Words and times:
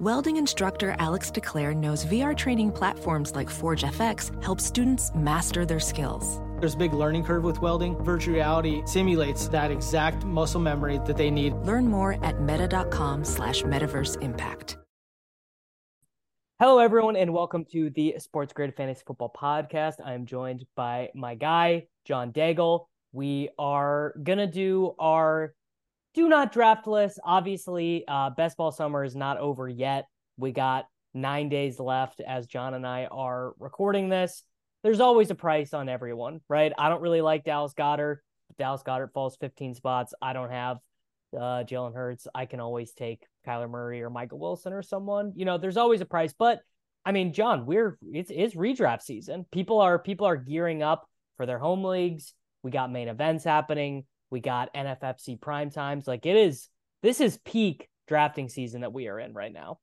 Welding 0.00 0.38
instructor 0.38 0.96
Alex 0.98 1.30
DeClaire 1.30 1.76
knows 1.76 2.06
VR 2.06 2.34
training 2.34 2.72
platforms 2.72 3.34
like 3.34 3.50
Forge 3.50 3.82
FX 3.82 4.42
help 4.42 4.58
students 4.58 5.14
master 5.14 5.66
their 5.66 5.78
skills. 5.78 6.40
There's 6.58 6.72
a 6.72 6.78
big 6.78 6.94
learning 6.94 7.24
curve 7.24 7.44
with 7.44 7.60
welding. 7.60 8.02
Virtual 8.02 8.32
reality 8.32 8.80
simulates 8.86 9.48
that 9.48 9.70
exact 9.70 10.24
muscle 10.24 10.58
memory 10.58 11.00
that 11.04 11.18
they 11.18 11.30
need. 11.30 11.52
Learn 11.66 11.86
more 11.86 12.16
at 12.24 12.40
meta.com 12.40 13.26
slash 13.26 13.60
metaverse 13.60 14.18
impact. 14.22 14.78
Hello, 16.58 16.78
everyone, 16.78 17.16
and 17.16 17.34
welcome 17.34 17.66
to 17.72 17.90
the 17.90 18.14
Sports 18.16 18.54
Grid 18.54 18.74
Fantasy 18.74 19.02
Football 19.06 19.34
Podcast. 19.38 19.96
I 20.02 20.14
am 20.14 20.24
joined 20.24 20.64
by 20.76 21.10
my 21.14 21.34
guy, 21.34 21.88
John 22.06 22.32
Daigle. 22.32 22.86
We 23.12 23.50
are 23.58 24.14
going 24.22 24.38
to 24.38 24.46
do 24.46 24.94
our 24.98 25.52
do 26.14 26.28
not 26.28 26.52
draft 26.52 26.86
list. 26.86 27.20
Obviously, 27.24 28.04
uh, 28.08 28.30
best 28.30 28.56
ball 28.56 28.72
summer 28.72 29.04
is 29.04 29.14
not 29.14 29.38
over 29.38 29.68
yet. 29.68 30.06
We 30.36 30.52
got 30.52 30.86
nine 31.14 31.48
days 31.48 31.78
left 31.78 32.20
as 32.20 32.46
John 32.46 32.74
and 32.74 32.86
I 32.86 33.06
are 33.06 33.52
recording 33.58 34.08
this. 34.08 34.42
There's 34.82 35.00
always 35.00 35.30
a 35.30 35.34
price 35.34 35.74
on 35.74 35.88
everyone, 35.88 36.40
right? 36.48 36.72
I 36.78 36.88
don't 36.88 37.02
really 37.02 37.20
like 37.20 37.44
Dallas 37.44 37.74
Goedert. 37.74 38.18
Dallas 38.58 38.82
Goedert 38.82 39.12
falls 39.12 39.36
15 39.36 39.74
spots. 39.74 40.14
I 40.22 40.32
don't 40.32 40.50
have 40.50 40.78
uh, 41.36 41.64
Jalen 41.64 41.94
Hurts. 41.94 42.26
I 42.34 42.46
can 42.46 42.60
always 42.60 42.92
take 42.92 43.24
Kyler 43.46 43.70
Murray 43.70 44.02
or 44.02 44.10
Michael 44.10 44.38
Wilson 44.38 44.72
or 44.72 44.82
someone. 44.82 45.32
You 45.36 45.44
know, 45.44 45.58
there's 45.58 45.76
always 45.76 46.00
a 46.00 46.06
price. 46.06 46.32
But 46.36 46.60
I 47.04 47.12
mean, 47.12 47.32
John, 47.32 47.66
we're 47.66 47.98
it's 48.02 48.30
it's 48.34 48.54
redraft 48.54 49.02
season. 49.02 49.46
People 49.52 49.80
are 49.80 49.98
people 49.98 50.26
are 50.26 50.36
gearing 50.36 50.82
up 50.82 51.08
for 51.36 51.46
their 51.46 51.58
home 51.58 51.84
leagues. 51.84 52.34
We 52.62 52.70
got 52.70 52.92
main 52.92 53.08
events 53.08 53.44
happening. 53.44 54.04
We 54.30 54.40
got 54.40 54.74
NFFC 54.74 55.40
prime 55.40 55.70
times. 55.70 56.06
Like 56.06 56.26
it 56.26 56.36
is, 56.36 56.68
this 57.02 57.20
is 57.20 57.38
peak 57.44 57.88
drafting 58.06 58.48
season 58.48 58.82
that 58.82 58.92
we 58.92 59.08
are 59.08 59.18
in 59.18 59.32
right 59.32 59.52
now. 59.52 59.78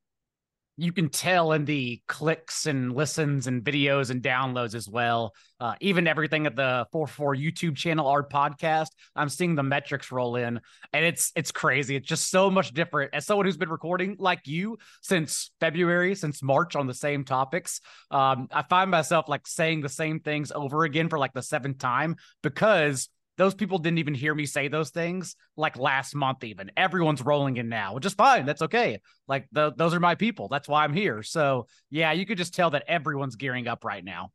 You 0.79 0.91
can 0.91 1.09
tell 1.09 1.53
in 1.53 1.65
the 1.65 2.03
clicks 2.07 2.67
and 2.67 2.93
listens 2.93 3.47
and 3.47 3.63
videos 3.63 4.11
and 4.11 4.21
downloads 4.21 4.75
as 4.75 4.87
well. 4.87 5.33
Uh, 5.59 5.73
even 5.81 6.05
everything 6.07 6.45
at 6.45 6.55
the 6.55 6.85
4 6.91 7.07
YouTube 7.07 7.75
channel, 7.75 8.07
our 8.07 8.21
podcast, 8.21 8.89
I'm 9.15 9.27
seeing 9.27 9.55
the 9.55 9.63
metrics 9.63 10.11
roll 10.11 10.35
in 10.35 10.61
and 10.93 11.05
it's 11.05 11.31
it's 11.35 11.51
crazy. 11.51 11.95
It's 11.95 12.07
just 12.07 12.29
so 12.29 12.51
much 12.51 12.75
different. 12.75 13.15
As 13.15 13.25
someone 13.25 13.47
who's 13.47 13.57
been 13.57 13.69
recording 13.71 14.17
like 14.19 14.45
you 14.45 14.77
since 15.01 15.49
February, 15.59 16.13
since 16.13 16.43
March 16.43 16.75
on 16.75 16.85
the 16.85 16.93
same 16.93 17.25
topics, 17.25 17.81
um, 18.11 18.47
I 18.51 18.61
find 18.61 18.91
myself 18.91 19.27
like 19.27 19.47
saying 19.47 19.81
the 19.81 19.89
same 19.89 20.19
things 20.19 20.51
over 20.51 20.83
again 20.83 21.09
for 21.09 21.17
like 21.17 21.33
the 21.33 21.41
seventh 21.41 21.79
time 21.79 22.17
because 22.43 23.09
those 23.37 23.53
people 23.53 23.77
didn't 23.77 23.99
even 23.99 24.13
hear 24.13 24.33
me 24.33 24.45
say 24.45 24.67
those 24.67 24.89
things 24.89 25.35
like 25.55 25.77
last 25.77 26.15
month 26.15 26.43
even. 26.43 26.71
Everyone's 26.75 27.21
rolling 27.21 27.57
in 27.57 27.69
now 27.69 27.93
which 27.93 28.05
is 28.05 28.13
fine. 28.13 28.45
That's 28.45 28.61
okay. 28.63 28.99
Like 29.27 29.47
the, 29.51 29.73
those 29.75 29.93
are 29.93 29.99
my 29.99 30.15
people. 30.15 30.47
That's 30.47 30.67
why 30.67 30.83
i'm 30.83 30.93
here. 30.93 31.23
So 31.23 31.67
yeah 31.89 32.11
you 32.11 32.25
could 32.25 32.37
just 32.37 32.53
tell 32.53 32.71
that 32.71 32.83
everyone's 32.87 33.35
gearing 33.35 33.67
up 33.67 33.85
right 33.85 34.03
now. 34.03 34.31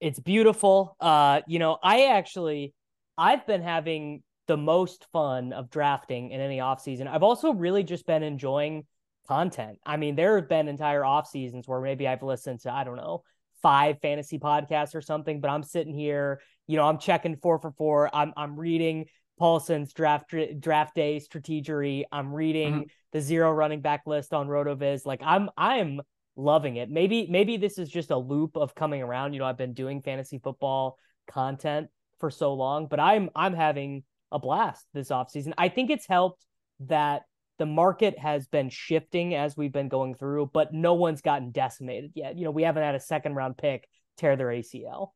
It's 0.00 0.20
beautiful. 0.20 0.96
Uh 1.00 1.40
you 1.46 1.58
know 1.58 1.78
i 1.82 2.06
actually 2.06 2.74
i've 3.16 3.46
been 3.46 3.62
having 3.62 4.22
the 4.48 4.56
most 4.56 5.06
fun 5.12 5.52
of 5.52 5.70
drafting 5.70 6.30
in 6.30 6.40
any 6.40 6.60
off 6.60 6.80
season. 6.80 7.08
I've 7.08 7.22
also 7.22 7.52
really 7.52 7.84
just 7.84 8.06
been 8.06 8.22
enjoying 8.22 8.84
content. 9.28 9.78
I 9.86 9.96
mean 9.96 10.16
there 10.16 10.36
have 10.36 10.48
been 10.48 10.68
entire 10.68 11.04
off 11.04 11.28
seasons 11.28 11.68
where 11.68 11.80
maybe 11.80 12.08
i've 12.08 12.22
listened 12.22 12.60
to 12.60 12.72
i 12.72 12.82
don't 12.84 12.96
know 12.96 13.22
five 13.62 14.00
fantasy 14.00 14.38
podcasts 14.38 14.94
or 14.94 15.00
something, 15.00 15.40
but 15.40 15.48
I'm 15.48 15.62
sitting 15.62 15.94
here, 15.94 16.40
you 16.66 16.76
know, 16.76 16.84
I'm 16.84 16.98
checking 16.98 17.36
four 17.36 17.58
for 17.58 17.72
four. 17.72 18.14
I'm 18.14 18.32
I'm 18.36 18.58
reading 18.58 19.06
Paulson's 19.38 19.92
draft 19.92 20.34
draft 20.60 20.94
day 20.94 21.20
strategery. 21.20 22.04
I'm 22.12 22.32
reading 22.32 22.72
mm-hmm. 22.72 22.82
the 23.12 23.20
zero 23.20 23.50
running 23.52 23.80
back 23.80 24.02
list 24.06 24.32
on 24.32 24.48
Rotoviz. 24.48 25.04
Like 25.04 25.20
I'm 25.24 25.50
I'm 25.56 26.00
loving 26.36 26.76
it. 26.76 26.90
Maybe 26.90 27.26
maybe 27.28 27.56
this 27.56 27.78
is 27.78 27.88
just 27.88 28.10
a 28.10 28.16
loop 28.16 28.56
of 28.56 28.74
coming 28.74 29.02
around. 29.02 29.32
You 29.32 29.40
know, 29.40 29.46
I've 29.46 29.58
been 29.58 29.74
doing 29.74 30.02
fantasy 30.02 30.38
football 30.38 30.96
content 31.28 31.88
for 32.20 32.30
so 32.30 32.54
long, 32.54 32.86
but 32.86 33.00
I'm 33.00 33.30
I'm 33.34 33.54
having 33.54 34.04
a 34.30 34.38
blast 34.38 34.86
this 34.94 35.10
offseason. 35.10 35.52
I 35.58 35.68
think 35.68 35.90
it's 35.90 36.06
helped 36.06 36.44
that 36.80 37.22
the 37.58 37.66
market 37.66 38.18
has 38.18 38.46
been 38.46 38.70
shifting 38.70 39.34
as 39.34 39.56
we've 39.56 39.72
been 39.72 39.88
going 39.88 40.14
through, 40.14 40.50
but 40.52 40.72
no 40.72 40.94
one's 40.94 41.20
gotten 41.20 41.50
decimated 41.50 42.12
yet. 42.14 42.36
You 42.36 42.44
know, 42.44 42.50
we 42.50 42.62
haven't 42.62 42.82
had 42.82 42.94
a 42.94 43.00
second 43.00 43.34
round 43.34 43.58
pick 43.58 43.88
tear 44.16 44.36
their 44.36 44.48
ACL. 44.48 45.10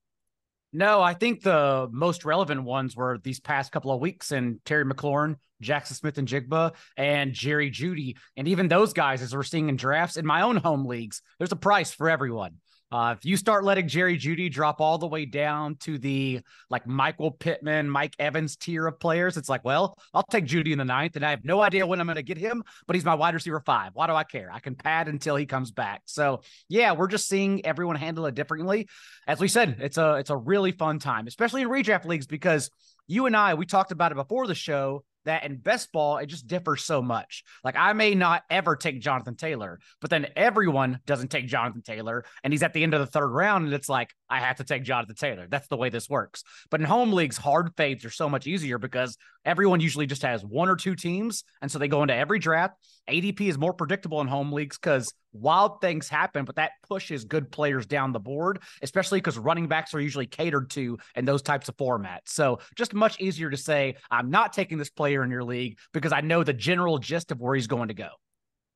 No, 0.77 1.01
I 1.01 1.15
think 1.15 1.41
the 1.41 1.89
most 1.91 2.27
relevant 2.27 2.63
ones 2.63 2.95
were 2.95 3.17
these 3.17 3.41
past 3.41 3.73
couple 3.73 3.93
of 3.93 4.01
weeks 4.03 4.31
and 4.31 4.63
Terry 4.67 4.85
McLaurin, 4.85 5.37
Jaxon 5.63 5.95
Smith-Njigba, 5.95 6.75
and 6.99 7.33
Jerry 7.33 7.71
Jeudy. 7.71 8.19
And 8.37 8.47
even 8.47 8.69
those 8.69 8.93
guys, 8.93 9.23
as 9.23 9.35
we're 9.35 9.43
seeing 9.43 9.71
in 9.71 9.77
drafts 9.77 10.19
in 10.19 10.27
my 10.27 10.43
own 10.43 10.57
home 10.57 10.85
leagues, 10.85 11.23
there's 11.39 11.51
a 11.51 11.57
price 11.57 11.93
for 11.93 12.11
everyone. 12.11 12.57
Uh, 12.93 13.15
if 13.19 13.25
you 13.25 13.37
start 13.37 13.65
letting 13.65 13.89
Jerry 13.89 14.17
Jeudy 14.17 14.51
drop 14.51 14.81
all 14.81 14.97
the 14.97 15.09
way 15.09 15.25
down 15.25 15.75
to 15.81 15.99
the 15.99 16.41
like 16.71 16.87
Michael 16.87 17.33
Pittman, 17.33 17.91
Mike 17.91 18.15
Evans 18.19 18.57
tier 18.57 18.87
of 18.87 19.01
players, 19.01 19.37
it's 19.37 19.49
like, 19.49 19.65
well, 19.65 19.99
I'll 20.15 20.25
take 20.31 20.47
Jeudy 20.47 20.71
in 20.71 20.79
the 20.79 20.85
ninth, 20.85 21.17
and 21.17 21.25
I 21.25 21.31
have 21.31 21.45
no 21.45 21.61
idea 21.61 21.87
when 21.87 22.01
I'm 22.01 22.07
going 22.07 22.17
to 22.17 22.23
get 22.23 22.39
him, 22.39 22.63
but 22.87 22.95
he's 22.95 23.05
my 23.05 23.15
wide 23.15 23.35
receiver 23.35 23.61
five. 23.61 23.91
Why 23.95 24.07
do 24.07 24.13
I 24.13 24.23
care? 24.23 24.51
I 24.53 24.61
can 24.61 24.77
pad 24.77 25.09
until 25.09 25.35
he 25.35 25.47
comes 25.47 25.73
back. 25.73 26.03
So 26.05 26.43
yeah, 26.69 26.93
we're 26.93 27.09
just 27.09 27.29
seeing 27.29 27.67
everyone 27.67 27.97
handle 27.97 28.27
it 28.27 28.37
differently. 28.37 28.89
As 29.27 29.41
we 29.41 29.49
said, 29.49 29.79
it's 29.81 29.99
a 29.99 30.15
it's 30.15 30.31
a 30.31 30.37
really 30.37 30.71
fun 30.71 31.01
time, 31.01 31.27
especially 31.27 31.63
in 31.63 31.69
redraft 31.69 32.05
leagues, 32.05 32.29
because 32.29 32.71
you 33.09 33.27
and 33.27 33.37
I 33.37 33.55
we 33.55 33.67
talked 33.67 33.91
about 33.91 34.13
it 34.13 34.17
before 34.17 34.47
the 34.47 34.55
show 34.55 35.03
that 35.27 35.45
in 35.45 35.57
best 35.57 35.93
ball, 35.93 36.17
it 36.17 36.27
just 36.27 36.47
differs 36.47 36.85
so 36.85 37.03
much. 37.03 37.45
Like 37.63 37.77
I 37.77 37.93
may 37.93 38.15
not 38.15 38.43
ever 38.51 38.75
take 38.75 39.01
Jonathan 39.01 39.37
Taylor, 39.37 39.79
but 40.01 40.11
then 40.11 40.27
everyone 40.35 41.01
doesn't 41.07 41.29
take 41.31 41.47
Jonathan 41.47 41.83
Taylor, 41.83 42.25
and 42.43 42.53
he's 42.53 42.63
at 42.63 42.73
the 42.73 42.83
end 42.83 42.95
of 42.95 43.01
the 43.01 43.07
third 43.07 43.29
round, 43.29 43.67
and 43.67 43.75
it's 43.75 43.89
like 43.89 44.15
I 44.29 44.41
have 44.41 44.57
to 44.57 44.65
take 44.65 44.83
Jonathan 44.83 45.15
Taylor. 45.15 45.47
That's 45.49 45.69
the 45.69 45.77
way 45.77 45.91
this 45.91 46.09
works. 46.09 46.43
But 46.71 46.81
in 46.81 46.87
home 46.87 47.13
leagues, 47.13 47.37
hard 47.37 47.71
fades 47.77 48.05
are 48.05 48.11
so 48.11 48.29
much 48.29 48.47
easier 48.47 48.79
because 48.79 49.17
everyone 49.47 49.81
usually 49.81 50.07
just 50.07 50.23
has 50.23 50.45
one 50.45 50.69
or 50.69 50.77
two 50.77 50.95
teams, 50.95 51.45
and 51.63 51.71
so 51.71 51.79
they 51.79 51.89
go 51.89 52.03
into 52.03 52.15
every 52.15 52.39
draft. 52.39 52.75
ADP 53.09 53.43
is 53.43 53.57
more 53.57 53.73
predictable 53.73 54.21
in 54.21 54.27
home 54.27 54.53
leagues 54.53 54.77
because 54.77 55.15
wild 55.33 55.81
things 55.81 56.09
happen, 56.09 56.45
but 56.45 56.57
that 56.57 56.73
pushes 56.89 57.25
good 57.25 57.51
players 57.51 57.87
down 57.87 58.13
the 58.13 58.21
board, 58.21 58.61
especially 58.83 59.19
because 59.19 59.39
running 59.39 59.69
backs 59.69 59.95
are 59.95 60.01
usually 60.01 60.27
catered 60.27 60.69
to 60.71 60.99
in 61.15 61.25
those 61.25 61.43
types 61.43 61.69
of 61.69 61.77
formats. 61.77 62.29
So 62.29 62.59
just 62.75 62.93
much 62.93 63.21
easier 63.21 63.49
to 63.49 63.57
say, 63.57 63.97
I'm 64.11 64.31
not 64.31 64.53
taking 64.53 64.77
this 64.77 64.91
player 64.91 65.23
in 65.23 65.31
your 65.31 65.45
league 65.45 65.79
because 65.93 66.13
I 66.13 66.21
know 66.21 66.43
the 66.43 66.53
general 66.53 66.99
gist 66.99 67.31
of 67.31 67.41
where 67.41 67.55
he's 67.55 67.69
going 67.69 67.89
to 67.89 67.95
go. 67.95 68.09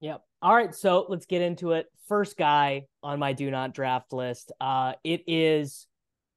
Yep. 0.00 0.22
All 0.40 0.54
right. 0.54 0.74
So 0.74 1.06
let's 1.08 1.26
get 1.26 1.42
into 1.42 1.72
it. 1.72 1.86
First 2.08 2.36
guy 2.36 2.86
on 3.02 3.18
my 3.18 3.32
do 3.32 3.50
not 3.50 3.74
draft 3.74 4.12
list. 4.12 4.52
Uh, 4.60 4.94
it 5.04 5.24
is 5.26 5.86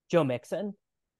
Joe 0.09 0.23
Mixon. 0.23 0.73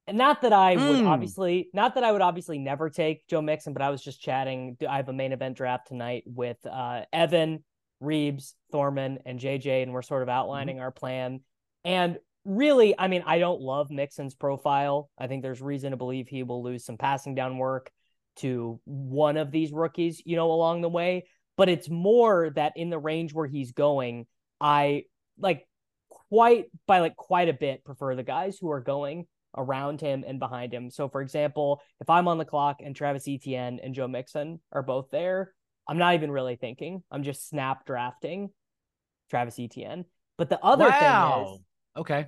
And 0.08 0.18
not 0.18 0.42
that 0.42 0.52
I 0.52 0.76
would 0.76 1.00
mm. 1.00 1.08
obviously, 1.08 1.70
not 1.74 1.96
that 1.96 2.04
I 2.04 2.12
would 2.12 2.22
obviously 2.22 2.60
never 2.60 2.90
take 2.90 3.26
Joe 3.28 3.42
Mixon, 3.42 3.72
but 3.72 3.82
I 3.82 3.90
was 3.90 4.04
just 4.04 4.22
chatting. 4.22 4.76
I 4.88 4.98
have 4.98 5.08
a 5.08 5.14
main 5.14 5.32
event 5.32 5.56
draft 5.56 5.88
tonight 5.88 6.24
with 6.26 6.58
uh, 6.66 7.04
Evan, 7.14 7.64
Reeves, 8.02 8.56
Thorman, 8.72 9.20
and 9.26 9.40
JJ, 9.40 9.84
and 9.84 9.94
we're 9.94 10.02
sort 10.02 10.22
of 10.22 10.28
mm-hmm. 10.28 10.40
outlining 10.40 10.76
mm-hmm. 10.76 10.84
our 10.84 10.92
plan. 10.92 11.40
And 11.86 12.18
really, 12.44 13.00
I 13.00 13.08
mean, 13.08 13.24
I 13.26 13.40
don't 13.40 13.62
love 13.62 13.92
Mixon's 13.92 14.36
profile. 14.36 15.10
I 15.18 15.28
think 15.28 15.42
there's 15.42 15.62
reason 15.62 15.92
to 15.92 15.98
believe 15.98 16.28
he 16.28 16.44
will 16.44 16.64
lose 16.64 16.86
some 16.86 16.98
passing 16.98 17.34
down 17.34 17.58
work 17.58 17.90
to 18.38 18.82
one 18.86 19.38
of 19.38 19.52
these 19.52 19.72
rookies, 19.72 20.22
you 20.26 20.36
know, 20.36 20.52
along 20.52 20.82
the 20.82 20.90
way. 20.90 21.28
But 21.56 21.70
it's 21.70 21.90
more 21.90 22.52
that 22.56 22.74
in 22.76 22.90
the 22.90 23.00
range 23.00 23.34
where 23.34 23.48
he's 23.48 23.72
going, 23.72 24.26
I 24.60 25.06
like 25.38 25.66
quite 26.10 26.66
by 26.88 27.00
like 27.00 27.16
quite 27.16 27.48
a 27.48 27.54
bit 27.54 27.84
prefer 27.84 28.16
the 28.16 28.24
guys 28.24 28.58
who 28.60 28.72
are 28.72 28.82
going 28.82 29.28
around 29.56 30.02
him 30.02 30.24
and 30.26 30.40
behind 30.40 30.74
him. 30.74 30.90
So, 30.90 31.08
for 31.10 31.22
example, 31.22 31.82
if 32.00 32.10
I'm 32.10 32.28
on 32.28 32.38
the 32.38 32.46
clock 32.46 32.78
and 32.84 32.96
Travis 32.96 33.28
Etienne 33.28 33.80
and 33.84 33.94
Joe 33.94 34.08
Mixon 34.08 34.60
are 34.72 34.84
both 34.84 35.10
there, 35.12 35.54
I'm 35.88 35.98
not 35.98 36.16
even 36.16 36.32
really 36.32 36.56
thinking. 36.56 37.04
I'm 37.12 37.24
just 37.24 37.48
snap 37.48 37.86
drafting 37.86 38.50
Travis 39.30 39.60
Etienne. 39.60 40.06
But 40.38 40.50
the 40.50 40.64
other 40.64 40.90
wow. 40.90 41.44
thing 41.44 41.54
is, 41.54 41.62
okay. 41.98 42.28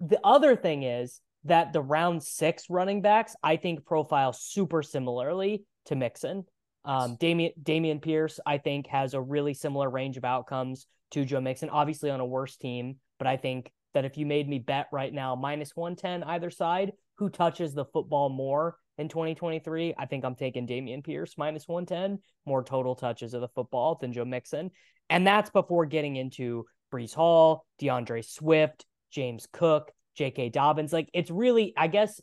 The 0.00 0.20
other 0.24 0.56
thing 0.56 0.82
is 0.82 1.20
that 1.44 1.72
the 1.72 1.80
round 1.80 2.22
six 2.22 2.68
running 2.68 3.02
backs, 3.02 3.36
I 3.42 3.56
think, 3.56 3.84
profile 3.84 4.32
super 4.32 4.82
similarly 4.82 5.64
to 5.86 5.96
Mixon. 5.96 6.44
Um, 6.84 7.16
Dameon 7.16 7.52
Dameon 7.62 8.02
Pierce, 8.02 8.40
I 8.44 8.58
think, 8.58 8.86
has 8.88 9.14
a 9.14 9.20
really 9.20 9.54
similar 9.54 9.88
range 9.88 10.16
of 10.16 10.24
outcomes 10.24 10.86
to 11.12 11.24
Joe 11.24 11.40
Mixon, 11.40 11.70
obviously 11.70 12.10
on 12.10 12.20
a 12.20 12.26
worse 12.26 12.56
team, 12.56 12.96
but 13.18 13.26
I 13.26 13.36
think 13.36 13.70
that 13.94 14.04
if 14.04 14.16
you 14.16 14.26
made 14.26 14.48
me 14.48 14.58
bet 14.58 14.88
right 14.92 15.12
now 15.12 15.34
minus 15.34 15.74
110 15.74 16.24
either 16.24 16.50
side, 16.50 16.92
who 17.16 17.28
touches 17.28 17.72
the 17.74 17.84
football 17.86 18.28
more 18.28 18.76
in 18.98 19.08
2023? 19.08 19.94
I 19.96 20.06
think 20.06 20.24
I'm 20.24 20.34
taking 20.34 20.66
Dameon 20.66 21.04
Pierce 21.04 21.34
minus 21.38 21.66
110, 21.66 22.18
more 22.46 22.62
total 22.62 22.94
touches 22.94 23.34
of 23.34 23.40
the 23.40 23.48
football 23.48 23.96
than 24.00 24.12
Joe 24.12 24.24
Mixon. 24.24 24.70
And 25.08 25.26
that's 25.26 25.50
before 25.50 25.86
getting 25.86 26.16
into 26.16 26.66
Breece 26.92 27.14
Hall, 27.14 27.66
DeAndre 27.80 28.24
Swift, 28.24 28.84
James 29.10 29.46
Cook, 29.52 29.92
J.K. 30.16 30.50
Dobbins. 30.50 30.92
Like 30.92 31.08
it's 31.12 31.30
really, 31.30 31.72
I 31.76 31.86
guess, 31.86 32.20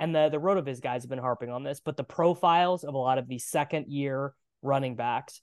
and 0.00 0.14
the 0.14 0.28
the 0.28 0.40
RotoViz 0.40 0.80
guys 0.80 1.02
have 1.02 1.10
been 1.10 1.18
harping 1.18 1.50
on 1.50 1.62
this, 1.62 1.80
but 1.80 1.96
the 1.96 2.04
profiles 2.04 2.84
of 2.84 2.94
a 2.94 2.98
lot 2.98 3.18
of 3.18 3.28
these 3.28 3.46
second 3.46 3.86
year 3.88 4.34
running 4.62 4.96
backs 4.96 5.40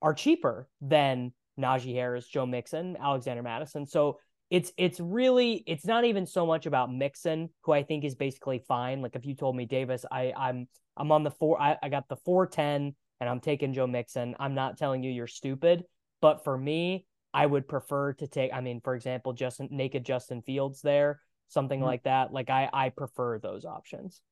are 0.00 0.14
cheaper 0.14 0.68
than 0.80 1.32
Najee 1.58 1.94
Harris, 1.94 2.28
Joe 2.28 2.46
Mixon, 2.46 2.96
Alexander 3.00 3.42
Mattison. 3.42 3.86
So 3.86 4.18
it's 4.50 4.72
it's 4.78 4.98
really 4.98 5.62
it's 5.66 5.84
not 5.84 6.04
even 6.04 6.26
so 6.26 6.46
much 6.46 6.66
about 6.66 6.92
Mixon, 6.92 7.50
who 7.62 7.72
I 7.72 7.82
think 7.82 8.04
is 8.04 8.14
basically 8.14 8.62
fine. 8.66 9.02
Like 9.02 9.14
if 9.14 9.26
you 9.26 9.34
told 9.34 9.56
me 9.56 9.66
Davis, 9.66 10.04
I 10.10 10.32
I'm 10.36 10.68
I'm 10.96 11.12
on 11.12 11.22
the 11.22 11.30
four, 11.30 11.60
I, 11.60 11.76
I 11.82 11.88
got 11.88 12.08
the 12.08 12.16
four 12.16 12.46
ten, 12.46 12.94
and 13.20 13.28
I'm 13.28 13.40
taking 13.40 13.74
Joe 13.74 13.86
Mixon. 13.86 14.34
I'm 14.40 14.54
not 14.54 14.78
telling 14.78 15.02
you 15.02 15.10
you're 15.10 15.26
stupid, 15.26 15.84
but 16.22 16.44
for 16.44 16.56
me, 16.56 17.06
I 17.34 17.44
would 17.44 17.68
prefer 17.68 18.14
to 18.14 18.26
take. 18.26 18.52
I 18.54 18.62
mean, 18.62 18.80
for 18.82 18.94
example, 18.94 19.34
Justin 19.34 19.68
naked 19.70 20.04
Justin 20.04 20.40
Fields 20.42 20.80
there, 20.80 21.20
something 21.48 21.80
mm-hmm. 21.80 21.86
like 21.86 22.04
that. 22.04 22.32
Like 22.32 22.48
I 22.48 22.70
I 22.72 22.88
prefer 22.88 23.38
those 23.38 23.66
options. 23.66 24.22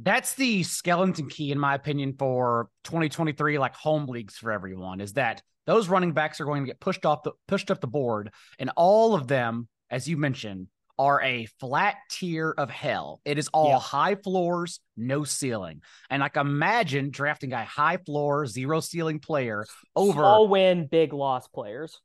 That's 0.00 0.34
the 0.34 0.62
skeleton 0.62 1.28
key, 1.28 1.50
in 1.50 1.58
my 1.58 1.74
opinion, 1.74 2.14
for 2.16 2.68
2023, 2.84 3.58
like 3.58 3.74
home 3.74 4.06
leagues 4.06 4.36
for 4.36 4.52
everyone, 4.52 5.00
is 5.00 5.14
that 5.14 5.42
those 5.68 5.86
running 5.88 6.12
backs 6.12 6.40
are 6.40 6.46
going 6.46 6.62
to 6.62 6.66
get 6.66 6.80
pushed 6.80 7.04
off 7.04 7.22
the 7.22 7.32
pushed 7.46 7.70
up 7.70 7.82
the 7.82 7.86
board, 7.86 8.32
and 8.58 8.70
all 8.74 9.14
of 9.14 9.28
them, 9.28 9.68
as 9.90 10.08
you 10.08 10.16
mentioned, 10.16 10.68
are 10.98 11.20
a 11.20 11.44
flat 11.60 11.96
tier 12.10 12.54
of 12.56 12.70
hell. 12.70 13.20
It 13.26 13.36
is 13.36 13.48
all 13.48 13.68
yeah. 13.68 13.78
high 13.78 14.14
floors, 14.14 14.80
no 14.96 15.24
ceiling. 15.24 15.82
And 16.08 16.20
like 16.20 16.36
imagine 16.36 17.10
drafting 17.10 17.52
a 17.52 17.66
high 17.66 17.98
floor, 17.98 18.46
zero 18.46 18.80
ceiling 18.80 19.18
player 19.18 19.66
over 19.94 20.24
all 20.24 20.48
win, 20.48 20.86
big 20.86 21.12
loss 21.12 21.46
players 21.48 22.00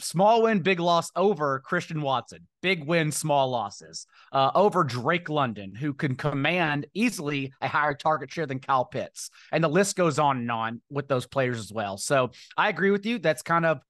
small 0.00 0.42
win, 0.42 0.60
big 0.60 0.80
loss 0.80 1.10
over 1.16 1.60
Christian 1.60 2.00
Watson. 2.00 2.46
Big 2.62 2.84
win, 2.86 3.12
small 3.12 3.50
losses 3.50 4.06
uh, 4.32 4.50
over 4.54 4.84
Drake 4.84 5.28
London, 5.28 5.74
who 5.74 5.92
can 5.92 6.16
command 6.16 6.86
easily 6.94 7.52
a 7.60 7.68
higher 7.68 7.94
target 7.94 8.30
share 8.30 8.46
than 8.46 8.58
Kyle 8.58 8.84
Pitts. 8.84 9.30
And 9.52 9.62
the 9.62 9.68
list 9.68 9.96
goes 9.96 10.18
on 10.18 10.38
and 10.38 10.50
on 10.50 10.80
with 10.90 11.08
those 11.08 11.26
players 11.26 11.58
as 11.58 11.72
well. 11.72 11.98
So 11.98 12.30
I 12.56 12.68
agree 12.68 12.90
with 12.90 13.04
you. 13.04 13.18
That's 13.18 13.42
kind 13.42 13.66
of 13.66 13.80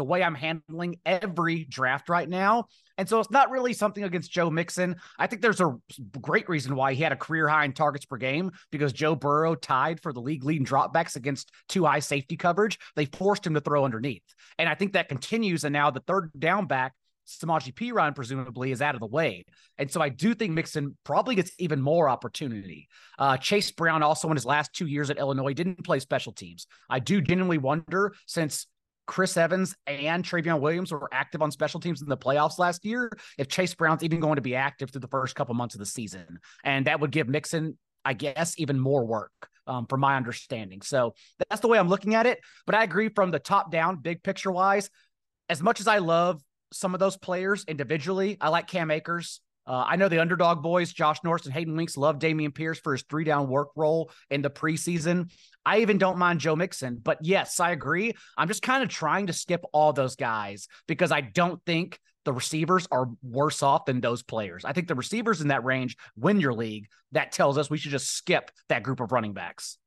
the 0.00 0.04
way 0.04 0.22
I'm 0.22 0.34
handling 0.34 0.96
every 1.04 1.64
draft 1.64 2.08
right 2.08 2.26
now. 2.26 2.64
And 2.96 3.06
so 3.06 3.20
it's 3.20 3.30
not 3.30 3.50
really 3.50 3.74
something 3.74 4.02
against 4.02 4.32
Joe 4.32 4.48
Mixon. 4.48 4.96
I 5.18 5.26
think 5.26 5.42
there's 5.42 5.60
a 5.60 5.76
great 6.22 6.48
reason 6.48 6.74
why 6.74 6.94
he 6.94 7.02
had 7.02 7.12
a 7.12 7.16
career 7.16 7.46
high 7.46 7.66
in 7.66 7.74
targets 7.74 8.06
per 8.06 8.16
game 8.16 8.50
because 8.72 8.94
Joe 8.94 9.14
Burrow 9.14 9.54
tied 9.54 10.00
for 10.00 10.14
the 10.14 10.22
league 10.22 10.42
leading 10.42 10.64
dropbacks 10.64 11.16
against 11.16 11.52
two 11.68 11.84
high 11.84 11.98
safety 11.98 12.38
coverage. 12.38 12.78
They 12.96 13.04
forced 13.04 13.46
him 13.46 13.52
to 13.52 13.60
throw 13.60 13.84
underneath. 13.84 14.22
And 14.58 14.70
I 14.70 14.74
think 14.74 14.94
that 14.94 15.10
continues. 15.10 15.64
And 15.64 15.74
now 15.74 15.90
the 15.90 16.00
third 16.00 16.30
down 16.38 16.66
back, 16.66 16.94
Samaje 17.28 17.74
Perine 17.74 18.14
presumably 18.14 18.72
is 18.72 18.80
out 18.80 18.94
of 18.94 19.00
the 19.00 19.06
way. 19.06 19.44
And 19.76 19.90
so 19.90 20.00
I 20.00 20.08
do 20.08 20.34
think 20.34 20.52
Mixon 20.52 20.96
probably 21.04 21.34
gets 21.34 21.52
even 21.58 21.82
more 21.82 22.08
opportunity. 22.08 22.88
Uh, 23.18 23.36
Chase 23.36 23.70
Brown 23.70 24.02
also 24.02 24.28
in 24.28 24.36
his 24.36 24.46
last 24.46 24.72
two 24.72 24.86
years 24.86 25.10
at 25.10 25.18
Illinois 25.18 25.52
didn't 25.52 25.84
play 25.84 26.00
special 26.00 26.32
teams. 26.32 26.66
I 26.88 27.00
do 27.00 27.20
genuinely 27.20 27.58
wonder 27.58 28.14
since 28.26 28.66
Chris 29.10 29.36
Evans 29.36 29.74
and 29.88 30.24
Trayveon 30.24 30.60
Williams 30.60 30.92
were 30.92 31.08
active 31.12 31.42
on 31.42 31.50
special 31.50 31.80
teams 31.80 32.00
in 32.00 32.08
the 32.08 32.16
playoffs 32.16 32.60
last 32.60 32.84
year, 32.84 33.10
if 33.38 33.48
Chase 33.48 33.74
Brown's 33.74 34.04
even 34.04 34.20
going 34.20 34.36
to 34.36 34.40
be 34.40 34.54
active 34.54 34.90
through 34.90 35.00
the 35.00 35.08
first 35.08 35.34
couple 35.34 35.52
months 35.56 35.74
of 35.74 35.80
the 35.80 35.86
season. 35.86 36.38
And 36.62 36.86
that 36.86 37.00
would 37.00 37.10
give 37.10 37.28
Mixon, 37.28 37.76
I 38.04 38.12
guess, 38.12 38.54
even 38.56 38.78
more 38.78 39.04
work. 39.04 39.32
Um, 39.66 39.86
from 39.86 40.00
my 40.00 40.16
understanding. 40.16 40.80
So 40.80 41.14
that's 41.48 41.60
the 41.60 41.68
way 41.68 41.78
I'm 41.78 41.88
looking 41.88 42.16
at 42.16 42.26
it. 42.26 42.40
But 42.66 42.74
I 42.74 42.82
agree 42.82 43.08
from 43.08 43.30
the 43.30 43.38
top 43.38 43.70
down, 43.70 43.96
big 43.96 44.20
picture 44.22 44.50
wise, 44.50 44.90
as 45.48 45.62
much 45.62 45.78
as 45.78 45.86
I 45.86 45.98
love 45.98 46.40
some 46.72 46.92
of 46.92 46.98
those 46.98 47.16
players 47.16 47.64
individually, 47.68 48.36
I 48.40 48.48
like 48.48 48.66
Cam 48.66 48.90
Akers. 48.90 49.40
Uh, 49.66 49.84
I 49.86 49.96
know 49.96 50.08
the 50.08 50.20
underdog 50.20 50.62
boys, 50.62 50.92
Josh 50.92 51.18
Norris 51.22 51.44
and 51.44 51.54
Hayden 51.54 51.76
Winks, 51.76 51.96
love 51.96 52.18
Dameon 52.18 52.54
Pierce 52.54 52.80
for 52.80 52.92
his 52.92 53.04
three 53.08 53.24
down 53.24 53.48
work 53.48 53.68
role 53.76 54.10
in 54.30 54.42
the 54.42 54.50
preseason. 54.50 55.30
I 55.64 55.80
even 55.80 55.98
don't 55.98 56.18
mind 56.18 56.40
Joe 56.40 56.56
Mixon, 56.56 56.98
but 57.02 57.18
yes, 57.22 57.60
I 57.60 57.70
agree. 57.70 58.14
I'm 58.36 58.48
just 58.48 58.62
kind 58.62 58.82
of 58.82 58.88
trying 58.88 59.26
to 59.26 59.32
skip 59.32 59.62
all 59.72 59.92
those 59.92 60.16
guys 60.16 60.66
because 60.88 61.12
I 61.12 61.20
don't 61.20 61.60
think 61.66 62.00
the 62.24 62.32
receivers 62.32 62.86
are 62.90 63.08
worse 63.22 63.62
off 63.62 63.84
than 63.84 64.00
those 64.00 64.22
players. 64.22 64.64
I 64.64 64.72
think 64.72 64.88
the 64.88 64.94
receivers 64.94 65.40
in 65.40 65.48
that 65.48 65.64
range 65.64 65.96
win 66.16 66.40
your 66.40 66.54
league. 66.54 66.86
That 67.12 67.32
tells 67.32 67.58
us 67.58 67.70
we 67.70 67.78
should 67.78 67.90
just 67.90 68.10
skip 68.10 68.50
that 68.68 68.82
group 68.82 69.00
of 69.00 69.12
running 69.12 69.32
backs. 69.32 69.78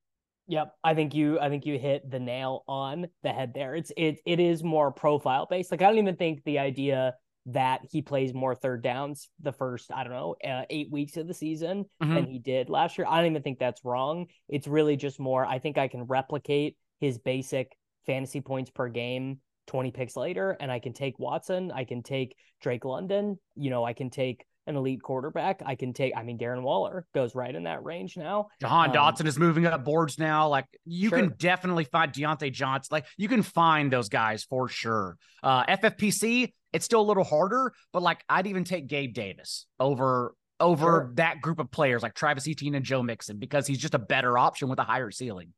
Yep, 0.48 0.74
I 0.84 0.94
think 0.94 1.16
you 1.16 1.40
I 1.40 1.50
think 1.50 1.66
you 1.66 1.80
hit 1.80 2.10
the 2.10 2.20
nail 2.20 2.64
on 2.68 3.08
the 3.22 3.30
head 3.30 3.54
there. 3.54 3.76
It's 3.76 3.92
it 3.96 4.20
it 4.26 4.40
is 4.40 4.62
more 4.62 4.92
profile 4.92 5.48
based. 5.50 5.72
Like 5.72 5.82
I 5.82 5.88
don't 5.88 6.00
even 6.00 6.18
think 6.18 6.44
the 6.44 6.60
idea 6.60 7.16
that 7.48 7.82
he 7.92 8.02
plays 8.02 8.34
more 8.34 8.56
third 8.56 8.82
downs 8.82 9.30
the 9.42 9.52
first, 9.52 9.92
I 9.94 10.04
don't 10.04 10.14
know, 10.14 10.36
uh, 10.48 10.64
eight 10.70 10.92
weeks 10.92 11.18
of 11.18 11.28
the 11.28 11.34
season 11.34 11.86
mm-hmm. 12.02 12.16
than 12.16 12.26
he 12.26 12.40
did 12.40 12.70
last 12.70 12.98
year. 12.98 13.06
I 13.10 13.18
don't 13.18 13.32
even 13.32 13.44
think 13.44 13.60
that's 13.60 13.84
wrong. 13.84 14.28
It's 14.48 14.68
really 14.68 14.96
just 14.96 15.20
more, 15.20 15.46
I 15.46 15.60
think 15.60 15.78
I 15.78 15.88
can 15.88 16.04
replicate 16.04 16.78
his 17.00 17.18
basic 17.18 17.76
fantasy 18.06 18.42
points 18.42 18.72
per 18.72 18.88
game 18.88 19.40
20 19.68 19.92
picks 19.92 20.16
later, 20.16 20.58
and 20.60 20.72
I 20.72 20.80
can 20.80 20.94
take 20.94 21.20
Watson, 21.20 21.72
I 21.72 21.86
can 21.86 22.04
take 22.04 22.36
Drake 22.62 22.86
London, 22.86 23.40
you 23.56 23.70
know, 23.70 23.84
I 23.84 23.94
can 23.94 24.10
take 24.10 24.46
an 24.68 24.76
elite 24.76 25.02
quarterback. 25.02 25.62
I 25.66 25.76
can 25.76 25.94
take, 25.94 26.14
I 26.16 26.24
mean, 26.24 26.38
Darren 26.38 26.62
Waller 26.62 27.06
goes 27.14 27.36
right 27.36 27.54
in 27.54 27.64
that 27.64 27.84
range 27.84 28.18
now. 28.18 28.48
Jahan 28.62 28.90
um, 28.90 28.96
Dotson 28.96 29.26
is 29.26 29.38
moving 29.38 29.66
up 29.66 29.84
boards 29.84 30.18
now. 30.18 30.48
Like 30.48 30.66
you 30.86 31.10
sure. 31.10 31.20
can 31.20 31.34
definitely 31.38 31.86
find 31.86 32.12
Diontae 32.12 32.52
Johnson. 32.52 32.90
Like 32.92 33.06
you 33.18 33.28
can 33.28 33.44
find 33.44 33.92
those 33.92 34.10
guys 34.10 34.44
for 34.44 34.68
sure. 34.68 35.18
Uh, 35.42 35.66
FFPC, 35.66 36.54
it's 36.72 36.86
still 36.86 37.02
a 37.02 37.04
little 37.04 37.24
harder, 37.24 37.74
but 37.92 38.02
like 38.02 38.24
I'd 38.30 38.48
even 38.48 38.64
take 38.64 38.88
Gabe 38.88 39.14
Davis 39.14 39.66
over 39.80 40.36
over 40.60 40.86
sure. 40.86 41.12
that 41.16 41.42
group 41.42 41.60
of 41.60 41.70
players 41.72 42.02
like 42.02 42.14
Travis 42.14 42.48
Etienne 42.48 42.76
and 42.76 42.86
Joe 42.86 43.04
Mixon 43.04 43.38
because 43.38 43.68
he's 43.68 43.80
just 43.80 43.96
a 43.96 44.00
better 44.00 44.38
option 44.38 44.70
with 44.70 44.80
a 44.80 44.84
higher 44.84 45.12
ceiling. 45.12 45.54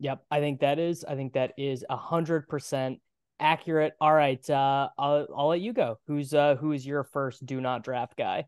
Yep, 0.00 0.24
I 0.30 0.40
think 0.40 0.60
that 0.60 0.78
is. 0.78 1.04
I 1.04 1.16
think 1.16 1.32
that 1.32 1.52
is 1.58 1.84
a 1.88 1.96
hundred 1.96 2.48
percent 2.48 3.00
accurate. 3.40 3.94
All 4.00 4.14
right, 4.14 4.48
uh, 4.48 4.88
I'll 4.98 5.26
I'll 5.36 5.48
let 5.48 5.60
you 5.60 5.72
go. 5.72 5.98
Who's 6.06 6.34
uh 6.34 6.56
who 6.56 6.72
is 6.72 6.86
your 6.86 7.04
first 7.04 7.44
do 7.44 7.60
not 7.60 7.84
draft 7.84 8.16
guy? 8.16 8.46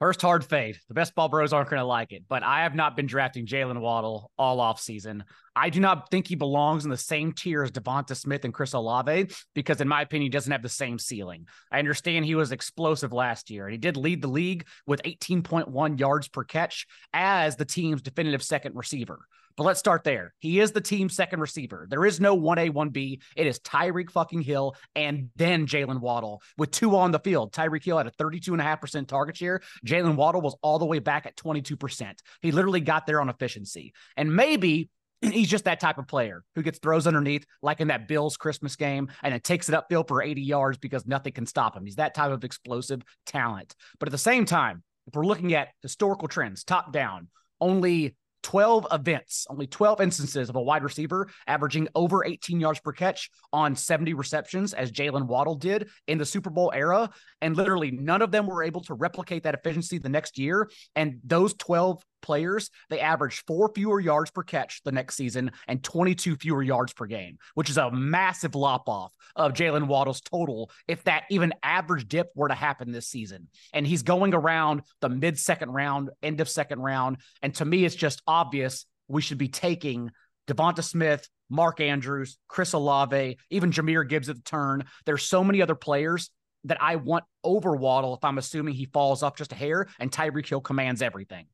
First 0.00 0.22
hard 0.22 0.42
fade. 0.46 0.78
The 0.88 0.94
best 0.94 1.14
ball 1.14 1.28
bros 1.28 1.52
aren't 1.52 1.68
going 1.68 1.80
to 1.80 1.84
like 1.84 2.12
it, 2.12 2.24
but 2.26 2.42
I 2.42 2.62
have 2.62 2.74
not 2.74 2.96
been 2.96 3.04
drafting 3.04 3.44
Jalen 3.44 3.82
Waddle 3.82 4.30
all 4.38 4.58
off 4.58 4.80
season. 4.80 5.24
I 5.54 5.68
do 5.68 5.78
not 5.78 6.10
think 6.10 6.26
he 6.26 6.36
belongs 6.36 6.84
in 6.84 6.90
the 6.90 6.96
same 6.96 7.34
tier 7.34 7.62
as 7.62 7.70
Devonta 7.70 8.16
Smith 8.16 8.46
and 8.46 8.54
Chris 8.54 8.72
Olave 8.72 9.28
because, 9.54 9.82
in 9.82 9.88
my 9.88 10.00
opinion, 10.00 10.22
he 10.22 10.30
doesn't 10.30 10.52
have 10.52 10.62
the 10.62 10.70
same 10.70 10.98
ceiling. 10.98 11.44
I 11.70 11.80
understand 11.80 12.24
he 12.24 12.34
was 12.34 12.50
explosive 12.50 13.12
last 13.12 13.50
year, 13.50 13.66
and 13.66 13.72
he 13.72 13.78
did 13.78 13.98
lead 13.98 14.22
the 14.22 14.28
league 14.28 14.66
with 14.86 15.02
18.1 15.02 16.00
yards 16.00 16.28
per 16.28 16.44
catch 16.44 16.86
as 17.12 17.56
the 17.56 17.66
team's 17.66 18.00
definitive 18.00 18.42
second 18.42 18.76
receiver. 18.76 19.20
But 19.60 19.66
let's 19.66 19.78
start 19.78 20.04
there. 20.04 20.32
He 20.38 20.58
is 20.58 20.72
the 20.72 20.80
team's 20.80 21.14
second 21.14 21.40
receiver. 21.40 21.86
There 21.90 22.06
is 22.06 22.18
no 22.18 22.34
1A, 22.34 22.70
1B. 22.70 23.20
It 23.36 23.46
is 23.46 23.60
Tyreek 23.60 24.10
fucking 24.10 24.40
Hill 24.40 24.74
and 24.94 25.28
then 25.36 25.66
Jalen 25.66 26.00
Waddle 26.00 26.40
with 26.56 26.70
two 26.70 26.96
on 26.96 27.10
the 27.10 27.18
field. 27.18 27.52
Tyreek 27.52 27.84
Hill 27.84 27.98
had 27.98 28.06
a 28.06 28.10
32.5% 28.12 29.06
target 29.06 29.36
share. 29.36 29.60
Jalen 29.84 30.16
Waddle 30.16 30.40
was 30.40 30.56
all 30.62 30.78
the 30.78 30.86
way 30.86 30.98
back 30.98 31.26
at 31.26 31.36
22%. 31.36 32.14
He 32.40 32.52
literally 32.52 32.80
got 32.80 33.06
there 33.06 33.20
on 33.20 33.28
efficiency. 33.28 33.92
And 34.16 34.34
maybe 34.34 34.88
he's 35.20 35.50
just 35.50 35.66
that 35.66 35.78
type 35.78 35.98
of 35.98 36.08
player 36.08 36.42
who 36.54 36.62
gets 36.62 36.78
throws 36.78 37.06
underneath, 37.06 37.44
like 37.60 37.80
in 37.80 37.88
that 37.88 38.08
Bills 38.08 38.38
Christmas 38.38 38.76
game, 38.76 39.10
and 39.22 39.34
it 39.34 39.44
takes 39.44 39.68
it 39.68 39.74
upfield 39.74 40.08
for 40.08 40.22
80 40.22 40.40
yards 40.40 40.78
because 40.78 41.06
nothing 41.06 41.34
can 41.34 41.44
stop 41.44 41.76
him. 41.76 41.84
He's 41.84 41.96
that 41.96 42.14
type 42.14 42.32
of 42.32 42.44
explosive 42.44 43.02
talent. 43.26 43.74
But 43.98 44.08
at 44.08 44.12
the 44.12 44.16
same 44.16 44.46
time, 44.46 44.82
if 45.06 45.14
we're 45.14 45.26
looking 45.26 45.52
at 45.52 45.68
historical 45.82 46.28
trends, 46.28 46.64
top 46.64 46.94
down, 46.94 47.28
only 47.60 48.16
12 48.42 48.86
events, 48.92 49.46
only 49.50 49.66
12 49.66 50.00
instances 50.00 50.48
of 50.48 50.56
a 50.56 50.62
wide 50.62 50.82
receiver 50.82 51.28
averaging 51.46 51.88
over 51.94 52.24
18 52.24 52.60
yards 52.60 52.80
per 52.80 52.92
catch 52.92 53.30
on 53.52 53.76
70 53.76 54.14
receptions, 54.14 54.72
as 54.74 54.92
Jalen 54.92 55.26
Waddle 55.26 55.56
did 55.56 55.88
in 56.06 56.18
the 56.18 56.26
Super 56.26 56.50
Bowl 56.50 56.72
era. 56.74 57.10
And 57.40 57.56
literally 57.56 57.90
none 57.90 58.22
of 58.22 58.30
them 58.30 58.46
were 58.46 58.62
able 58.62 58.80
to 58.82 58.94
replicate 58.94 59.42
that 59.44 59.54
efficiency 59.54 59.98
the 59.98 60.08
next 60.08 60.38
year. 60.38 60.70
And 60.96 61.20
those 61.24 61.54
12 61.54 62.02
players, 62.22 62.70
they 62.88 63.00
averaged 63.00 63.44
four 63.46 63.70
fewer 63.74 64.00
yards 64.00 64.30
per 64.30 64.42
catch 64.42 64.82
the 64.82 64.92
next 64.92 65.16
season 65.16 65.52
and 65.68 65.82
22 65.82 66.36
fewer 66.36 66.62
yards 66.62 66.92
per 66.92 67.06
game, 67.06 67.38
which 67.54 67.70
is 67.70 67.78
a 67.78 67.90
massive 67.90 68.54
lop 68.54 68.88
off 68.88 69.12
of 69.36 69.52
Jalen 69.52 69.86
Waddle's 69.86 70.20
total 70.20 70.70
if 70.88 71.04
that 71.04 71.24
even 71.30 71.54
average 71.62 72.08
dip 72.08 72.30
were 72.34 72.48
to 72.48 72.54
happen 72.54 72.92
this 72.92 73.08
season. 73.08 73.48
And 73.72 73.86
he's 73.86 74.02
going 74.02 74.34
around 74.34 74.82
the 75.00 75.08
mid 75.08 75.38
second 75.38 75.70
round, 75.70 76.10
end 76.22 76.40
of 76.40 76.48
second 76.48 76.80
round. 76.80 77.18
And 77.42 77.54
to 77.56 77.64
me, 77.64 77.84
it's 77.84 77.94
just 77.94 78.22
obvious 78.26 78.86
we 79.08 79.22
should 79.22 79.38
be 79.38 79.48
taking 79.48 80.10
Devonta 80.46 80.82
Smith, 80.82 81.28
Mark 81.48 81.80
Andrews, 81.80 82.38
Chris 82.48 82.72
Olave, 82.72 83.38
even 83.50 83.72
Jahmyr 83.72 84.08
Gibbs 84.08 84.28
at 84.28 84.36
the 84.36 84.42
turn. 84.42 84.84
There's 85.04 85.24
so 85.24 85.44
many 85.44 85.62
other 85.62 85.74
players 85.74 86.30
that 86.64 86.78
I 86.80 86.96
want 86.96 87.24
over 87.42 87.74
Waddle 87.74 88.14
if 88.14 88.24
I'm 88.24 88.38
assuming 88.38 88.74
he 88.74 88.86
falls 88.86 89.22
off 89.22 89.36
just 89.36 89.52
a 89.52 89.56
hair 89.56 89.86
and 89.98 90.10
Tyreek 90.10 90.46
Hill 90.46 90.60
commands 90.60 91.02
everything. 91.02 91.46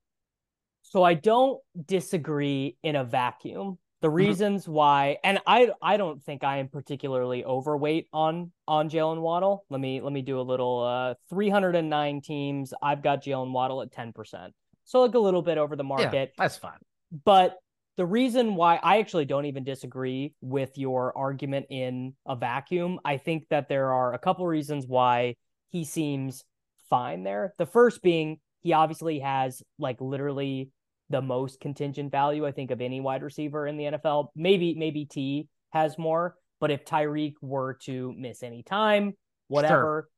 So 0.97 1.03
I 1.03 1.13
don't 1.13 1.61
disagree 1.85 2.79
in 2.83 2.97
a 2.97 3.05
vacuum. 3.05 3.77
The 4.01 4.09
mm-hmm. 4.09 4.17
reasons 4.17 4.63
mm-hmm. 4.63 4.73
why, 4.73 5.19
and 5.23 5.39
I 5.47 5.69
I 5.83 5.99
don't 5.99 6.25
think 6.25 6.43
I 6.43 6.57
am 6.57 6.69
particularly 6.69 7.45
overweight 7.45 8.09
on 8.15 8.51
on 8.67 8.89
Jalen 8.89 9.21
Waddle. 9.21 9.67
Let 9.69 9.79
me 9.79 10.01
let 10.01 10.15
me 10.15 10.23
do 10.23 10.41
a 10.41 10.47
little 10.51 10.83
uh 10.83 11.15
309 11.29 12.23
teams. 12.23 12.73
I've 12.83 13.03
got 13.03 13.23
Jalen 13.23 13.53
Waddle 13.53 13.83
at 13.83 13.93
10%. 13.93 14.53
So 14.87 15.03
like 15.03 15.15
a 15.15 15.19
little 15.19 15.43
bit 15.43 15.59
over 15.59 15.77
the 15.77 15.85
market. 15.85 16.15
Yeah, 16.15 16.43
that's 16.43 16.57
fine. 16.57 16.79
But 17.27 17.59
the 17.99 18.07
reason 18.07 18.55
why 18.55 18.81
I 18.83 19.01
actually 19.01 19.27
don't 19.27 19.45
even 19.45 19.65
disagree 19.65 20.33
with 20.41 20.79
your 20.79 21.15
argument 21.15 21.67
in 21.69 22.15
a 22.25 22.35
vacuum, 22.37 23.01
I 23.05 23.19
think 23.19 23.49
that 23.51 23.69
there 23.69 23.93
are 23.93 24.15
a 24.15 24.19
couple 24.19 24.47
reasons 24.47 24.87
why 24.87 25.35
he 25.69 25.85
seems 25.85 26.43
fine 26.89 27.23
there. 27.23 27.53
The 27.59 27.67
first 27.67 28.01
being 28.01 28.41
he 28.63 28.73
obviously 28.73 29.21
has 29.21 29.63
like 29.79 30.01
literally 30.01 30.71
the 31.11 31.23
most 31.23 31.61
contingent 31.61 32.11
value, 32.11 32.47
I 32.47 32.53
think, 32.53 32.71
of 32.71 32.81
any 32.81 33.01
wide 33.01 33.23
receiver 33.23 33.67
in 33.67 33.77
the 33.77 33.85
NFL. 33.85 34.29
Maybe, 34.35 34.75
maybe 34.75 35.05
T 35.05 35.49
has 35.71 35.99
more, 35.99 36.37
but 36.61 36.71
if 36.71 36.85
Tyreek 36.85 37.35
were 37.41 37.75
to 37.85 38.15
miss 38.17 38.43
any 38.43 38.63
time, 38.63 39.13
whatever. 39.49 40.09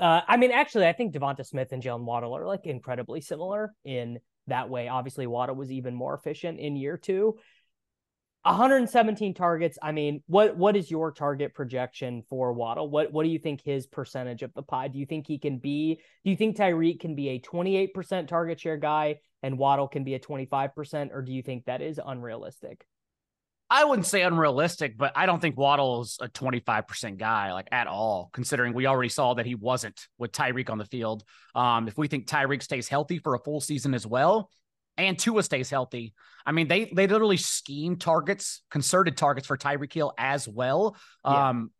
Sure. 0.00 0.06
Uh, 0.08 0.22
I 0.26 0.36
mean, 0.36 0.50
actually, 0.50 0.86
I 0.86 0.92
think 0.92 1.12
Devonta 1.12 1.44
Smith 1.44 1.72
and 1.72 1.82
Jalen 1.82 2.04
Waddle 2.04 2.34
are 2.36 2.46
like 2.46 2.66
incredibly 2.66 3.20
similar 3.20 3.72
in 3.84 4.18
that 4.46 4.70
way. 4.70 4.88
Obviously, 4.88 5.26
Waddle 5.26 5.56
was 5.56 5.70
even 5.70 5.94
more 5.94 6.14
efficient 6.14 6.58
in 6.58 6.76
year 6.76 6.96
two. 6.96 7.38
117 8.42 9.34
targets. 9.34 9.78
I 9.82 9.92
mean, 9.92 10.22
what 10.26 10.56
what 10.56 10.76
is 10.76 10.90
your 10.90 11.12
target 11.12 11.52
projection 11.52 12.22
for 12.28 12.52
Waddle? 12.52 12.88
What 12.88 13.12
what 13.12 13.24
do 13.24 13.28
you 13.28 13.38
think 13.38 13.60
his 13.62 13.86
percentage 13.86 14.42
of 14.42 14.54
the 14.54 14.62
pie? 14.62 14.88
Do 14.88 14.98
you 14.98 15.06
think 15.06 15.26
he 15.26 15.38
can 15.38 15.58
be? 15.58 16.00
Do 16.24 16.30
you 16.30 16.36
think 16.36 16.56
Tyreek 16.56 17.00
can 17.00 17.14
be 17.14 17.28
a 17.30 17.40
28% 17.40 18.28
target 18.28 18.60
share 18.60 18.78
guy 18.78 19.20
and 19.42 19.58
Waddle 19.58 19.88
can 19.88 20.04
be 20.04 20.14
a 20.14 20.20
25%, 20.20 21.12
or 21.12 21.22
do 21.22 21.32
you 21.32 21.42
think 21.42 21.64
that 21.64 21.82
is 21.82 22.00
unrealistic? 22.04 22.84
I 23.72 23.84
wouldn't 23.84 24.06
say 24.06 24.22
unrealistic, 24.22 24.98
but 24.98 25.12
I 25.14 25.26
don't 25.26 25.40
think 25.40 25.56
Waddle's 25.56 26.18
a 26.20 26.28
25% 26.28 27.18
guy, 27.18 27.52
like 27.52 27.68
at 27.70 27.86
all, 27.86 28.28
considering 28.32 28.74
we 28.74 28.86
already 28.86 29.08
saw 29.08 29.34
that 29.34 29.46
he 29.46 29.54
wasn't 29.54 30.08
with 30.18 30.32
Tyreek 30.32 30.70
on 30.70 30.78
the 30.78 30.84
field. 30.84 31.22
Um, 31.54 31.86
if 31.86 31.96
we 31.96 32.08
think 32.08 32.26
Tyreek 32.26 32.64
stays 32.64 32.88
healthy 32.88 33.18
for 33.18 33.34
a 33.34 33.38
full 33.38 33.60
season 33.60 33.94
as 33.94 34.04
well, 34.04 34.50
and 35.02 35.18
Tua 35.18 35.42
stays 35.42 35.70
healthy, 35.70 36.14
I 36.44 36.52
mean, 36.52 36.68
they 36.68 36.86
they 36.86 37.06
literally 37.06 37.36
scheme 37.36 37.96
targets, 37.96 38.62
concerted 38.70 39.16
targets 39.16 39.46
for 39.46 39.56
Tyreek 39.56 39.92
Hill 39.92 40.12
as 40.18 40.48
well. 40.48 40.96
Yeah. 41.24 41.48
Um, 41.48 41.70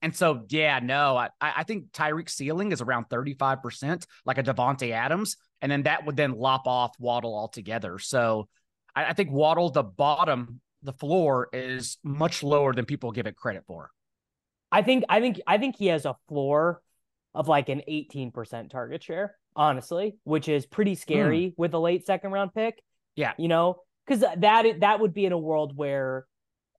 and 0.00 0.14
so, 0.14 0.44
yeah, 0.48 0.78
no, 0.80 1.16
I, 1.16 1.30
I 1.40 1.64
think 1.64 1.90
Tyreek's 1.90 2.34
ceiling 2.34 2.70
is 2.70 2.80
around 2.80 3.08
35%, 3.08 4.06
like 4.24 4.38
a 4.38 4.42
Davante 4.42 4.92
Adams. 4.92 5.36
And 5.60 5.72
then 5.72 5.82
that 5.84 6.06
would 6.06 6.16
then 6.16 6.32
lop 6.32 6.66
off 6.66 6.92
Waddle 7.00 7.34
altogether. 7.34 7.98
So 7.98 8.48
I, 8.94 9.06
I 9.06 9.12
think 9.12 9.32
Waddle, 9.32 9.70
the 9.70 9.82
bottom, 9.82 10.60
the 10.82 10.92
floor 10.92 11.48
is 11.52 11.98
much 12.04 12.44
lower 12.44 12.72
than 12.72 12.84
people 12.84 13.10
give 13.10 13.26
it 13.26 13.34
credit 13.34 13.64
for. 13.66 13.90
I 14.70 14.82
think, 14.82 15.04
I 15.08 15.20
think, 15.20 15.40
I 15.46 15.58
think 15.58 15.76
he 15.76 15.86
has 15.86 16.04
a 16.04 16.14
floor 16.28 16.80
of 17.34 17.48
like 17.48 17.68
an 17.68 17.82
18% 17.88 18.70
target 18.70 19.02
share, 19.02 19.34
honestly, 19.56 20.16
which 20.24 20.48
is 20.48 20.66
pretty 20.66 20.94
scary 20.94 21.46
mm. 21.46 21.54
with 21.56 21.74
a 21.74 21.78
late 21.78 22.06
second 22.06 22.30
round 22.30 22.54
pick. 22.54 22.82
Yeah. 23.16 23.32
You 23.38 23.48
know, 23.48 23.80
because 24.06 24.24
that 24.38 24.80
that 24.80 25.00
would 25.00 25.14
be 25.14 25.26
in 25.26 25.32
a 25.32 25.38
world 25.38 25.76
where 25.76 26.26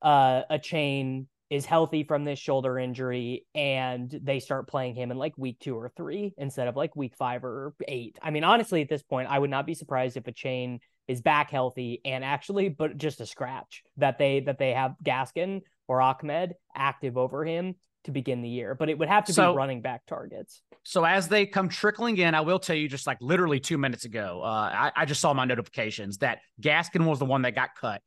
uh, 0.02 0.44
Achane 0.50 1.26
is 1.50 1.66
healthy 1.66 2.04
from 2.04 2.26
this 2.26 2.38
shoulder 2.38 2.78
injury 2.78 3.46
and 3.56 4.10
they 4.24 4.40
start 4.40 4.68
playing 4.68 4.96
him 4.96 5.10
in 5.10 5.18
like 5.18 5.34
week 5.36 5.58
two 5.60 5.76
or 5.76 5.92
three 5.98 6.34
instead 6.38 6.68
of 6.68 6.76
like 6.76 6.96
week 6.96 7.16
five 7.16 7.44
or 7.44 7.74
eight. 7.88 8.20
I 8.22 8.30
mean, 8.30 8.44
honestly, 8.44 8.82
at 8.82 8.90
this 8.90 9.02
point, 9.02 9.30
I 9.30 9.40
would 9.40 9.50
not 9.50 9.66
be 9.66 9.74
surprised 9.74 10.16
if 10.16 10.26
Achane 10.26 10.80
is 11.08 11.22
back 11.22 11.50
healthy 11.50 12.02
and 12.06 12.24
actually, 12.24 12.70
but 12.70 12.98
just 12.98 13.20
a 13.20 13.26
scratch 13.26 13.84
that 13.98 14.20
they 14.20 14.42
that 14.42 14.60
they 14.60 14.74
have 14.74 14.96
Gaskin 15.04 15.62
or 15.88 16.02
Ahmed 16.02 16.54
active 16.76 17.18
over 17.18 17.44
him 17.44 17.76
to 18.10 18.14
begin 18.14 18.42
the 18.42 18.50
year. 18.50 18.76
But 18.76 18.90
it 18.90 18.98
would 18.98 19.08
have 19.08 19.26
to 19.26 19.34
so, 19.34 19.54
be 19.54 19.58
running 19.58 19.82
back 19.82 20.06
targets. 20.06 20.62
So 20.84 21.04
as 21.04 21.28
they 21.28 21.46
come 21.46 21.70
trickling 21.70 22.18
in, 22.18 22.36
I 22.36 22.42
will 22.42 22.60
tell 22.60 22.76
you 22.76 22.88
just 22.88 23.08
like 23.08 23.18
literally 23.22 23.60
two 23.60 23.78
minutes 23.78 24.06
ago, 24.06 24.42
uh, 24.44 24.48
I, 24.48 24.92
I 24.96 25.06
just 25.06 25.22
saw 25.22 25.34
my 25.34 25.46
notifications 25.46 26.18
that 26.20 26.40
Gaskin 26.62 27.06
was 27.06 27.20
the 27.20 27.26
one 27.26 27.44
that 27.44 27.56
got 27.56 27.70
cut. 27.80 28.02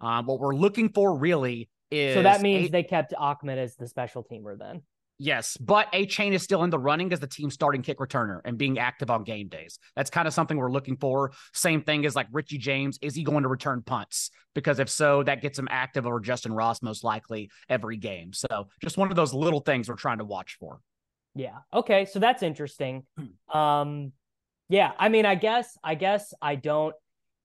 Um, 0.00 0.26
what 0.26 0.40
we're 0.40 0.54
looking 0.54 0.90
for 0.90 1.16
really 1.16 1.68
is 1.90 2.14
so 2.14 2.22
that 2.22 2.40
means 2.40 2.68
a- 2.68 2.72
they 2.72 2.82
kept 2.82 3.12
Ahmed 3.14 3.58
as 3.58 3.76
the 3.76 3.86
special 3.86 4.24
teamer 4.24 4.58
then. 4.58 4.82
Yes, 5.22 5.58
but 5.58 5.92
Achane 5.92 6.32
is 6.32 6.42
still 6.42 6.64
in 6.64 6.70
the 6.70 6.78
running 6.78 7.12
as 7.12 7.20
the 7.20 7.26
team 7.26 7.50
starting 7.50 7.82
kick 7.82 7.98
returner 7.98 8.40
and 8.46 8.56
being 8.56 8.78
active 8.78 9.10
on 9.10 9.22
game 9.22 9.48
days. 9.48 9.78
That's 9.94 10.08
kind 10.08 10.26
of 10.26 10.32
something 10.32 10.56
we're 10.56 10.72
looking 10.72 10.96
for. 10.96 11.32
Same 11.52 11.82
thing 11.82 12.06
as 12.06 12.16
like 12.16 12.26
Richie 12.32 12.56
James. 12.56 12.98
Is 13.02 13.14
he 13.14 13.22
going 13.22 13.42
to 13.42 13.48
return 13.50 13.82
punts? 13.84 14.30
Because 14.54 14.78
if 14.78 14.88
so, 14.88 15.22
that 15.24 15.42
gets 15.42 15.58
him 15.58 15.68
active 15.70 16.06
over 16.06 16.20
Justin 16.20 16.54
Ross 16.54 16.80
most 16.80 17.04
likely 17.04 17.50
every 17.68 17.98
game. 17.98 18.32
So 18.32 18.68
just 18.80 18.96
one 18.96 19.10
of 19.10 19.16
those 19.16 19.34
little 19.34 19.60
things 19.60 19.90
we're 19.90 19.96
trying 19.96 20.18
to 20.18 20.24
watch 20.24 20.56
for. 20.58 20.80
Yeah. 21.34 21.58
Okay. 21.74 22.06
So 22.06 22.18
that's 22.18 22.42
interesting. 22.42 23.04
Um, 23.54 24.12
yeah. 24.68 24.92
I 24.96 25.08
mean, 25.08 25.26
I 25.26 25.34
guess, 25.34 25.76
I 25.82 25.96
guess 25.96 26.32
I 26.40 26.54
don't 26.54 26.94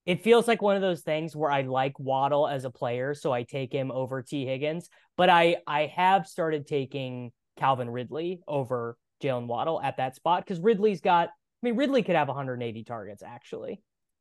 it 0.06 0.22
feels 0.22 0.46
like 0.46 0.62
one 0.62 0.76
of 0.76 0.82
those 0.82 1.02
things 1.02 1.34
where 1.34 1.50
I 1.50 1.62
like 1.62 1.98
Waddle 1.98 2.46
as 2.46 2.64
a 2.64 2.70
player, 2.70 3.12
so 3.12 3.32
I 3.32 3.42
take 3.42 3.72
him 3.72 3.90
over 3.90 4.22
T. 4.22 4.46
Higgins. 4.46 4.88
But 5.16 5.28
I 5.28 5.56
I 5.66 5.86
have 5.96 6.28
started 6.28 6.68
taking 6.68 7.32
Calvin 7.56 7.90
Ridley 7.90 8.40
over 8.46 8.96
Jalen 9.22 9.46
Waddle 9.46 9.80
at 9.80 9.96
that 9.98 10.14
spot 10.16 10.44
because 10.44 10.60
Ridley's 10.60 11.00
got. 11.00 11.28
I 11.28 11.66
mean, 11.66 11.76
Ridley 11.76 12.02
could 12.02 12.16
have 12.16 12.28
180 12.28 12.84
targets 12.84 13.22
actually. 13.22 13.80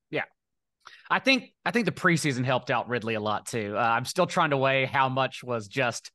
Yeah, 0.10 0.24
I 1.10 1.20
think 1.20 1.54
I 1.66 1.72
think 1.72 1.86
the 1.86 1.92
preseason 1.92 2.46
helped 2.46 2.72
out 2.72 2.88
Ridley 2.90 3.16
a 3.16 3.20
lot 3.20 3.46
too. 3.46 3.76
Uh, 3.76 3.82
I'm 3.82 4.06
still 4.06 4.28
trying 4.28 4.52
to 4.52 4.58
weigh 4.58 4.86
how 4.86 5.10
much 5.10 5.44
was 5.44 5.68
just 5.68 6.12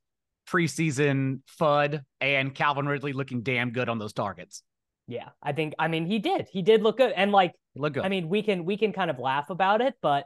preseason 0.49 1.41
FUD 1.59 2.01
and 2.19 2.53
Calvin 2.53 2.87
Ridley 2.87 3.13
looking 3.13 3.41
damn 3.41 3.71
good 3.71 3.89
on 3.89 3.99
those 3.99 4.13
targets. 4.13 4.63
Yeah, 5.07 5.29
I 5.41 5.51
think 5.51 5.73
I 5.77 5.87
mean 5.87 6.05
he 6.05 6.19
did. 6.19 6.47
He 6.51 6.61
did 6.61 6.81
look 6.81 6.97
good. 6.97 7.11
And 7.11 7.31
like 7.31 7.53
look 7.75 7.93
good. 7.93 8.03
I 8.03 8.09
mean, 8.09 8.29
we 8.29 8.43
can 8.43 8.65
we 8.65 8.77
can 8.77 8.93
kind 8.93 9.09
of 9.09 9.19
laugh 9.19 9.49
about 9.49 9.81
it, 9.81 9.95
but 10.01 10.25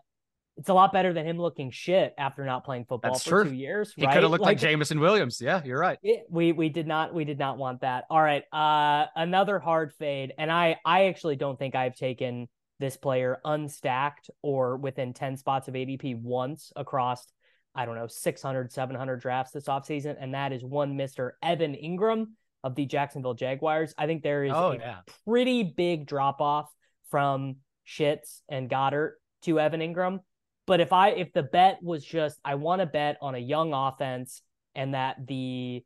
it's 0.57 0.69
a 0.69 0.73
lot 0.73 0.93
better 0.93 1.11
than 1.11 1.25
him 1.25 1.37
looking 1.37 1.69
shit 1.69 2.13
after 2.17 2.45
not 2.45 2.63
playing 2.63 2.85
football 2.85 3.13
That's 3.13 3.23
for 3.23 3.43
true. 3.43 3.49
two 3.49 3.55
years. 3.55 3.93
He 3.95 4.05
could 4.05 4.23
have 4.23 4.31
looked 4.31 4.41
like, 4.41 4.55
like 4.55 4.59
Jameson 4.59 4.99
Williams. 4.99 5.41
Yeah, 5.41 5.61
you're 5.65 5.79
right. 5.79 5.99
It, 6.01 6.25
we 6.29 6.53
we 6.53 6.69
did 6.69 6.87
not 6.87 7.13
we 7.13 7.25
did 7.25 7.37
not 7.37 7.57
want 7.57 7.81
that. 7.81 8.05
All 8.09 8.21
right. 8.21 8.43
Uh 8.53 9.07
another 9.15 9.59
hard 9.59 9.93
fade. 9.93 10.33
And 10.37 10.51
I 10.51 10.77
I 10.85 11.07
actually 11.07 11.35
don't 11.35 11.59
think 11.59 11.75
I've 11.75 11.95
taken 11.95 12.47
this 12.79 12.95
player 12.95 13.39
unstacked 13.45 14.29
or 14.41 14.77
within 14.77 15.13
10 15.13 15.37
spots 15.37 15.67
of 15.67 15.73
ADP 15.73 16.21
once 16.21 16.71
across 16.75 17.25
I 17.73 17.85
don't 17.85 17.95
know 17.95 18.07
600 18.07 18.71
700 18.71 19.21
drafts 19.21 19.51
this 19.51 19.65
offseason 19.65 20.15
and 20.19 20.33
that 20.33 20.53
is 20.53 20.63
one 20.63 20.97
Mr. 20.97 21.31
Evan 21.43 21.73
Engram 21.73 22.27
of 22.63 22.75
the 22.75 22.85
Jacksonville 22.85 23.33
Jaguars. 23.33 23.93
I 23.97 24.07
think 24.07 24.23
there 24.23 24.45
is 24.45 24.53
oh, 24.55 24.71
a 24.71 24.77
yeah. 24.77 24.99
pretty 25.27 25.63
big 25.63 26.07
drop 26.07 26.39
off 26.39 26.71
from 27.11 27.57
Schitz 27.83 28.41
and 28.49 28.69
Goedert 28.69 29.11
to 29.43 29.59
Evan 29.59 29.81
Engram. 29.81 30.19
But 30.67 30.79
if 30.79 30.91
I 30.93 31.09
if 31.09 31.33
the 31.33 31.43
bet 31.43 31.79
was 31.81 32.03
just 32.03 32.39
I 32.43 32.55
want 32.55 32.81
to 32.81 32.85
bet 32.85 33.17
on 33.21 33.35
a 33.35 33.39
young 33.39 33.73
offense 33.73 34.41
and 34.73 34.93
that 34.93 35.25
the 35.27 35.83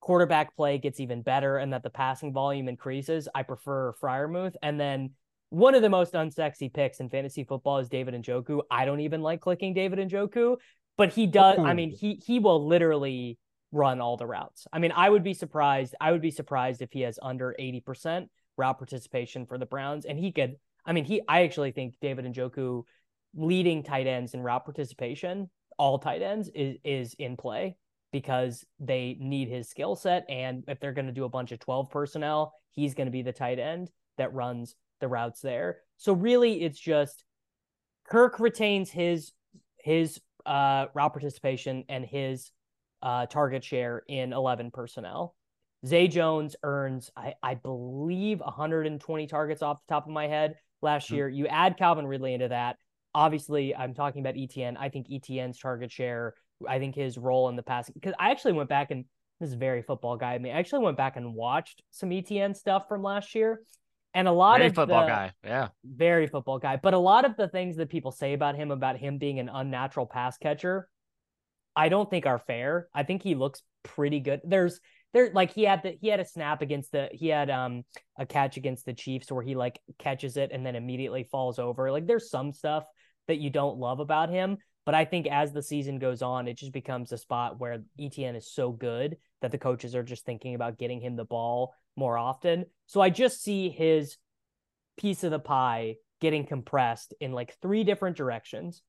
quarterback 0.00 0.54
play 0.54 0.78
gets 0.78 1.00
even 1.00 1.22
better 1.22 1.58
and 1.58 1.72
that 1.72 1.82
the 1.82 1.90
passing 1.90 2.32
volume 2.32 2.68
increases, 2.68 3.28
I 3.34 3.42
prefer 3.42 3.92
Freiermuth. 4.00 4.54
And 4.62 4.78
then 4.78 5.10
one 5.50 5.74
of 5.74 5.82
the 5.82 5.88
most 5.88 6.12
unsexy 6.12 6.72
picks 6.72 7.00
in 7.00 7.08
fantasy 7.08 7.44
football 7.44 7.78
is 7.78 7.88
David 7.88 8.14
Njoku. 8.14 8.60
I 8.70 8.84
don't 8.84 9.00
even 9.00 9.22
like 9.22 9.40
clicking 9.40 9.74
David 9.74 9.98
Njoku, 9.98 10.56
but 10.96 11.12
he 11.12 11.26
does. 11.26 11.58
I 11.58 11.74
mean, 11.74 11.90
he 11.90 12.14
he 12.14 12.38
will 12.38 12.66
literally 12.66 13.38
run 13.72 14.00
all 14.00 14.16
the 14.16 14.26
routes. 14.26 14.66
I 14.72 14.78
mean, 14.78 14.92
I 14.94 15.08
would 15.08 15.24
be 15.24 15.34
surprised. 15.34 15.94
I 16.00 16.12
would 16.12 16.22
be 16.22 16.30
surprised 16.30 16.82
if 16.82 16.92
he 16.92 17.02
has 17.02 17.18
under 17.20 17.54
80% 17.58 18.28
route 18.56 18.78
participation 18.78 19.46
for 19.46 19.58
the 19.58 19.66
Browns. 19.66 20.04
And 20.04 20.18
he 20.18 20.32
could, 20.32 20.56
I 20.84 20.92
mean, 20.92 21.04
he, 21.04 21.22
I 21.28 21.42
actually 21.42 21.72
think 21.72 21.94
David 22.00 22.24
Njoku 22.24 22.84
leading 23.34 23.82
tight 23.82 24.06
ends 24.06 24.34
in 24.34 24.42
route 24.42 24.64
participation, 24.64 25.50
all 25.78 25.98
tight 25.98 26.22
ends 26.22 26.50
is, 26.54 26.76
is 26.84 27.14
in 27.18 27.36
play 27.36 27.76
because 28.12 28.64
they 28.80 29.16
need 29.20 29.48
his 29.48 29.68
skill 29.68 29.94
set. 29.94 30.24
And 30.28 30.64
if 30.66 30.80
they're 30.80 30.92
going 30.92 31.06
to 31.06 31.12
do 31.12 31.24
a 31.24 31.28
bunch 31.28 31.52
of 31.52 31.58
12 31.58 31.90
personnel, 31.90 32.54
he's 32.70 32.94
going 32.94 33.06
to 33.06 33.12
be 33.12 33.22
the 33.22 33.32
tight 33.32 33.58
end 33.58 33.90
that 34.16 34.32
runs 34.32 34.74
the 35.00 35.08
routes 35.08 35.40
there. 35.40 35.78
So 35.96 36.12
really 36.12 36.62
it's 36.62 36.78
just 36.78 37.24
Kirk 38.08 38.40
retains 38.40 38.90
his, 38.90 39.32
his 39.78 40.20
uh, 40.46 40.86
route 40.94 41.12
participation 41.12 41.84
and 41.88 42.04
his 42.04 42.50
uh, 43.02 43.26
target 43.26 43.62
share 43.62 44.02
in 44.08 44.32
11 44.32 44.70
personnel. 44.70 45.34
Zay 45.86 46.08
Jones 46.08 46.56
earns, 46.62 47.10
I, 47.16 47.34
I 47.42 47.54
believe, 47.54 48.40
120 48.40 49.26
targets 49.26 49.62
off 49.62 49.80
the 49.86 49.94
top 49.94 50.06
of 50.06 50.12
my 50.12 50.26
head 50.26 50.56
last 50.82 51.06
mm-hmm. 51.06 51.16
year. 51.16 51.28
You 51.28 51.46
add 51.46 51.76
Calvin 51.76 52.06
Ridley 52.06 52.34
into 52.34 52.48
that. 52.48 52.76
Obviously 53.14 53.74
I'm 53.74 53.94
talking 53.94 54.20
about 54.20 54.34
ETN. 54.34 54.76
I 54.78 54.88
think 54.88 55.08
ETN's 55.08 55.58
target 55.58 55.90
share, 55.90 56.34
I 56.68 56.78
think 56.78 56.94
his 56.94 57.18
role 57.18 57.48
in 57.48 57.56
the 57.56 57.62
past, 57.62 57.92
because 57.94 58.14
I 58.18 58.30
actually 58.30 58.52
went 58.52 58.68
back 58.68 58.90
and 58.90 59.04
this 59.40 59.50
is 59.50 59.54
very 59.54 59.82
football 59.82 60.16
guy. 60.16 60.34
I 60.34 60.38
mean, 60.38 60.54
I 60.54 60.58
actually 60.58 60.84
went 60.84 60.96
back 60.96 61.16
and 61.16 61.34
watched 61.34 61.82
some 61.90 62.10
ETN 62.10 62.56
stuff 62.56 62.88
from 62.88 63.02
last 63.02 63.34
year. 63.34 63.62
And 64.14 64.26
a 64.26 64.32
lot 64.32 64.58
very 64.58 64.68
of 64.68 64.74
football 64.74 65.02
the, 65.02 65.08
guy. 65.08 65.32
Yeah. 65.44 65.68
Very 65.84 66.26
football 66.26 66.58
guy. 66.58 66.76
But 66.76 66.94
a 66.94 66.98
lot 66.98 67.24
of 67.24 67.36
the 67.36 67.46
things 67.46 67.76
that 67.76 67.88
people 67.88 68.10
say 68.10 68.32
about 68.32 68.56
him, 68.56 68.70
about 68.70 68.96
him 68.96 69.18
being 69.18 69.38
an 69.38 69.48
unnatural 69.48 70.06
pass 70.06 70.38
catcher, 70.38 70.88
I 71.76 71.88
don't 71.88 72.10
think 72.10 72.26
are 72.26 72.38
fair. 72.38 72.88
I 72.92 73.04
think 73.04 73.22
he 73.22 73.34
looks 73.34 73.62
pretty 73.84 74.18
good. 74.18 74.40
There's 74.44 74.80
there 75.14 75.30
like 75.32 75.52
he 75.52 75.62
had 75.62 75.82
the 75.82 75.96
he 76.00 76.08
had 76.08 76.20
a 76.20 76.24
snap 76.24 76.60
against 76.62 76.92
the 76.92 77.08
he 77.12 77.28
had 77.28 77.48
um 77.50 77.84
a 78.18 78.26
catch 78.26 78.56
against 78.56 78.84
the 78.84 78.92
Chiefs 78.92 79.30
where 79.30 79.42
he 79.42 79.54
like 79.54 79.78
catches 79.98 80.36
it 80.36 80.50
and 80.52 80.66
then 80.66 80.74
immediately 80.74 81.24
falls 81.24 81.58
over. 81.58 81.92
Like 81.92 82.06
there's 82.06 82.30
some 82.30 82.52
stuff 82.52 82.84
that 83.28 83.38
you 83.38 83.50
don't 83.50 83.78
love 83.78 84.00
about 84.00 84.30
him, 84.30 84.58
but 84.84 84.94
I 84.94 85.04
think 85.04 85.26
as 85.26 85.52
the 85.52 85.62
season 85.62 85.98
goes 85.98 86.22
on, 86.22 86.48
it 86.48 86.56
just 86.56 86.72
becomes 86.72 87.12
a 87.12 87.18
spot 87.18 87.60
where 87.60 87.84
ETN 88.00 88.36
is 88.36 88.50
so 88.50 88.72
good 88.72 89.18
that 89.42 89.52
the 89.52 89.58
coaches 89.58 89.94
are 89.94 90.02
just 90.02 90.24
thinking 90.24 90.54
about 90.54 90.78
getting 90.78 91.00
him 91.00 91.14
the 91.14 91.24
ball 91.24 91.74
more 91.94 92.16
often. 92.16 92.64
So 92.86 93.00
I 93.00 93.10
just 93.10 93.42
see 93.42 93.68
his 93.68 94.16
piece 94.96 95.24
of 95.24 95.30
the 95.30 95.38
pie 95.38 95.96
getting 96.20 96.46
compressed 96.46 97.14
in 97.20 97.32
like 97.32 97.56
three 97.60 97.84
different 97.84 98.16
directions. 98.16 98.82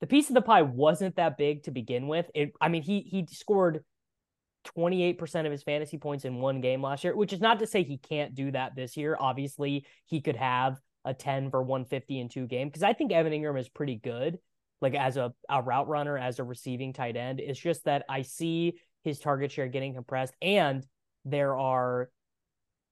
The 0.00 0.06
piece 0.06 0.28
of 0.28 0.34
the 0.34 0.42
pie 0.42 0.62
wasn't 0.62 1.16
that 1.16 1.38
big 1.38 1.64
to 1.64 1.70
begin 1.70 2.08
with. 2.08 2.30
It 2.34 2.52
I 2.60 2.68
mean 2.68 2.82
he 2.82 3.00
he 3.00 3.26
scored 3.30 3.84
28% 4.76 5.46
of 5.46 5.52
his 5.52 5.62
fantasy 5.62 5.98
points 5.98 6.24
in 6.24 6.40
one 6.40 6.60
game 6.60 6.82
last 6.82 7.04
year, 7.04 7.14
which 7.14 7.32
is 7.32 7.40
not 7.40 7.60
to 7.60 7.66
say 7.66 7.82
he 7.82 7.98
can't 7.98 8.34
do 8.34 8.50
that 8.50 8.74
this 8.74 8.96
year. 8.96 9.16
Obviously, 9.18 9.86
he 10.06 10.20
could 10.20 10.36
have 10.36 10.80
a 11.06 11.14
10 11.14 11.50
for 11.50 11.62
150 11.62 12.20
in 12.20 12.28
two 12.28 12.46
game 12.46 12.68
because 12.68 12.82
I 12.82 12.92
think 12.92 13.12
Evan 13.12 13.32
Engram 13.32 13.58
is 13.58 13.68
pretty 13.68 13.96
good, 13.96 14.38
like 14.80 14.94
as 14.94 15.16
a, 15.16 15.32
a 15.48 15.62
route 15.62 15.88
runner, 15.88 16.18
as 16.18 16.38
a 16.38 16.44
receiving 16.44 16.92
tight 16.92 17.16
end. 17.16 17.40
It's 17.40 17.58
just 17.58 17.84
that 17.84 18.04
I 18.08 18.22
see 18.22 18.78
his 19.02 19.18
target 19.18 19.52
share 19.52 19.68
getting 19.68 19.94
compressed. 19.94 20.34
And 20.42 20.86
there 21.24 21.56
are, 21.56 22.10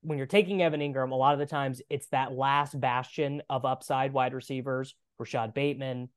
when 0.01 0.17
you're 0.17 0.27
taking 0.27 0.61
Evan 0.61 0.79
Engram, 0.79 1.11
a 1.11 1.15
lot 1.15 1.33
of 1.33 1.39
the 1.39 1.45
times 1.45 1.81
it's 1.89 2.07
that 2.07 2.33
last 2.33 2.79
bastion 2.79 3.43
of 3.49 3.65
upside 3.65 4.13
wide 4.13 4.33
receivers, 4.33 4.95
Rashod 5.19 5.53
Bateman, 5.53 6.09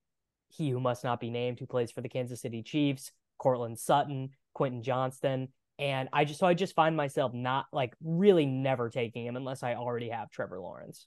he 0.48 0.70
who 0.70 0.80
must 0.80 1.04
not 1.04 1.20
be 1.20 1.30
named, 1.30 1.58
who 1.58 1.66
plays 1.66 1.90
for 1.90 2.00
the 2.00 2.08
Kansas 2.08 2.40
City 2.40 2.62
Chiefs, 2.62 3.12
Courtland 3.38 3.78
Sutton. 3.78 4.30
Quentin 4.58 4.82
Johnston. 4.82 5.48
And 5.78 6.08
I 6.12 6.24
just 6.24 6.40
so 6.40 6.46
I 6.46 6.54
just 6.54 6.74
find 6.74 6.96
myself 6.96 7.32
not 7.32 7.66
like 7.72 7.94
really 8.02 8.44
never 8.44 8.90
taking 8.90 9.24
him 9.24 9.36
unless 9.36 9.62
I 9.62 9.74
already 9.74 10.08
have 10.08 10.30
Trevor 10.30 10.58
Lawrence. 10.58 11.06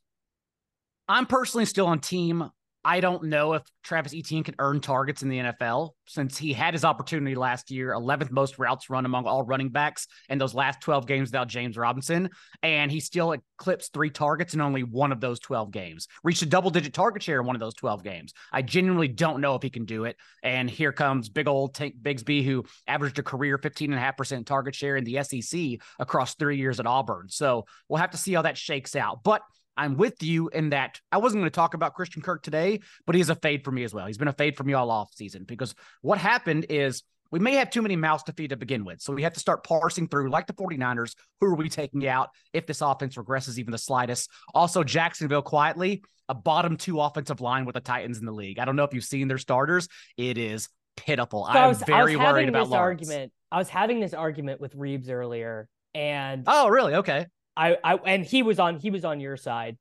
I'm 1.12 1.26
personally 1.26 1.66
still 1.66 1.88
on 1.88 2.00
team 2.00 2.50
I 2.84 3.00
don't 3.00 3.26
know 3.26 3.54
if 3.54 3.64
Travis 3.84 4.14
Etienne 4.14 4.44
can 4.44 4.56
earn 4.58 4.82
targets 4.82 5.22
in 5.22 5.30
the 5.30 5.38
NFL 5.38 5.92
since 6.08 6.36
he 6.36 6.52
had 6.52 6.74
his 6.74 6.84
opportunity 6.84 7.36
last 7.36 7.70
year, 7.70 7.92
11th 7.94 8.32
most 8.32 8.58
routes 8.58 8.90
run 8.90 9.06
among 9.06 9.26
all 9.26 9.44
running 9.44 9.70
backs 9.70 10.08
in 10.30 10.40
those 10.40 10.56
last 10.56 10.82
12 10.82 11.06
games 11.06 11.30
without 11.30 11.48
James 11.48 11.78
Robinson. 11.78 12.30
And 12.64 12.92
he 12.92 13.00
still 13.00 13.34
eclipsed 13.34 13.94
three 13.94 14.10
targets 14.10 14.56
in 14.56 14.62
only 14.62 14.82
one 14.82 15.12
of 15.12 15.22
those 15.22 15.40
12 15.40 15.70
games, 15.70 16.08
reached 16.24 16.42
a 16.42 16.48
double 16.48 16.72
digit 16.72 16.94
target 16.94 17.22
share 17.22 17.40
in 17.40 17.46
one 17.46 17.56
of 17.56 17.60
those 17.60 17.76
12 17.76 18.04
games. 18.04 18.34
I 18.52 18.64
genuinely 18.64 19.08
don't 19.08 19.42
know 19.42 19.54
if 19.54 19.62
he 19.62 19.70
can 19.70 19.86
do 19.86 20.06
it. 20.06 20.16
And 20.42 20.68
here 20.68 20.92
comes 20.92 21.30
big 21.30 21.48
old 21.48 21.76
Tank 21.76 21.96
Bigsby, 22.02 22.44
who 22.44 22.66
averaged 22.88 23.20
a 23.20 23.24
career 23.24 23.60
15.5% 23.60 24.46
target 24.48 24.74
share 24.74 24.98
in 24.98 25.04
the 25.04 25.22
SEC 25.24 25.80
across 26.00 26.34
three 26.34 26.58
years 26.58 26.80
at 26.80 26.88
Auburn. 26.88 27.28
So 27.30 27.66
we'll 27.88 28.02
have 28.02 28.12
to 28.12 28.18
see 28.18 28.34
how 28.34 28.42
that 28.42 28.58
shakes 28.58 28.96
out. 28.96 29.24
But 29.24 29.44
I'm 29.82 29.98
with 29.98 30.22
you 30.22 30.50
in 30.50 30.70
that 30.70 31.00
I 31.12 31.18
wasn't 31.18 31.42
going 31.42 31.50
to 31.50 31.56
talk 31.56 31.74
about 31.74 31.96
Christian 31.96 32.22
Kirk 32.22 32.44
today, 32.44 32.82
but 33.08 33.16
he's 33.16 33.30
a 33.30 33.36
fade 33.36 33.64
for 33.64 33.72
me 33.72 33.84
as 33.84 33.96
well. 33.96 34.06
He's 34.06 34.20
been 34.20 34.28
a 34.28 34.34
fade 34.34 34.56
for 34.56 34.64
me 34.64 34.74
all 34.74 34.92
off 34.92 35.10
season 35.16 35.44
because 35.44 35.74
what 36.04 36.20
happened 36.20 36.68
is 36.70 37.02
we 37.32 37.40
may 37.40 37.56
have 37.56 37.72
too 37.72 37.82
many 37.82 37.96
mouths 37.96 38.22
to 38.24 38.34
feed 38.34 38.52
to 38.52 38.58
begin 38.58 38.86
with. 38.86 39.02
So 39.02 39.12
we 39.12 39.24
have 39.24 39.34
to 39.34 39.40
start 39.40 39.64
parsing 39.64 40.08
through, 40.08 40.30
like 40.30 40.46
the 40.46 40.54
49ers, 40.54 41.16
who 41.40 41.48
are 41.48 41.56
we 41.56 41.68
taking 41.68 42.08
out 42.08 42.30
if 42.54 42.68
this 42.68 42.82
offense 42.82 43.16
regresses 43.16 43.58
even 43.58 43.72
the 43.72 43.80
slightest? 43.80 44.30
Also, 44.54 44.84
Jacksonville 44.84 45.42
quietly, 45.42 46.04
a 46.30 46.36
bottom 46.36 46.78
two 46.78 47.02
offensive 47.02 47.42
line 47.42 47.66
with 47.66 47.74
the 47.74 47.82
Titans 47.82 48.20
in 48.20 48.26
the 48.26 48.32
league. 48.32 48.60
I 48.60 48.66
don't 48.66 48.76
know 48.76 48.84
if 48.84 48.94
you've 48.94 49.04
seen 49.04 49.28
their 49.28 49.40
starters. 49.40 49.88
It 50.16 50.38
is 50.38 50.70
pitiful. 50.96 51.50
So 51.52 51.58
I'm 51.58 51.70
was, 51.70 51.82
very 51.82 52.18
worried 52.18 52.50
about 52.50 52.66
this 52.66 52.70
Lawrence. 52.70 53.02
argument. 53.10 53.32
I 53.52 53.58
was 53.58 53.70
having 53.70 54.00
this 54.00 54.14
argument 54.14 54.62
with 54.62 54.76
Reeves 54.76 55.10
earlier, 55.10 55.68
and 55.96 56.44
oh, 56.46 56.68
really? 56.68 56.96
Okay. 56.96 57.26
I, 57.56 57.78
I 57.84 57.96
and 57.96 58.26
he 58.26 58.44
was 58.44 58.60
on 58.60 58.78
he 58.78 58.92
was 58.92 59.06
on 59.06 59.20
your 59.20 59.38
side. 59.38 59.78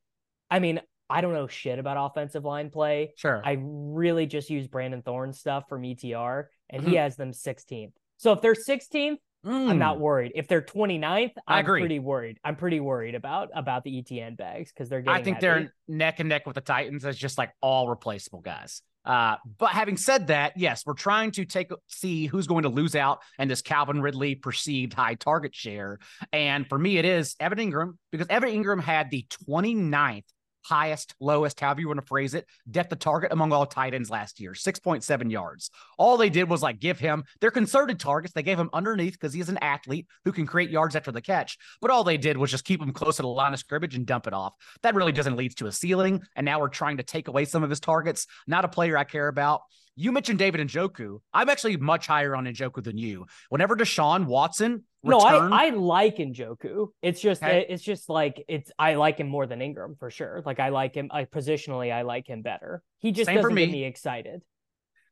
I 0.51 0.59
mean, 0.59 0.81
I 1.09 1.21
don't 1.21 1.33
know 1.33 1.49
shit 1.49 1.79
about 1.79 1.97
offensive 1.99 2.45
line 2.45 2.71
play. 2.71 3.13
Sure. 3.17 3.43
I 3.45 3.59
really 3.61 4.27
just 4.27 4.49
use 4.49 4.69
Brandon 4.69 5.03
Thorn 5.03 5.33
stuff 5.33 5.69
from 5.69 5.83
ETR, 5.83 6.47
and 6.69 6.83
mm-hmm. 6.83 6.91
he 6.91 6.97
has 6.97 7.17
them 7.17 7.33
16th. 7.33 7.93
So 8.17 8.33
if 8.33 8.41
they're 8.41 8.55
16th, 8.55 9.17
mm. 9.47 9.69
I'm 9.69 9.79
not 9.79 9.97
mm. 9.97 10.01
worried. 10.01 10.33
If 10.35 10.47
they're 10.47 10.63
29th, 10.63 11.03
I'm 11.03 11.31
I 11.47 11.61
agree. 11.61 11.81
pretty 11.81 11.99
worried. 11.99 12.39
I'm 12.45 12.57
pretty 12.57 12.81
worried 12.81 13.15
about 13.15 13.49
about 13.55 13.83
the 13.83 14.03
ETN 14.03 14.37
bags 14.37 14.73
because 14.73 14.89
they're 14.89 15.01
getting. 15.01 15.21
I 15.21 15.25
think 15.25 15.37
heavy. 15.37 15.47
they're 15.47 15.75
neck 15.89 16.21
and 16.21 16.29
neck 16.29 16.47
with 16.47 16.55
the 16.55 16.61
Titans 16.61 17.05
as 17.05 17.17
just 17.17 17.39
like 17.39 17.53
all 17.61 17.89
replaceable 17.89 18.41
guys. 18.41 18.83
Uh, 19.05 19.37
but 19.59 19.71
having 19.71 19.97
said 19.97 20.27
that, 20.29 20.53
yes, 20.57 20.85
we're 20.85 20.95
trying 20.95 21.31
to 21.33 21.45
take 21.45 21.71
see 21.89 22.27
who's 22.27 22.47
going 22.47 22.65
to 22.65 22.69
lose 22.69 22.95
out 22.95 23.21
and 23.39 23.51
this 23.51 23.63
Calvin 23.63 24.03
Ridley 24.03 24.35
perceived 24.35 24.93
high 24.93 25.15
target 25.15 25.55
share. 25.55 25.99
And 26.33 26.69
for 26.69 26.79
me, 26.79 26.99
it 26.99 27.05
is 27.05 27.35
Evan 27.41 27.59
Engram 27.59 27.97
because 28.13 28.27
Evan 28.29 28.51
Engram 28.51 28.81
had 28.81 29.11
the 29.11 29.27
29th 29.49 30.25
highest, 30.63 31.15
lowest, 31.21 31.61
however 31.61 31.81
you 31.81 31.89
want 31.89 32.01
to 32.01 32.07
phrase 32.07 32.35
it, 32.35 32.47
depth 32.71 32.93
of 32.93 32.99
target 32.99 33.33
among 33.33 33.53
all 33.53 33.67
tight 33.67 33.95
ends 33.95 34.11
last 34.11 34.41
year, 34.41 34.53
6.7 34.53 35.31
yards. 35.31 35.71
All 35.99 36.17
they 36.17 36.31
did 36.31 36.49
was 36.49 36.63
like 36.63 36.81
give 36.81 36.99
him 36.99 37.25
their 37.41 37.51
concerted 37.51 37.99
targets. 37.99 38.35
They 38.35 38.43
gave 38.43 38.59
him 38.59 38.71
underneath 38.73 39.15
because 39.15 39.33
he's 39.33 39.49
an 39.49 39.59
athlete 39.59 40.07
who 40.25 40.33
can 40.33 40.47
create 40.47 40.71
yards 40.71 40.97
after 40.97 41.13
the 41.13 41.21
catch. 41.21 41.59
But 41.81 41.91
all 41.91 42.05
they 42.05 42.17
did 42.17 42.37
was 42.37 42.51
just 42.51 42.65
keep 42.65 42.81
him 42.81 42.93
close 42.93 43.17
to 43.17 43.23
the 43.23 43.29
line 43.29 43.53
of 43.53 43.59
scrimmage 43.59 43.95
and 43.95 44.07
dump 44.07 44.27
it 44.27 44.33
off. 44.33 44.55
That 44.83 44.95
really 44.95 45.13
doesn't 45.13 45.37
lead 45.37 45.57
to 45.57 45.67
a 45.67 45.73
ceiling. 45.73 46.23
And 46.37 46.45
now 46.45 46.61
we're 46.61 46.69
trying 46.69 46.99
to 46.99 47.03
take 47.03 47.29
away 47.29 47.45
some 47.45 47.63
of 47.63 47.71
his 47.71 47.81
targets. 47.81 48.27
Not 48.47 48.65
a 48.65 48.69
player 48.69 48.97
I 48.97 49.05
care 49.05 49.29
about. 49.29 49.63
You 50.01 50.13
mentioned 50.13 50.39
David 50.39 50.67
Njoku. 50.67 51.21
I'm 51.35 51.51
actually 51.51 51.77
much 51.77 52.07
higher 52.07 52.35
on 52.35 52.47
Njoku 52.47 52.83
than 52.83 52.97
you. 52.97 53.27
Whenever 53.51 53.77
Deshaun 53.77 54.25
Watson 54.25 54.85
no, 55.03 55.19
I, 55.19 55.67
I 55.67 55.71
like 55.71 56.17
Njoku. 56.17 56.89
It's 57.03 57.21
just 57.21 57.43
okay. 57.43 57.67
it's 57.69 57.83
just 57.83 58.09
like 58.09 58.45
it's 58.49 58.71
I 58.79 58.95
like 58.95 59.19
him 59.19 59.29
more 59.29 59.47
than 59.47 59.61
Engram 59.61 59.99
for 59.99 60.11
sure. 60.11 60.43
Like 60.45 60.61
I 60.61 60.71
like 60.71 60.95
him 60.95 61.09
I 61.11 61.25
positionally 61.25 61.93
I 61.93 62.03
like 62.03 62.27
him 62.27 62.43
better. 62.43 62.83
He 62.99 63.13
just 63.13 63.27
Same 63.27 63.37
doesn't 63.37 63.55
me. 63.55 63.67
get 63.67 63.73
me 63.73 63.85
excited. 63.85 64.43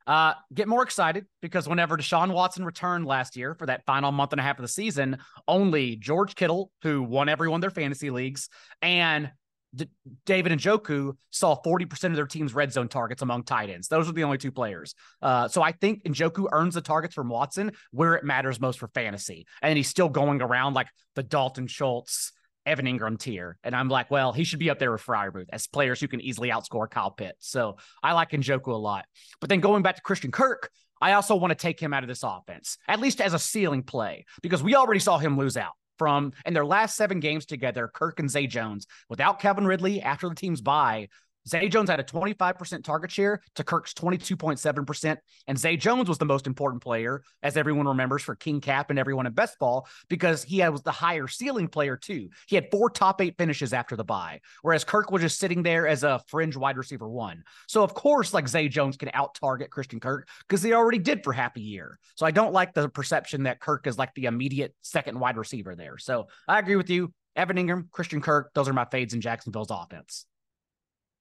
Uh, 0.07 0.33
get 0.55 0.69
more 0.69 0.83
excited 0.83 1.27
because 1.43 1.69
whenever 1.69 1.99
Deshaun 1.99 2.33
Watson 2.33 2.65
returned 2.65 3.05
last 3.05 3.37
year 3.37 3.55
for 3.55 3.67
that 3.67 3.85
final 3.85 4.11
month 4.11 4.33
and 4.33 4.41
a 4.41 4.43
half 4.43 4.59
of 4.59 4.63
the 4.63 4.69
season, 4.69 5.19
only 5.47 5.97
George 5.97 6.35
Kittle, 6.35 6.71
who 6.83 7.03
won 7.03 7.29
everyone 7.29 7.61
their 7.61 7.71
fantasy 7.71 8.09
leagues, 8.09 8.49
and 8.81 9.31
D- 9.75 9.89
David 10.25 10.53
Njoku 10.53 11.13
saw 11.31 11.61
40% 11.61 12.05
of 12.05 12.17
their 12.17 12.27
team's 12.27 12.55
red 12.55 12.73
zone 12.73 12.89
targets 12.89 13.23
among 13.23 13.45
tight 13.45 13.71
ends. 13.71 13.89
Those 13.89 14.09
are 14.09 14.13
the 14.13 14.25
only 14.25 14.39
two 14.39 14.53
players. 14.53 14.95
Uh, 15.21 15.49
so 15.49 15.63
I 15.63 15.73
think 15.73 16.05
Njoku 16.05 16.47
earns 16.53 16.75
the 16.75 16.81
targets 16.81 17.15
from 17.15 17.29
Watson 17.29 17.73
where 17.91 18.15
it 18.15 18.25
matters 18.25 18.61
most 18.61 18.79
for 18.79 18.89
fantasy. 18.89 19.47
And 19.63 19.77
he's 19.77 19.89
still 19.89 20.09
going 20.09 20.41
around 20.41 20.75
like 20.75 20.89
the 21.15 21.23
Dalton 21.23 21.67
Schultz, 21.67 22.33
Evan 22.65 22.87
Engram 22.87 23.19
tier. 23.19 23.59
And 23.63 23.75
I'm 23.75 23.89
like, 23.89 24.11
well, 24.11 24.33
he 24.33 24.45
should 24.45 24.59
be 24.59 24.71
up 24.71 24.79
there 24.79 24.93
with 24.93 25.03
Freiermuth 25.05 25.49
as 25.51 25.67
players 25.67 26.01
who 26.01 26.09
can 26.09 26.21
easily 26.21 26.51
outscore 26.51 26.89
Kyle 26.89 27.11
Pitts. 27.11 27.49
So 27.49 27.77
I 28.03 28.13
like 28.13 28.31
Njoku 28.31 28.69
a 28.69 28.77
lot. 28.77 29.07
But 29.41 29.51
then 29.51 29.61
going 29.61 29.83
back 29.83 29.97
to 29.97 30.03
Christian 30.03 30.31
Kirk, 30.31 30.71
I 31.01 31.13
also 31.13 31.37
want 31.37 31.53
to 31.53 31.55
take 31.55 31.79
him 31.81 31.95
out 31.95 32.03
of 32.03 32.09
this 32.09 32.23
offense, 32.23 32.77
at 32.89 33.01
least 33.01 33.21
as 33.21 33.33
a 33.33 33.39
ceiling 33.39 33.83
play, 33.83 34.25
because 34.43 34.63
we 34.63 34.75
already 34.75 35.01
saw 35.01 35.19
him 35.19 35.39
lose 35.39 35.57
out 35.57 35.75
from 35.99 36.33
in 36.47 36.55
their 36.55 36.65
last 36.65 36.97
seven 36.97 37.21
games 37.21 37.45
together, 37.45 37.91
Kirk 37.93 38.21
and 38.21 38.31
Zay 38.31 38.47
Jones, 38.47 38.87
without 39.09 39.41
Kevin 39.41 39.67
Ridley 39.67 40.01
after 40.01 40.29
the 40.29 40.35
team's 40.35 40.61
bye, 40.61 41.09
Zay 41.49 41.69
Jones 41.69 41.89
had 41.89 42.01
a 42.01 42.05
25% 42.05 42.85
target 42.85 43.11
share 43.11 43.41
to 43.55 43.65
Kirk's 43.65 43.95
22.7%. 43.95 45.17
And 45.47 45.59
Zay 45.59 45.77
Jones 45.77 46.09
was 46.09 46.19
the 46.19 46.25
most 46.25 46.47
important 46.47 46.83
player, 46.83 47.23
as 47.43 47.57
everyone 47.57 47.89
remembers, 47.89 48.23
for 48.23 48.35
King 48.35 48.61
Cap 48.61 48.91
and 48.91 48.99
everyone 48.99 49.27
in 49.27 49.33
best 49.33 49.59
ball, 49.59 49.87
because 50.09 50.43
he 50.43 50.63
was 50.69 50.83
the 50.83 50.93
higher 50.93 51.27
ceiling 51.27 51.69
player, 51.69 51.97
too. 51.97 52.29
He 52.47 52.57
had 52.57 52.71
four 52.71 52.91
top 52.91 53.21
eight 53.21 53.37
finishes 53.39 53.73
after 53.73 53.97
the 53.97 54.05
bye, 54.05 54.41
whereas 54.63 54.85
Kirk 54.85 55.11
was 55.11 55.23
just 55.23 55.39
sitting 55.39 55.63
there 55.63 55.87
as 55.87 56.05
a 56.05 56.21
fringe 56.27 56.57
wide 56.57 56.77
receiver 56.77 57.09
one. 57.09 57.45
So, 57.67 57.83
of 57.83 57.95
course, 57.95 58.35
like 58.35 58.49
Zay 58.49 58.69
Jones 58.69 58.97
can 58.97 59.11
out 59.15 59.35
target 59.35 59.71
Christian 59.71 60.01
Kirk 60.01 60.29
because 60.47 60.63
they 60.63 60.73
already 60.73 60.99
did 60.99 61.25
for 61.25 61.33
half 61.33 61.57
a 61.57 61.61
year. 61.61 61.99
So, 62.17 62.27
I 62.27 62.31
don't 62.31 62.53
like 62.53 62.75
the 62.75 62.89
perception 62.89 63.45
that 63.45 63.61
Kirk 63.61 63.87
is 63.87 63.99
like 63.99 64.15
the 64.15 64.27
immediate 64.27 64.75
second 64.83 65.19
wide 65.19 65.37
receiver 65.37 65.75
there. 65.75 65.99
So, 65.99 66.29
I 66.47 66.59
agree 66.59 66.77
with 66.77 66.91
you. 66.91 67.13
Evan 67.37 67.57
Engram, 67.57 67.91
Christian 67.93 68.21
Kirk, 68.21 68.51
those 68.55 68.69
are 68.69 68.73
my 68.73 68.85
fades 68.85 69.15
in 69.15 69.21
Jacksonville's 69.21 69.71
offense. 69.71 70.27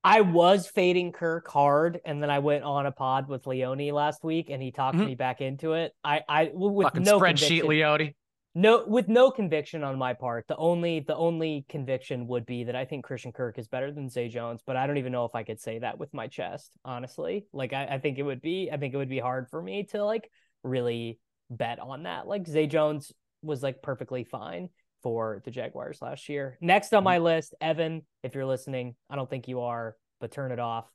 I 0.07 0.21
was 0.21 0.69
fading 0.69 1.11
Kirk 1.11 1.49
hard, 1.49 1.99
and 2.05 2.23
then 2.23 2.29
I 2.29 2.39
went 2.39 2.63
on 2.63 2.85
a 2.85 2.93
pod 2.93 3.27
with 3.27 3.45
Leone 3.45 3.91
last 3.91 4.23
week, 4.23 4.49
and 4.49 4.63
he 4.63 4.71
talked 4.71 4.95
mm-hmm. 4.95 5.05
me 5.05 5.15
back 5.15 5.41
into 5.41 5.73
it. 5.73 5.91
I, 6.01 6.21
I 6.29 6.49
with 6.53 6.85
Fucking 6.85 7.03
no 7.03 7.19
spreadsheet, 7.19 7.65
Leone. 7.65 8.13
no 8.55 8.85
with 8.87 9.09
no 9.09 9.31
conviction 9.31 9.83
on 9.83 9.97
my 9.97 10.13
part. 10.13 10.47
The 10.47 10.55
only 10.55 11.01
the 11.01 11.15
only 11.17 11.65
conviction 11.67 12.25
would 12.27 12.45
be 12.45 12.63
that 12.63 12.75
I 12.75 12.85
think 12.85 13.03
Christian 13.03 13.33
Kirk 13.33 13.59
is 13.59 13.67
better 13.67 13.91
than 13.91 14.07
Zay 14.07 14.29
Jones, 14.29 14.61
but 14.65 14.77
I 14.77 14.87
don't 14.87 14.97
even 14.97 15.11
know 15.11 15.25
if 15.25 15.35
I 15.35 15.43
could 15.43 15.59
say 15.59 15.79
that 15.79 15.99
with 15.99 16.13
my 16.13 16.27
chest, 16.27 16.71
honestly. 16.85 17.45
Like 17.51 17.73
I, 17.73 17.85
I 17.87 17.99
think 17.99 18.17
it 18.17 18.23
would 18.23 18.41
be 18.41 18.69
I 18.71 18.77
think 18.77 18.93
it 18.93 18.97
would 18.97 19.09
be 19.09 19.19
hard 19.19 19.49
for 19.49 19.61
me 19.61 19.83
to 19.91 20.05
like 20.05 20.31
really 20.63 21.19
bet 21.49 21.79
on 21.79 22.03
that. 22.03 22.27
Like 22.27 22.47
Zay 22.47 22.67
Jones 22.67 23.11
was 23.41 23.61
like 23.61 23.81
perfectly 23.81 24.23
fine 24.23 24.69
for 25.03 25.41
the 25.45 25.51
Jaguars 25.51 26.01
last 26.01 26.29
year. 26.29 26.57
Next 26.61 26.93
on 26.93 27.03
my 27.03 27.19
list, 27.19 27.55
Evan, 27.61 28.05
if 28.23 28.35
you're 28.35 28.45
listening, 28.45 28.95
I 29.09 29.15
don't 29.15 29.29
think 29.29 29.47
you 29.47 29.61
are, 29.61 29.95
but 30.19 30.31
turn 30.31 30.51
it 30.51 30.59
off. 30.59 30.85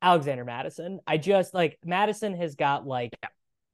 Alexander 0.00 0.44
Mattison. 0.44 1.00
I 1.06 1.16
just 1.16 1.54
like 1.54 1.78
Mattison 1.84 2.36
has 2.36 2.54
got 2.54 2.86
like 2.86 3.12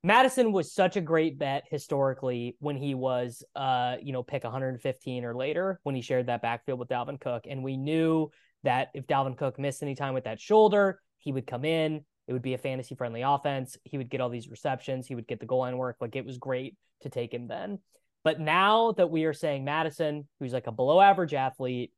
Mattison 0.02 0.52
was 0.52 0.72
such 0.72 0.96
a 0.96 1.00
great 1.00 1.38
bet 1.38 1.64
historically 1.70 2.56
when 2.60 2.76
he 2.76 2.94
was 2.94 3.42
uh, 3.56 3.96
you 4.02 4.12
know, 4.12 4.22
pick 4.22 4.44
115 4.44 5.24
or 5.24 5.34
later 5.34 5.80
when 5.82 5.94
he 5.94 6.02
shared 6.02 6.26
that 6.26 6.42
backfield 6.42 6.78
with 6.78 6.88
Dalvin 6.88 7.20
Cook. 7.20 7.44
And 7.48 7.62
we 7.62 7.76
knew 7.76 8.30
that 8.64 8.88
if 8.94 9.06
Dalvin 9.06 9.36
Cook 9.36 9.58
missed 9.58 9.82
any 9.82 9.94
time 9.94 10.14
with 10.14 10.24
that 10.24 10.40
shoulder, 10.40 11.00
he 11.18 11.32
would 11.32 11.46
come 11.46 11.64
in. 11.64 12.04
It 12.26 12.32
would 12.32 12.42
be 12.42 12.54
a 12.54 12.58
fantasy 12.58 12.94
friendly 12.94 13.22
offense. 13.22 13.76
He 13.84 13.98
would 13.98 14.10
get 14.10 14.20
all 14.20 14.30
these 14.30 14.48
receptions. 14.48 15.06
He 15.06 15.14
would 15.14 15.26
get 15.26 15.40
the 15.40 15.46
goal 15.46 15.60
line 15.60 15.76
work. 15.76 15.96
Like 16.00 16.16
it 16.16 16.24
was 16.24 16.38
great 16.38 16.76
to 17.02 17.10
take 17.10 17.32
him 17.32 17.48
then. 17.48 17.78
But 18.24 18.40
now 18.40 18.92
that 18.92 19.10
we 19.10 19.26
are 19.26 19.34
saying 19.34 19.64
Mattison, 19.64 20.26
who's 20.40 20.52
like 20.52 20.66
a 20.66 20.72
below 20.72 21.00
average 21.00 21.34
athlete, 21.34 21.92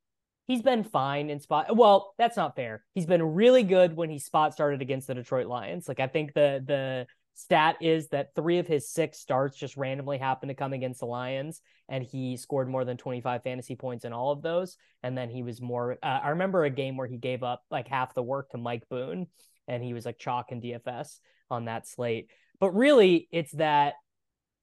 he's 0.46 0.60
been 0.60 0.84
fine 0.84 1.30
in 1.30 1.40
spot. 1.40 1.76
Well, 1.76 2.14
that's 2.18 2.36
not 2.36 2.56
fair. 2.56 2.84
He's 2.94 3.06
been 3.06 3.22
really 3.22 3.62
good 3.62 3.96
when 3.96 4.10
he 4.10 4.18
spot 4.18 4.52
started 4.52 4.82
against 4.82 5.06
the 5.06 5.14
Detroit 5.14 5.46
Lions. 5.46 5.88
Like 5.88 6.00
I 6.00 6.08
think 6.08 6.34
the 6.34 6.62
the 6.66 7.06
stat 7.34 7.76
is 7.82 8.08
that 8.08 8.34
three 8.34 8.58
of 8.58 8.66
his 8.66 8.88
six 8.88 9.18
starts 9.18 9.58
just 9.58 9.76
randomly 9.76 10.16
happened 10.16 10.48
to 10.48 10.54
come 10.54 10.72
against 10.72 11.00
the 11.00 11.06
Lions, 11.06 11.60
and 11.88 12.02
he 12.02 12.36
scored 12.36 12.68
more 12.68 12.84
than 12.84 12.96
25 12.96 13.42
fantasy 13.42 13.76
points 13.76 14.04
in 14.04 14.12
all 14.12 14.32
of 14.32 14.42
those. 14.42 14.76
And 15.02 15.16
then 15.16 15.30
he 15.30 15.42
was 15.42 15.60
more. 15.60 15.98
Uh, 16.02 16.20
I 16.24 16.30
remember 16.30 16.64
a 16.64 16.70
game 16.70 16.96
where 16.96 17.06
he 17.06 17.18
gave 17.18 17.42
up 17.42 17.62
like 17.70 17.88
half 17.88 18.14
the 18.14 18.22
work 18.22 18.50
to 18.50 18.58
Mike 18.58 18.88
Boone, 18.88 19.28
and 19.68 19.82
he 19.82 19.92
was 19.92 20.06
like 20.06 20.18
chalk 20.18 20.50
and 20.50 20.62
DFS 20.62 21.20
on 21.50 21.66
that 21.66 21.86
slate. 21.86 22.30
But 22.58 22.74
really, 22.74 23.28
it's 23.30 23.52
that 23.52 23.94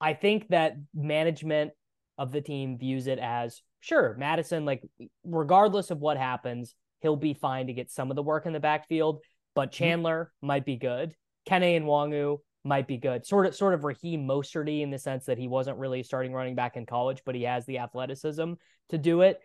I 0.01 0.13
think 0.13 0.49
that 0.49 0.75
management 0.93 1.71
of 2.17 2.32
the 2.32 2.41
team 2.41 2.77
views 2.77 3.08
it 3.08 3.19
as 3.19 3.62
sure, 3.84 4.15
Mattison, 4.17 4.65
like, 4.65 4.82
regardless 5.23 5.91
of 5.91 5.99
what 5.99 6.17
happens, 6.17 6.73
he'll 7.01 7.15
be 7.15 7.34
fine 7.34 7.67
to 7.67 7.73
get 7.73 7.91
some 7.91 8.10
of 8.10 8.15
the 8.15 8.23
work 8.23 8.45
in 8.45 8.53
the 8.53 8.60
backfield. 8.60 9.21
But 9.56 9.69
mm-hmm. 9.69 9.84
Chandler 9.84 10.23
mm-hmm. 10.23 10.47
might 10.47 10.65
be 10.65 10.77
good. 10.77 11.13
Kene 11.47 11.82
Nwangwu 11.82 12.39
might 12.63 12.88
be 12.88 12.97
good. 12.97 13.25
Sort 13.25 13.45
of, 13.45 13.56
sort 13.56 13.73
of 13.73 13.84
Raheem 13.84 14.25
Mosterty 14.25 14.82
in 14.82 14.89
the 14.89 14.97
sense 14.97 15.25
that 15.25 15.38
he 15.38 15.47
wasn't 15.47 15.77
really 15.77 16.01
starting 16.01 16.34
running 16.34 16.56
back 16.56 16.77
in 16.77 16.86
college, 16.86 17.21
but 17.25 17.36
he 17.36 17.43
has 17.43 17.65
the 17.65 17.79
athleticism 17.79 18.53
to 18.89 18.97
do 18.97 19.21
it. 19.21 19.39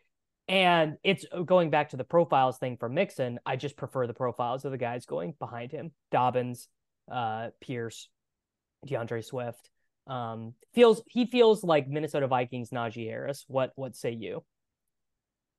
And 0.47 0.97
it's 1.03 1.27
uh, 1.31 1.43
going 1.43 1.71
back 1.71 1.91
to 1.91 1.97
the 1.97 2.05
profiles 2.05 2.59
thing 2.59 2.77
for 2.79 2.89
Mixon. 2.89 3.39
I 3.45 3.57
just 3.57 3.77
prefer 3.77 4.07
the 4.07 4.15
profiles 4.15 4.65
of 4.65 4.71
the 4.71 4.79
guys 4.79 5.05
going 5.05 5.35
behind 5.39 5.73
him: 5.73 5.91
Dobbins, 6.11 6.69
uh, 7.11 7.49
Pierce, 7.61 8.09
DeAndre 8.87 9.23
Swift. 9.23 9.69
Um, 10.09 10.55
feels 10.75 11.03
he 11.07 11.27
feels 11.27 11.63
like 11.63 11.89
Minnesota 11.89 12.27
Vikings 12.27 12.71
Najee 12.71 13.07
Harris. 13.07 13.45
What 13.47 13.73
what 13.77 13.95
say 13.95 14.13
you? 14.13 14.45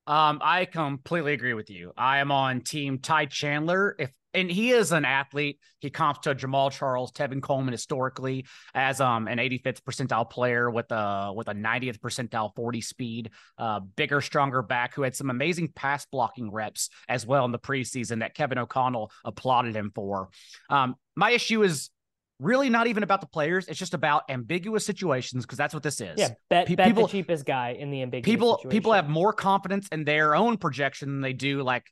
Um, 0.08 0.40
I 0.42 0.66
completely 0.66 1.34
agree 1.34 1.54
with 1.54 1.70
you. 1.70 1.94
I 1.96 2.18
am 2.18 2.32
on 2.32 2.62
team 2.62 2.98
Ty 2.98 3.28
Chandler. 3.28 3.96
If 4.00 4.12
and 4.34 4.50
he 4.50 4.72
is 4.72 4.92
an 4.92 5.06
athlete. 5.06 5.60
He 5.80 5.90
comps 5.90 6.20
to 6.22 6.36
Jamaal 6.36 6.72
Charles, 6.72 7.12
Tevin 7.12 7.42
Coleman 7.42 7.72
historically 7.72 8.46
as 8.74 9.02
um 9.02 9.28
an 9.28 9.38
85th 9.38 9.82
percentile 9.82 10.30
player 10.30 10.70
with 10.70 10.92
a 10.92 11.32
with 11.36 11.48
a 11.48 11.54
90th 11.54 12.00
percentile 12.00 12.54
40 12.56 12.82
speed, 12.82 13.32
uh, 13.58 13.80
bigger, 13.80 14.22
stronger 14.22 14.62
back 14.62 14.94
who 14.94 15.02
had 15.02 15.16
some 15.16 15.30
amazing 15.30 15.70
pass 15.76 16.06
blocking 16.06 16.52
reps 16.52 16.90
as 17.08 17.26
well 17.26 17.46
in 17.46 17.52
the 17.52 17.60
preseason 17.60 18.20
that 18.20 18.36
Kevin 18.36 18.58
O'Connell 18.58 19.12
applauded 19.26 19.76
him 19.76 19.92
for. 19.94 20.30
Um, 20.70 20.96
my 21.16 21.32
issue 21.32 21.64
is 21.64 21.90
really 22.40 22.70
not 22.70 22.88
even 22.88 23.04
about 23.04 23.22
the 23.22 23.28
players. 23.28 23.68
It's 23.68 23.80
just 23.80 23.94
about 23.94 24.24
ambiguous 24.30 24.86
situations 24.86 25.46
because 25.46 25.58
that's 25.58 25.74
what 25.74 25.84
this 25.84 26.02
is. 26.02 26.18
Yeah, 26.18 26.30
bet, 26.50 26.68
P- 26.68 26.76
bet 26.76 26.88
people, 26.88 27.04
the 27.04 27.12
cheapest 27.12 27.46
guy 27.46 27.76
in 27.80 27.92
the 27.92 28.02
ambiguous. 28.02 28.34
People 28.34 28.58
situation. 28.58 28.70
people 28.70 28.94
have 28.94 29.10
more 29.10 29.34
confidence 29.34 29.88
in 29.92 30.04
their 30.06 30.36
own 30.36 30.58
projection 30.58 31.10
than 31.10 31.22
they 31.22 31.34
do 31.34 31.62
like 31.62 31.86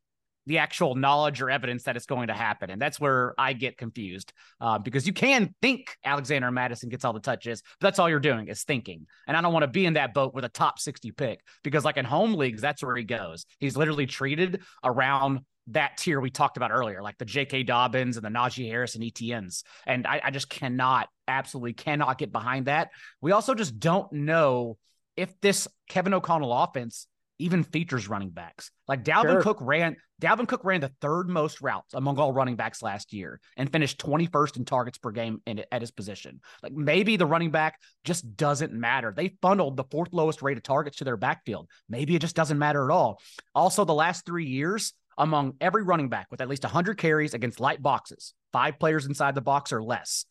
the 0.45 0.59
actual 0.59 0.95
knowledge 0.95 1.41
or 1.41 1.49
evidence 1.49 1.83
that 1.83 1.97
it's 1.97 2.05
going 2.05 2.27
to 2.27 2.33
happen, 2.33 2.69
and 2.69 2.81
that's 2.81 3.01
where 3.01 3.35
I 3.37 3.51
get 3.51 3.77
confused 3.77 4.31
uh, 4.61 4.79
because 4.79 5.05
you 5.05 5.11
can 5.11 5.53
think 5.61 5.97
Alexander 6.05 6.49
Mattison 6.51 6.87
gets 6.87 7.03
all 7.03 7.11
the 7.11 7.19
touches, 7.19 7.61
but 7.81 7.87
that's 7.87 7.99
all 7.99 8.09
you're 8.09 8.21
doing 8.21 8.47
is 8.47 8.63
thinking. 8.63 9.07
And 9.27 9.35
I 9.35 9.41
don't 9.41 9.51
want 9.51 9.63
to 9.63 9.67
be 9.67 9.85
in 9.85 9.95
that 9.95 10.13
boat 10.13 10.33
with 10.33 10.45
a 10.45 10.49
top 10.49 10.79
60 10.79 11.11
pick 11.11 11.41
because 11.65 11.83
like 11.83 11.97
in 11.97 12.05
home 12.05 12.33
leagues, 12.33 12.61
that's 12.61 12.81
where 12.81 12.95
he 12.95 13.03
goes. 13.03 13.45
He's 13.59 13.75
literally 13.75 14.05
treated 14.05 14.61
around 14.85 15.41
that 15.67 15.97
tier 15.97 16.19
we 16.19 16.29
talked 16.29 16.57
about 16.57 16.71
earlier, 16.71 17.01
like 17.01 17.17
the 17.17 17.25
J.K. 17.25 17.63
Dobbins 17.63 18.17
and 18.17 18.25
the 18.25 18.29
Najee 18.29 18.69
Harris 18.69 18.95
and 18.95 19.03
ETNs. 19.03 19.63
And 19.85 20.07
I, 20.07 20.21
I, 20.23 20.31
just 20.31 20.49
cannot, 20.49 21.09
absolutely 21.27 21.73
cannot 21.73 22.17
get 22.17 22.31
behind 22.31 22.67
that. 22.67 22.89
We 23.21 23.31
also 23.31 23.53
just 23.53 23.79
don't 23.79 24.11
know 24.13 24.77
if 25.15 25.39
this 25.41 25.67
Kevin 25.89 26.13
O'Connell 26.13 26.53
offense 26.53 27.07
even 27.39 27.63
features 27.63 28.07
running 28.07 28.29
backs. 28.29 28.71
Like 28.87 29.03
Dalvin 29.03 29.33
sure. 29.33 29.41
Cook 29.41 29.57
ran, 29.61 29.95
Dalvin 30.21 30.47
Cook 30.47 30.63
ran 30.63 30.81
the 30.81 30.91
third 31.01 31.29
most 31.29 31.61
routes 31.61 31.93
among 31.93 32.17
all 32.17 32.33
running 32.33 32.55
backs 32.55 32.81
last 32.81 33.13
year 33.13 33.39
and 33.57 33.71
finished 33.71 33.99
21st 33.99 34.57
in 34.57 34.65
targets 34.65 34.97
per 34.97 35.11
game 35.11 35.41
in, 35.45 35.63
at 35.71 35.81
his 35.81 35.91
position. 35.91 36.39
Like 36.63 36.73
maybe 36.73 37.15
the 37.15 37.25
running 37.25 37.51
back 37.51 37.79
just 38.03 38.35
doesn't 38.35 38.73
matter. 38.73 39.13
They 39.15 39.37
funneled 39.41 39.77
the 39.77 39.83
fourth 39.91 40.09
lowest 40.13 40.41
rate 40.41 40.57
of 40.57 40.63
targets 40.63 40.97
to 40.97 41.03
their 41.03 41.17
backfield. 41.17 41.69
Maybe 41.89 42.15
it 42.15 42.21
just 42.21 42.35
doesn't 42.35 42.57
matter 42.57 42.89
at 42.89 42.93
all. 42.93 43.21
Also, 43.53 43.85
the 43.85 43.93
last 43.93 44.25
three 44.25 44.45
years, 44.47 44.93
among 45.17 45.55
every 45.61 45.83
running 45.83 46.09
back 46.09 46.27
with 46.29 46.41
at 46.41 46.49
least 46.49 46.63
100 46.63 46.97
carries 46.97 47.33
against 47.33 47.59
light 47.59 47.81
boxes, 47.81 48.33
five 48.51 48.79
players 48.79 49.05
inside 49.05 49.35
the 49.35 49.41
box 49.41 49.73
or 49.73 49.83
less. 49.83 50.25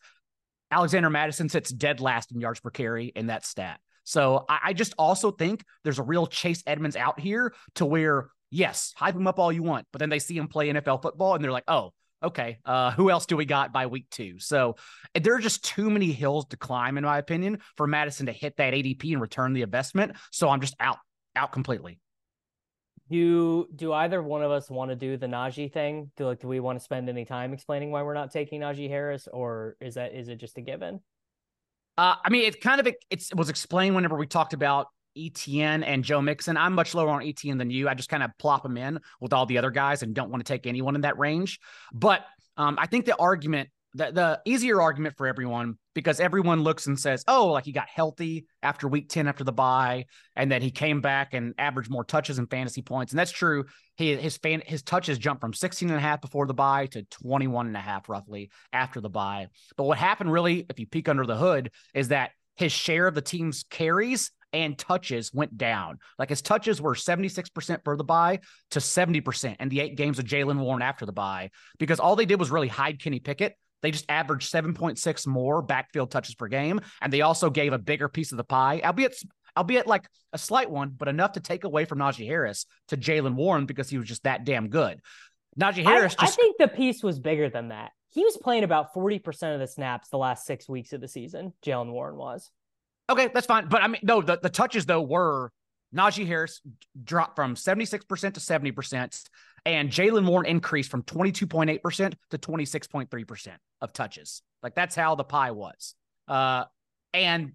Alexander 0.71 1.09
Mattison 1.09 1.49
sits 1.49 1.69
dead 1.69 1.99
last 1.99 2.31
in 2.31 2.41
yards 2.41 2.59
per 2.59 2.69
carry 2.69 3.07
in 3.07 3.27
that 3.27 3.45
stat. 3.45 3.79
So 4.03 4.45
I, 4.47 4.59
I 4.65 4.73
just 4.73 4.93
also 4.97 5.31
think 5.31 5.63
there's 5.83 5.99
a 5.99 6.03
real 6.03 6.27
Chase 6.27 6.63
Edmonds 6.65 6.95
out 6.95 7.19
here 7.19 7.53
to 7.75 7.85
where, 7.85 8.29
yes, 8.49 8.93
hype 8.95 9.15
him 9.15 9.27
up 9.27 9.39
all 9.39 9.51
you 9.51 9.63
want, 9.63 9.87
but 9.91 9.99
then 9.99 10.09
they 10.09 10.19
see 10.19 10.37
him 10.37 10.47
play 10.47 10.69
NFL 10.69 11.01
football 11.01 11.35
and 11.35 11.43
they're 11.43 11.51
like, 11.51 11.65
oh, 11.67 11.93
okay, 12.23 12.59
uh, 12.65 12.91
who 12.91 13.09
else 13.09 13.25
do 13.25 13.37
we 13.37 13.45
got 13.45 13.73
by 13.73 13.85
week 13.85 14.07
two? 14.09 14.39
So 14.39 14.75
there 15.13 15.35
are 15.35 15.39
just 15.39 15.63
too 15.63 15.89
many 15.89 16.11
hills 16.11 16.45
to 16.47 16.57
climb, 16.57 16.97
in 16.97 17.03
my 17.03 17.17
opinion, 17.17 17.59
for 17.75 17.87
Mattison 17.87 18.25
to 18.25 18.31
hit 18.31 18.57
that 18.57 18.73
ADP 18.73 19.11
and 19.11 19.21
return 19.21 19.53
the 19.53 19.61
investment. 19.61 20.13
So 20.31 20.49
I'm 20.49 20.61
just 20.61 20.75
out, 20.79 20.97
out 21.35 21.51
completely. 21.51 21.99
Do 23.09 23.67
do 23.75 23.93
either 23.93 24.21
one 24.21 24.43
of 24.43 24.51
us 24.51 24.69
want 24.69 24.91
to 24.91 24.95
do 24.95 25.17
the 25.17 25.27
Najee 25.27 25.71
thing? 25.71 26.11
Do 26.17 26.25
like 26.25 26.39
do 26.39 26.47
we 26.47 26.59
want 26.59 26.77
to 26.77 26.83
spend 26.83 27.07
any 27.09 27.25
time 27.25 27.53
explaining 27.53 27.91
why 27.91 28.03
we're 28.03 28.13
not 28.13 28.31
taking 28.31 28.61
Najee 28.61 28.89
Harris, 28.89 29.27
or 29.31 29.77
is 29.79 29.95
that 29.95 30.13
is 30.13 30.27
it 30.27 30.37
just 30.37 30.57
a 30.57 30.61
given? 30.61 30.99
Uh, 31.97 32.15
I 32.23 32.29
mean, 32.29 32.45
it's 32.45 32.57
kind 32.57 32.79
of 32.79 32.87
it 32.87 33.23
was 33.35 33.49
explained 33.49 33.95
whenever 33.95 34.15
we 34.15 34.27
talked 34.27 34.53
about 34.53 34.87
ETN 35.17 35.83
and 35.85 36.03
Joe 36.03 36.21
Mixon. 36.21 36.57
I'm 36.57 36.73
much 36.73 36.93
lower 36.93 37.09
on 37.09 37.21
ETN 37.21 37.57
than 37.57 37.69
you. 37.69 37.89
I 37.89 37.93
just 37.93 38.09
kind 38.09 38.23
of 38.23 38.31
plop 38.37 38.63
them 38.63 38.77
in 38.77 38.99
with 39.19 39.33
all 39.33 39.45
the 39.45 39.57
other 39.57 39.71
guys 39.71 40.03
and 40.03 40.13
don't 40.13 40.29
want 40.29 40.45
to 40.45 40.51
take 40.53 40.67
anyone 40.67 40.95
in 40.95 41.01
that 41.01 41.17
range. 41.17 41.59
But 41.93 42.25
um, 42.55 42.77
I 42.79 42.87
think 42.87 43.05
the 43.05 43.15
argument 43.17 43.69
the, 43.97 44.11
the 44.11 44.41
easier 44.45 44.81
argument 44.81 45.17
for 45.17 45.27
everyone 45.27 45.75
because 45.95 46.19
everyone 46.19 46.61
looks 46.61 46.85
and 46.85 46.99
says, 46.99 47.23
oh, 47.27 47.47
like 47.47 47.65
he 47.65 47.71
got 47.71 47.89
healthy 47.89 48.45
after 48.61 48.87
week 48.87 49.09
10 49.09 49.27
after 49.27 49.43
the 49.43 49.51
bye, 49.51 50.05
and 50.35 50.51
then 50.51 50.61
he 50.61 50.69
came 50.69 51.01
back 51.01 51.33
and 51.33 51.55
averaged 51.57 51.89
more 51.89 52.03
touches 52.03 52.37
and 52.37 52.49
fantasy 52.49 52.83
points. 52.83 53.11
And 53.11 53.19
that's 53.19 53.31
true. 53.31 53.65
He, 53.95 54.15
his 54.15 54.37
fan, 54.37 54.61
his 54.65 54.83
touches 54.83 55.17
jumped 55.17 55.41
from 55.41 55.53
16 55.53 55.89
and 55.89 55.97
a 55.97 56.01
half 56.01 56.21
before 56.21 56.45
the 56.45 56.53
bye 56.53 56.85
to 56.87 57.03
21 57.03 57.67
and 57.67 57.75
a 57.75 57.81
half 57.81 58.07
roughly 58.07 58.51
after 58.71 59.01
the 59.01 59.09
bye. 59.09 59.47
But 59.75 59.85
what 59.85 59.97
happened 59.97 60.31
really, 60.31 60.65
if 60.69 60.79
you 60.79 60.85
peek 60.85 61.09
under 61.09 61.25
the 61.25 61.35
hood, 61.35 61.71
is 61.95 62.09
that 62.09 62.31
his 62.55 62.71
share 62.71 63.07
of 63.07 63.15
the 63.15 63.21
team's 63.21 63.65
carries 63.69 64.31
and 64.53 64.77
touches 64.77 65.33
went 65.33 65.57
down. 65.57 65.97
Like 66.17 66.29
his 66.29 66.41
touches 66.41 66.81
were 66.81 66.95
76% 66.95 67.83
for 67.83 67.97
the 67.97 68.03
bye 68.03 68.39
to 68.71 68.79
70% 68.79 69.55
in 69.59 69.69
the 69.69 69.81
eight 69.81 69.97
games 69.97 70.19
of 70.19 70.25
Jaylen 70.25 70.59
Warren 70.59 70.81
after 70.81 71.05
the 71.05 71.11
bye 71.11 71.49
because 71.79 71.99
all 71.99 72.15
they 72.15 72.25
did 72.25 72.39
was 72.39 72.51
really 72.51 72.67
hide 72.67 73.01
Kenny 73.01 73.19
Pickett 73.19 73.55
they 73.81 73.91
just 73.91 74.05
averaged 74.09 74.51
7.6 74.51 75.27
more 75.27 75.61
backfield 75.61 76.11
touches 76.11 76.35
per 76.35 76.47
game. 76.47 76.79
And 77.01 77.11
they 77.11 77.21
also 77.21 77.49
gave 77.49 77.73
a 77.73 77.79
bigger 77.79 78.09
piece 78.09 78.31
of 78.31 78.37
the 78.37 78.43
pie, 78.43 78.81
albeit 78.83 79.15
albeit 79.55 79.87
like 79.87 80.07
a 80.33 80.37
slight 80.37 80.69
one, 80.69 80.93
but 80.95 81.07
enough 81.07 81.33
to 81.33 81.39
take 81.39 81.63
away 81.63 81.85
from 81.85 81.99
Najee 81.99 82.27
Harris 82.27 82.65
to 82.89 82.97
Jaylen 82.97 83.35
Warren 83.35 83.65
because 83.65 83.89
he 83.89 83.97
was 83.97 84.07
just 84.07 84.23
that 84.23 84.45
damn 84.45 84.69
good. 84.69 85.01
Najee 85.59 85.83
Harris 85.83 86.15
I, 86.19 86.25
just, 86.25 86.39
I 86.39 86.41
think 86.41 86.57
the 86.59 86.67
piece 86.67 87.01
was 87.01 87.19
bigger 87.19 87.49
than 87.49 87.69
that. 87.69 87.91
He 88.09 88.23
was 88.23 88.37
playing 88.37 88.63
about 88.63 88.93
40% 88.93 89.53
of 89.53 89.59
the 89.59 89.67
snaps 89.67 90.09
the 90.09 90.17
last 90.17 90.45
six 90.45 90.69
weeks 90.69 90.93
of 90.93 91.01
the 91.01 91.07
season. 91.07 91.53
Jaylen 91.65 91.91
Warren 91.91 92.15
was. 92.15 92.51
Okay, 93.09 93.29
that's 93.33 93.47
fine. 93.47 93.67
But 93.67 93.81
I 93.81 93.87
mean, 93.87 94.01
no, 94.03 94.21
the, 94.21 94.37
the 94.41 94.49
touches 94.49 94.85
though 94.85 95.01
were 95.01 95.51
Najee 95.95 96.27
Harris 96.27 96.61
dropped 97.03 97.35
from 97.35 97.55
76% 97.55 98.01
to 98.33 98.39
70% 98.39 99.23
and 99.65 99.89
Jaylen 99.89 100.25
Warren 100.25 100.45
increased 100.45 100.91
from 100.91 101.03
22.8% 101.03 102.13
to 102.29 102.37
26.3% 102.37 103.47
of 103.81 103.93
touches. 103.93 104.41
Like 104.63 104.75
that's 104.75 104.95
how 104.95 105.15
the 105.15 105.23
pie 105.23 105.51
was. 105.51 105.95
Uh, 106.27 106.65
and 107.13 107.53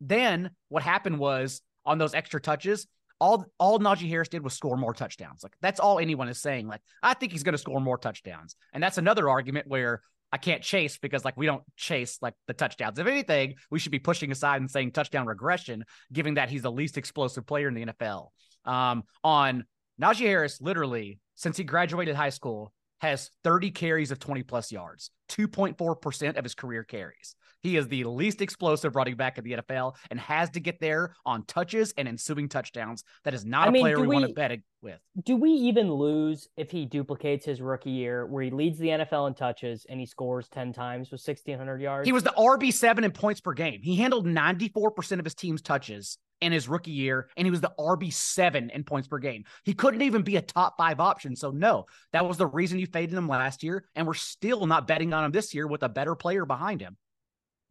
then 0.00 0.50
what 0.68 0.82
happened 0.82 1.18
was 1.18 1.60
on 1.84 1.98
those 1.98 2.14
extra 2.14 2.40
touches, 2.40 2.86
all 3.20 3.46
all 3.58 3.78
Najee 3.78 4.08
Harris 4.08 4.28
did 4.28 4.42
was 4.42 4.54
score 4.54 4.76
more 4.76 4.94
touchdowns. 4.94 5.42
Like 5.42 5.54
that's 5.60 5.80
all 5.80 5.98
anyone 5.98 6.28
is 6.28 6.40
saying. 6.40 6.66
Like 6.66 6.80
I 7.02 7.14
think 7.14 7.32
he's 7.32 7.42
going 7.42 7.52
to 7.52 7.58
score 7.58 7.80
more 7.80 7.98
touchdowns, 7.98 8.56
and 8.72 8.82
that's 8.82 8.98
another 8.98 9.28
argument 9.28 9.68
where 9.68 10.02
I 10.32 10.36
can't 10.36 10.62
chase 10.62 10.98
because 10.98 11.24
like 11.24 11.36
we 11.36 11.46
don't 11.46 11.62
chase 11.76 12.18
like 12.20 12.34
the 12.48 12.54
touchdowns. 12.54 12.98
If 12.98 13.06
anything, 13.06 13.54
we 13.70 13.78
should 13.78 13.92
be 13.92 14.00
pushing 14.00 14.32
aside 14.32 14.60
and 14.60 14.70
saying 14.70 14.90
touchdown 14.90 15.26
regression, 15.26 15.84
given 16.12 16.34
that 16.34 16.50
he's 16.50 16.62
the 16.62 16.72
least 16.72 16.98
explosive 16.98 17.46
player 17.46 17.68
in 17.68 17.74
the 17.74 17.86
NFL. 17.86 18.28
Um, 18.64 19.04
on 19.22 19.64
Najee 20.00 20.26
Harris, 20.26 20.60
literally 20.60 21.20
since 21.36 21.56
he 21.56 21.64
graduated 21.64 22.16
high 22.16 22.30
school, 22.30 22.72
has 23.04 23.30
30 23.44 23.70
carries 23.70 24.10
of 24.10 24.18
20 24.18 24.42
plus 24.42 24.72
yards, 24.72 25.10
2.4% 25.28 26.36
of 26.36 26.44
his 26.44 26.54
career 26.54 26.82
carries. 26.82 27.36
He 27.62 27.76
is 27.78 27.88
the 27.88 28.04
least 28.04 28.42
explosive 28.42 28.94
running 28.94 29.16
back 29.16 29.38
in 29.38 29.44
the 29.44 29.52
NFL 29.52 29.94
and 30.10 30.20
has 30.20 30.50
to 30.50 30.60
get 30.60 30.80
there 30.80 31.14
on 31.24 31.44
touches 31.46 31.94
and 31.96 32.06
ensuing 32.06 32.48
touchdowns. 32.48 33.04
That 33.24 33.32
is 33.32 33.44
not 33.46 33.66
I 33.66 33.68
a 33.68 33.72
mean, 33.72 33.82
player 33.82 34.00
we, 34.00 34.06
we 34.06 34.16
want 34.16 34.28
to 34.28 34.34
bet 34.34 34.60
with. 34.82 35.00
Do 35.24 35.36
we 35.36 35.50
even 35.50 35.90
lose 35.90 36.48
if 36.58 36.70
he 36.70 36.84
duplicates 36.84 37.46
his 37.46 37.62
rookie 37.62 37.90
year 37.90 38.26
where 38.26 38.42
he 38.42 38.50
leads 38.50 38.78
the 38.78 38.88
NFL 38.88 39.28
in 39.28 39.34
touches 39.34 39.86
and 39.88 39.98
he 39.98 40.04
scores 40.04 40.48
10 40.48 40.74
times 40.74 41.10
with 41.10 41.22
1,600 41.26 41.80
yards? 41.80 42.06
He 42.06 42.12
was 42.12 42.22
the 42.22 42.34
RB7 42.36 43.02
in 43.02 43.10
points 43.12 43.40
per 43.40 43.54
game. 43.54 43.80
He 43.82 43.96
handled 43.96 44.26
94% 44.26 45.18
of 45.18 45.24
his 45.24 45.34
team's 45.34 45.62
touches 45.62 46.18
in 46.44 46.52
his 46.52 46.68
rookie 46.68 46.90
year, 46.90 47.28
and 47.36 47.46
he 47.46 47.50
was 47.50 47.60
the 47.60 47.72
RB7 47.78 48.70
in 48.70 48.84
points 48.84 49.08
per 49.08 49.18
game. 49.18 49.44
He 49.64 49.72
couldn't 49.72 50.02
even 50.02 50.22
be 50.22 50.36
a 50.36 50.42
top 50.42 50.76
five 50.76 51.00
option. 51.00 51.34
So, 51.34 51.50
no, 51.50 51.86
that 52.12 52.26
was 52.26 52.36
the 52.36 52.46
reason 52.46 52.78
you 52.78 52.86
faded 52.86 53.16
him 53.16 53.28
last 53.28 53.62
year. 53.62 53.84
And 53.94 54.06
we're 54.06 54.14
still 54.14 54.66
not 54.66 54.86
betting 54.86 55.12
on 55.12 55.24
him 55.24 55.32
this 55.32 55.54
year 55.54 55.66
with 55.66 55.82
a 55.82 55.88
better 55.88 56.14
player 56.14 56.44
behind 56.44 56.80
him. 56.80 56.96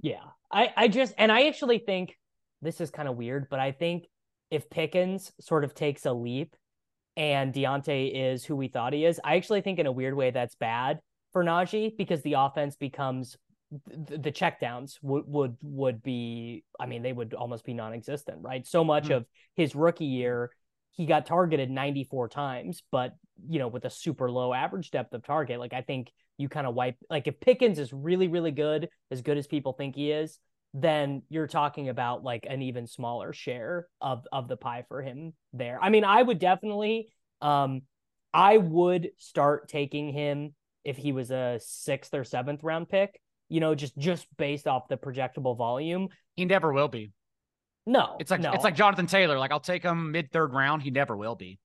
Yeah. 0.01 0.23
I, 0.51 0.73
I 0.75 0.87
just, 0.87 1.13
and 1.17 1.31
I 1.31 1.47
actually 1.47 1.79
think 1.79 2.17
this 2.61 2.81
is 2.81 2.89
kind 2.89 3.07
of 3.07 3.15
weird, 3.15 3.47
but 3.49 3.59
I 3.59 3.71
think 3.71 4.07
if 4.51 4.69
Pickens 4.69 5.31
sort 5.39 5.63
of 5.63 5.73
takes 5.73 6.05
a 6.05 6.13
leap 6.13 6.55
and 7.15 7.53
Diontae 7.53 8.11
is 8.13 8.43
who 8.43 8.55
we 8.55 8.67
thought 8.67 8.93
he 8.93 9.05
is, 9.05 9.19
I 9.23 9.35
actually 9.35 9.61
think 9.61 9.79
in 9.79 9.85
a 9.85 9.91
weird 9.91 10.15
way 10.15 10.31
that's 10.31 10.55
bad 10.55 10.99
for 11.31 11.43
Najee 11.43 11.97
because 11.97 12.21
the 12.21 12.33
offense 12.33 12.75
becomes 12.75 13.37
the, 13.87 14.17
the 14.17 14.31
checkdowns 14.31 14.97
would 15.01 15.23
would 15.27 15.57
would 15.61 16.03
be 16.03 16.63
I 16.79 16.85
mean 16.85 17.01
they 17.01 17.13
would 17.13 17.33
almost 17.33 17.65
be 17.65 17.73
non-existent, 17.73 18.39
right? 18.41 18.65
So 18.65 18.83
much 18.83 19.05
mm-hmm. 19.05 19.13
of 19.13 19.25
his 19.55 19.75
rookie 19.75 20.05
year 20.05 20.51
he 20.93 21.07
got 21.07 21.25
targeted 21.25 21.71
94 21.71 22.29
times, 22.29 22.83
but 22.91 23.15
you 23.49 23.57
know, 23.59 23.67
with 23.67 23.83
a 23.85 23.89
super 23.89 24.29
low 24.29 24.53
average 24.53 24.91
depth 24.91 25.13
of 25.13 25.23
target, 25.23 25.59
like 25.59 25.73
I 25.73 25.81
think 25.81 26.11
you 26.37 26.47
kind 26.49 26.67
of 26.67 26.75
wipe 26.75 26.97
like 27.09 27.27
if 27.27 27.39
Pickens 27.39 27.79
is 27.79 27.91
really, 27.91 28.27
really 28.27 28.51
good, 28.51 28.89
as 29.09 29.21
good 29.21 29.37
as 29.37 29.47
people 29.47 29.73
think 29.73 29.95
he 29.95 30.11
is, 30.11 30.39
then 30.75 31.23
you're 31.29 31.47
talking 31.47 31.89
about 31.89 32.23
like 32.23 32.45
an 32.47 32.61
even 32.61 32.85
smaller 32.85 33.33
share 33.33 33.87
of 34.01 34.25
of 34.31 34.47
the 34.47 34.57
pie 34.57 34.85
for 34.87 35.01
him 35.01 35.33
there. 35.51 35.79
I 35.81 35.89
mean, 35.89 36.03
I 36.03 36.21
would 36.21 36.39
definitely 36.39 37.09
um 37.41 37.81
I 38.33 38.57
would 38.57 39.09
start 39.17 39.69
taking 39.69 40.13
him 40.13 40.53
if 40.83 40.97
he 40.97 41.11
was 41.11 41.31
a 41.31 41.59
sixth 41.61 42.13
or 42.13 42.23
seventh 42.23 42.63
round 42.63 42.87
pick, 42.87 43.19
you 43.49 43.59
know, 43.59 43.75
just 43.75 43.97
just 43.97 44.27
based 44.37 44.67
off 44.67 44.87
the 44.87 44.97
projectable 44.97 45.57
volume. 45.57 46.09
He 46.35 46.45
never 46.45 46.73
will 46.73 46.87
be. 46.87 47.11
No, 47.85 48.15
it's 48.19 48.31
like 48.31 48.39
no. 48.39 48.51
it's 48.53 48.63
like 48.63 48.75
Jonathan 48.75 49.07
Taylor. 49.07 49.37
Like 49.37 49.51
I'll 49.51 49.59
take 49.59 49.83
him 49.83 50.11
mid 50.11 50.31
third 50.31 50.53
round. 50.53 50.81
He 50.81 50.91
never 50.91 51.15
will 51.17 51.35
be. 51.35 51.59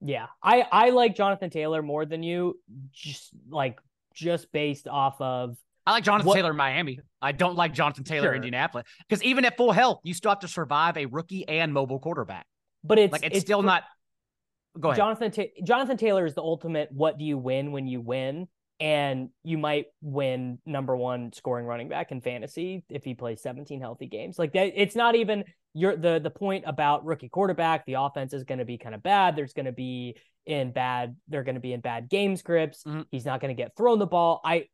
Yeah, 0.00 0.26
I 0.42 0.66
I 0.70 0.90
like 0.90 1.16
Jonathan 1.16 1.50
Taylor 1.50 1.82
more 1.82 2.06
than 2.06 2.22
you, 2.22 2.58
just 2.92 3.30
like 3.48 3.78
just 4.14 4.52
based 4.52 4.86
off 4.86 5.20
of. 5.20 5.56
I 5.86 5.92
like 5.92 6.04
Jonathan 6.04 6.28
what, 6.28 6.34
Taylor 6.34 6.50
in 6.50 6.56
Miami. 6.56 7.00
I 7.20 7.32
don't 7.32 7.56
like 7.56 7.74
Jonathan 7.74 8.04
Taylor 8.04 8.28
sure. 8.28 8.32
in 8.32 8.36
Indianapolis 8.36 8.86
because 9.06 9.22
even 9.22 9.44
at 9.44 9.56
full 9.56 9.72
health, 9.72 10.00
you 10.02 10.14
still 10.14 10.30
have 10.30 10.40
to 10.40 10.48
survive 10.48 10.96
a 10.96 11.06
rookie 11.06 11.46
and 11.46 11.72
mobile 11.72 11.98
quarterback. 11.98 12.46
But 12.82 12.98
it's 12.98 13.12
like 13.12 13.24
it's, 13.24 13.36
it's 13.36 13.44
still 13.44 13.62
not. 13.62 13.82
Go 14.78 14.88
ahead. 14.88 14.98
Jonathan 14.98 15.30
Ta- 15.30 15.62
Jonathan 15.64 15.96
Taylor 15.96 16.26
is 16.26 16.34
the 16.34 16.42
ultimate. 16.42 16.90
What 16.92 17.18
do 17.18 17.24
you 17.24 17.36
win 17.36 17.72
when 17.72 17.86
you 17.86 18.00
win? 18.00 18.48
And 18.80 19.28
you 19.42 19.58
might 19.58 19.86
win 20.02 20.58
number 20.66 20.96
one 20.96 21.32
scoring 21.32 21.66
running 21.66 21.88
back 21.88 22.10
in 22.10 22.20
fantasy 22.20 22.84
if 22.88 23.04
he 23.04 23.14
plays 23.14 23.42
17 23.42 23.80
healthy 23.80 24.06
games. 24.06 24.38
Like 24.38 24.52
that, 24.52 24.72
it's 24.74 24.96
not 24.96 25.14
even 25.14 25.44
your 25.74 25.96
the 25.96 26.20
the 26.20 26.30
point 26.30 26.64
about 26.66 27.04
rookie 27.04 27.28
quarterback. 27.28 27.86
The 27.86 27.94
offense 27.94 28.32
is 28.32 28.44
going 28.44 28.58
to 28.58 28.64
be 28.64 28.78
kind 28.78 28.94
of 28.94 29.02
bad. 29.02 29.36
There's 29.36 29.52
going 29.52 29.66
to 29.66 29.72
be 29.72 30.16
in 30.46 30.72
bad. 30.72 31.16
They're 31.28 31.44
going 31.44 31.54
to 31.56 31.60
be 31.60 31.72
in 31.72 31.80
bad 31.80 32.08
game 32.08 32.36
scripts. 32.36 32.84
Mm-hmm. 32.84 33.02
He's 33.10 33.24
not 33.24 33.40
going 33.40 33.54
to 33.54 33.60
get 33.60 33.76
thrown 33.76 33.98
the 33.98 34.06
ball. 34.06 34.40
I 34.44 34.66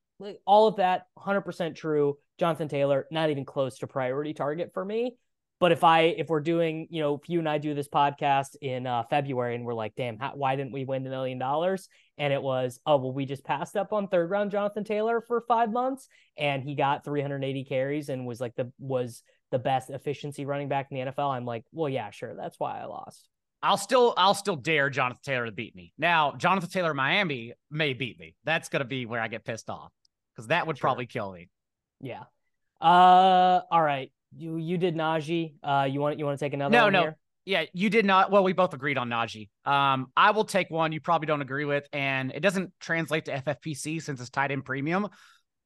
all 0.46 0.68
of 0.68 0.76
that 0.76 1.06
100% 1.18 1.74
true. 1.74 2.18
Jonathan 2.38 2.68
Taylor, 2.68 3.06
not 3.10 3.30
even 3.30 3.44
close 3.44 3.78
to 3.78 3.86
priority 3.86 4.34
target 4.34 4.72
for 4.74 4.84
me. 4.84 5.16
But 5.60 5.72
if 5.72 5.84
I 5.84 6.00
if 6.00 6.30
we're 6.30 6.40
doing, 6.40 6.88
you 6.90 7.02
know, 7.02 7.16
if 7.16 7.28
you 7.28 7.38
and 7.38 7.48
I 7.48 7.58
do 7.58 7.74
this 7.74 7.86
podcast 7.86 8.56
in 8.62 8.86
uh, 8.86 9.02
February 9.10 9.54
and 9.54 9.66
we're 9.66 9.74
like, 9.74 9.94
damn, 9.94 10.18
how, 10.18 10.32
why 10.34 10.56
didn't 10.56 10.72
we 10.72 10.86
win 10.86 11.04
the 11.04 11.10
million 11.10 11.38
dollars? 11.38 11.90
And 12.16 12.32
it 12.32 12.42
was, 12.42 12.80
oh 12.86 12.96
well, 12.96 13.12
we 13.12 13.26
just 13.26 13.44
passed 13.44 13.76
up 13.76 13.92
on 13.92 14.08
third 14.08 14.30
round 14.30 14.50
Jonathan 14.50 14.84
Taylor 14.84 15.20
for 15.20 15.44
five 15.46 15.70
months, 15.70 16.08
and 16.38 16.62
he 16.62 16.74
got 16.74 17.04
380 17.04 17.64
carries 17.64 18.08
and 18.08 18.26
was 18.26 18.40
like 18.40 18.56
the 18.56 18.72
was 18.78 19.22
the 19.50 19.58
best 19.58 19.90
efficiency 19.90 20.46
running 20.46 20.68
back 20.68 20.88
in 20.90 20.96
the 20.96 21.12
NFL. 21.12 21.30
I'm 21.30 21.44
like, 21.44 21.64
well, 21.72 21.90
yeah, 21.90 22.10
sure, 22.10 22.34
that's 22.34 22.58
why 22.58 22.80
I 22.80 22.86
lost. 22.86 23.28
I'll 23.62 23.76
still 23.76 24.14
I'll 24.16 24.32
still 24.32 24.56
dare 24.56 24.88
Jonathan 24.88 25.20
Taylor 25.22 25.44
to 25.44 25.52
beat 25.52 25.76
me. 25.76 25.92
Now, 25.98 26.32
Jonathan 26.32 26.70
Taylor 26.70 26.94
Miami 26.94 27.52
may 27.70 27.92
beat 27.92 28.18
me. 28.18 28.34
That's 28.44 28.70
gonna 28.70 28.86
be 28.86 29.04
where 29.04 29.20
I 29.20 29.28
get 29.28 29.44
pissed 29.44 29.68
off 29.68 29.92
because 30.34 30.46
that 30.46 30.66
would 30.66 30.78
sure. 30.78 30.82
probably 30.82 31.04
kill 31.04 31.30
me. 31.32 31.50
Yeah. 32.00 32.22
Uh, 32.80 33.60
all 33.70 33.82
right 33.82 34.10
you 34.36 34.56
you 34.56 34.78
did 34.78 34.94
Najee. 34.94 35.54
Uh, 35.62 35.86
you 35.90 36.00
want 36.00 36.18
you 36.18 36.24
want 36.24 36.38
to 36.38 36.44
take 36.44 36.54
another? 36.54 36.72
No, 36.72 36.88
no. 36.88 37.00
Here? 37.00 37.16
Yeah, 37.46 37.64
you 37.72 37.90
did 37.90 38.04
not. 38.04 38.30
Well, 38.30 38.44
we 38.44 38.52
both 38.52 38.74
agreed 38.74 38.98
on 38.98 39.08
Najee. 39.08 39.48
Um, 39.64 40.08
I 40.16 40.30
will 40.30 40.44
take 40.44 40.70
one 40.70 40.92
you 40.92 41.00
probably 41.00 41.26
don't 41.26 41.42
agree 41.42 41.64
with, 41.64 41.86
and 41.92 42.32
it 42.32 42.40
doesn't 42.40 42.72
translate 42.80 43.24
to 43.26 43.42
FFPC 43.42 44.02
since 44.02 44.20
it's 44.20 44.30
tied 44.30 44.50
in 44.50 44.62
premium. 44.62 45.08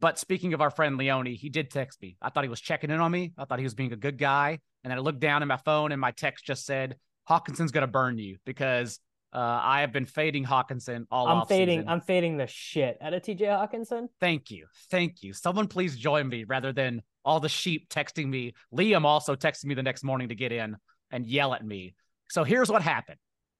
But 0.01 0.19
speaking 0.19 0.55
of 0.55 0.61
our 0.61 0.71
friend 0.71 0.97
Leone, 0.97 1.27
he 1.27 1.49
did 1.49 1.71
text 1.71 2.01
me. 2.01 2.17
I 2.21 2.31
thought 2.31 2.45
he 2.45 2.51
was 2.51 2.61
checking 2.61 2.91
in 2.91 3.01
on 3.01 3.11
me. 3.11 3.33
I 3.39 3.45
thought 3.45 3.59
he 3.59 3.65
was 3.65 3.75
being 3.75 3.93
a 3.93 3.97
good 3.97 4.19
guy. 4.19 4.59
And 4.83 4.91
then 4.91 4.99
I 4.99 5.01
looked 5.01 5.21
down 5.21 5.43
at 5.43 5.49
my 5.49 5.57
phone, 5.57 5.93
and 5.93 6.01
my 6.01 6.11
text 6.11 6.45
just 6.45 6.65
said, 6.65 6.97
"Hockenson's 7.29 7.73
gonna 7.73 7.87
burn 7.87 8.19
you 8.19 8.37
because 8.45 9.01
uh, 9.33 9.61
I 9.63 9.81
have 9.81 9.93
been 9.93 10.07
fading 10.07 10.45
Hockenson 10.45 11.07
all. 11.11 11.27
I'm 11.27 11.47
fading. 11.47 11.89
I'm 11.89 12.01
fading 12.01 12.37
the 12.37 12.47
shit 12.47 12.99
out 13.01 13.15
of 13.15 13.23
TJ 13.23 13.41
Hockenson. 13.41 14.07
Thank 14.21 14.51
you, 14.51 14.67
thank 14.91 15.23
you. 15.23 15.33
Someone 15.33 15.67
please 15.67 15.97
join 15.97 16.29
me 16.29 16.45
rather 16.45 16.73
than 16.73 17.03
all 17.25 17.41
the 17.41 17.49
sheep 17.49 17.89
texting 17.89 18.29
me. 18.29 18.55
Liam 18.73 19.05
also 19.05 19.35
texted 19.35 19.67
me 19.67 19.75
the 19.75 19.83
next 19.83 20.05
morning 20.05 20.29
to 20.29 20.35
get 20.35 20.53
in 20.53 20.77
and 21.11 21.27
yell 21.27 21.55
at 21.55 21.65
me. 21.65 21.95
So 22.29 22.45
here's 22.45 22.71
what 22.71 22.83
happened. 22.83 23.19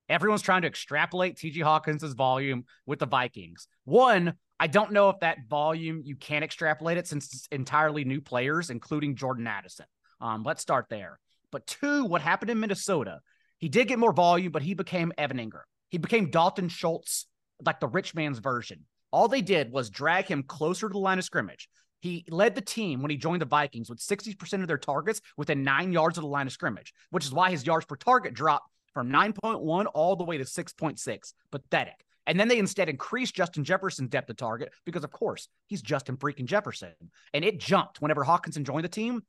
Everyone's 0.09 0.43
trying 0.43 0.63
to 0.63 0.69
extrapolate 0.69 1.37
TJ 1.37 1.57
Hockenson's 1.57 2.15
volume 2.15 2.65
with 2.85 2.99
the 2.99 3.07
Vikings. 3.07 3.69
One, 3.85 4.35
I 4.61 4.67
don't 4.67 4.93
know 4.93 5.09
if 5.09 5.21
that 5.21 5.39
volume 5.49 6.03
you 6.05 6.17
can 6.17 6.43
extrapolate 6.43 6.99
it 6.99 7.07
since 7.07 7.33
it's 7.33 7.49
entirely 7.51 8.05
new 8.05 8.21
players, 8.21 8.71
including 8.71 9.17
Jordan 9.17 9.47
Addison. 9.47 9.87
Um, 10.21 10.43
let's 10.43 10.63
start 10.63 10.87
there. 10.91 11.19
But 11.51 11.67
two, 11.67 12.05
what 12.05 12.21
happened 12.21 12.51
in 12.51 12.61
Minnesota? 12.61 13.21
He 13.59 13.69
did 13.69 13.89
get 13.89 13.99
more 13.99 14.13
volume, 14.13 14.53
but 14.53 14.63
he 14.63 14.75
became 14.75 15.13
Evan 15.17 15.39
Engram. 15.39 15.63
He 15.89 15.99
became 15.99 16.31
Dalton 16.31 16.69
Schultz, 16.69 17.27
like 17.65 17.81
the 17.81 17.89
rich 17.89 18.15
man's 18.15 18.41
version. 18.41 18.81
All 19.11 19.29
they 19.29 19.43
did 19.43 19.71
was 19.71 19.91
drag 19.91 20.27
him 20.27 20.43
closer 20.43 20.89
to 20.89 20.93
the 20.93 20.99
line 20.99 21.19
of 21.19 21.25
scrimmage. 21.25 21.69
He 22.05 22.23
led 22.29 22.55
the 22.55 22.61
team 22.61 23.01
when 23.01 23.11
he 23.11 23.17
joined 23.17 23.41
the 23.41 23.47
Vikings 23.47 23.89
with 23.89 23.99
60% 23.99 24.61
of 24.61 24.69
their 24.69 24.77
targets 24.77 25.23
within 25.39 25.63
nine 25.63 25.91
yards 25.91 26.19
of 26.19 26.23
the 26.23 26.29
line 26.29 26.47
of 26.47 26.53
scrimmage, 26.53 26.93
which 27.09 27.25
is 27.25 27.33
why 27.33 27.51
his 27.51 27.67
yards 27.67 27.87
per 27.87 27.97
target 27.97 28.35
dropped 28.35 28.71
from 28.93 29.09
9.1 29.09 29.87
all 29.95 30.15
the 30.15 30.23
way 30.23 30.37
to 30.37 30.45
6.6. 30.45 31.33
Pathetic. 31.51 32.05
And 32.27 32.39
then 32.39 32.49
they 32.49 32.59
instead 32.59 32.91
increased 32.91 33.35
Justin 33.35 33.65
Jefferson's 33.65 34.11
depth 34.11 34.29
of 34.29 34.37
target 34.37 34.75
because, 34.85 35.03
of 35.03 35.13
course, 35.13 35.49
he's 35.67 35.81
Justin 35.81 36.19
freaking 36.19 36.45
Jefferson. 36.45 36.93
And 37.33 37.43
it 37.43 37.59
jumped 37.59 38.03
whenever 38.03 38.23
Hockenson 38.23 38.65
joined 38.65 38.85
the 38.85 38.91
team 38.91 39.23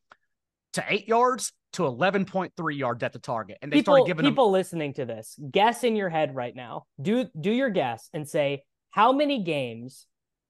to 0.74 0.84
eight 0.90 1.08
yards 1.08 1.54
to 1.74 1.84
11.3 1.84 2.78
yard 2.78 3.00
depth 3.00 3.16
of 3.16 3.22
target. 3.22 3.58
And 3.62 3.72
they 3.72 3.78
people, 3.78 3.94
started 3.94 4.08
giving 4.08 4.26
people 4.30 4.48
them... 4.48 4.52
listening 4.52 4.94
to 4.96 5.06
this, 5.06 5.40
guess 5.50 5.86
in 5.86 5.96
your 5.96 6.10
head 6.10 6.36
right 6.36 6.54
now. 6.54 6.88
Do 7.02 7.30
do 7.40 7.52
your 7.52 7.70
guess 7.70 8.10
and 8.14 8.28
say 8.28 8.64
how 8.90 9.14
many 9.14 9.44
games 9.44 10.08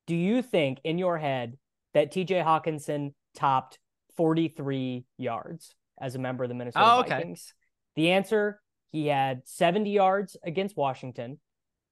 do 0.08 0.16
you 0.16 0.42
think 0.42 0.80
in 0.84 0.98
your 0.98 1.20
head 1.20 1.60
that 1.96 2.14
TJ 2.14 2.44
Hockenson 2.46 3.14
topped 3.36 3.80
43 4.18 5.06
yards 5.18 5.74
as 6.00 6.14
a 6.14 6.20
member 6.20 6.44
of 6.44 6.50
the 6.50 6.54
Minnesota 6.54 6.86
oh, 6.86 7.00
okay. 7.00 7.10
Vikings? 7.16 7.54
The 7.96 8.12
answer 8.12 8.62
he 8.92 9.08
had 9.08 9.42
70 9.46 9.90
yards 9.90 10.38
against 10.44 10.78
Washington. 10.78 11.40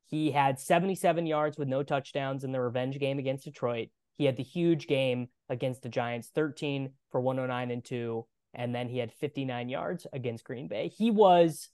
He 0.06 0.32
had 0.32 0.60
77 0.60 1.26
yards 1.26 1.58
with 1.58 1.68
no 1.68 1.84
touchdowns 1.84 2.44
in 2.44 2.52
the 2.52 2.62
revenge 2.62 3.00
game 3.00 3.18
against 3.18 3.46
Detroit. 3.46 3.90
He 4.16 4.26
had 4.26 4.38
the 4.38 4.44
huge 4.44 4.88
game 4.88 5.30
against 5.50 5.82
the 5.82 5.90
Giants, 5.90 6.30
13 6.36 6.92
for 7.12 7.20
109 7.20 7.72
and 7.72 7.84
2. 7.84 8.26
And 8.54 8.76
then 8.76 8.90
he 8.90 9.00
had 9.00 9.12
59 9.12 9.70
yards 9.70 10.06
against 10.14 10.44
Green 10.44 10.68
Bay. 10.68 10.92
He 10.96 11.12
was 11.12 11.70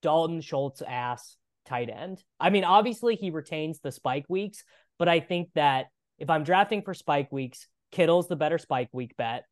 Dalton 0.00 0.40
Schultz 0.40 0.80
ass 0.80 1.36
tight 1.66 1.90
end. 1.90 2.22
I 2.40 2.50
mean, 2.50 2.64
obviously 2.64 3.16
he 3.16 3.30
retains 3.30 3.80
the 3.80 3.92
spike 3.92 4.26
weeks, 4.28 4.64
but 4.98 5.08
I 5.08 5.20
think 5.20 5.50
that 5.54 5.86
if 6.18 6.30
I'm 6.30 6.44
drafting 6.44 6.82
for 6.82 6.94
spike 6.94 7.30
weeks, 7.32 7.66
Kittle's 7.92 8.28
the 8.28 8.36
better 8.36 8.58
spike 8.58 8.88
week 8.92 9.16
bet. 9.16 9.44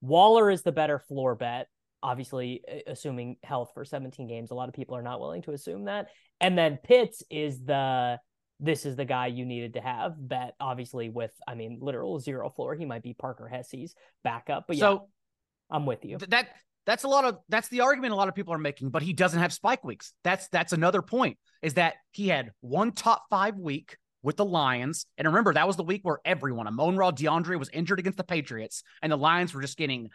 Waller 0.00 0.50
is 0.50 0.62
the 0.62 0.72
better 0.72 0.98
floor 0.98 1.34
bet. 1.34 1.68
Obviously, 2.02 2.62
assuming 2.86 3.36
health 3.42 3.72
for 3.74 3.84
17 3.84 4.28
games, 4.28 4.50
a 4.50 4.54
lot 4.54 4.68
of 4.68 4.74
people 4.74 4.96
are 4.96 5.02
not 5.02 5.20
willing 5.20 5.42
to 5.42 5.52
assume 5.52 5.86
that. 5.86 6.08
And 6.40 6.56
then 6.56 6.78
Pitts 6.82 7.22
is 7.30 7.64
the 7.64 8.18
this 8.60 8.84
is 8.84 8.96
the 8.96 9.04
guy 9.04 9.28
you 9.28 9.44
needed 9.44 9.74
to 9.74 9.80
have 9.80 10.14
bet. 10.16 10.54
Obviously, 10.60 11.08
with 11.08 11.32
I 11.46 11.54
mean, 11.54 11.78
literal 11.80 12.18
zero 12.20 12.50
floor. 12.50 12.74
He 12.74 12.84
might 12.84 13.02
be 13.02 13.14
Parker 13.14 13.48
Hesse's 13.48 13.94
backup, 14.22 14.64
but 14.68 14.76
so, 14.76 14.92
yeah, 14.92 15.76
I'm 15.76 15.86
with 15.86 16.04
you. 16.04 16.18
That 16.28 16.48
that's 16.86 17.04
a 17.04 17.08
lot 17.08 17.24
of 17.24 17.38
that's 17.48 17.68
the 17.68 17.80
argument 17.80 18.12
a 18.12 18.16
lot 18.16 18.28
of 18.28 18.34
people 18.34 18.54
are 18.54 18.58
making. 18.58 18.90
But 18.90 19.02
he 19.02 19.12
doesn't 19.12 19.40
have 19.40 19.52
spike 19.52 19.84
weeks. 19.84 20.12
That's 20.24 20.48
that's 20.48 20.72
another 20.72 21.02
point. 21.02 21.38
Is 21.62 21.74
that 21.74 21.94
he 22.12 22.28
had 22.28 22.50
one 22.60 22.92
top 22.92 23.24
five 23.30 23.56
week 23.56 23.96
with 24.28 24.36
the 24.36 24.44
Lions. 24.44 25.06
And 25.16 25.26
remember, 25.26 25.54
that 25.54 25.66
was 25.66 25.76
the 25.76 25.82
week 25.82 26.02
where 26.02 26.18
everyone, 26.22 26.66
Amon 26.66 26.98
Ra 26.98 27.10
DeAndre 27.12 27.58
was 27.58 27.70
injured 27.70 27.98
against 27.98 28.18
the 28.18 28.24
Patriots, 28.24 28.82
and 29.00 29.10
the 29.10 29.16
Lions 29.16 29.54
were 29.54 29.62
just 29.62 29.78
getting 29.78 30.10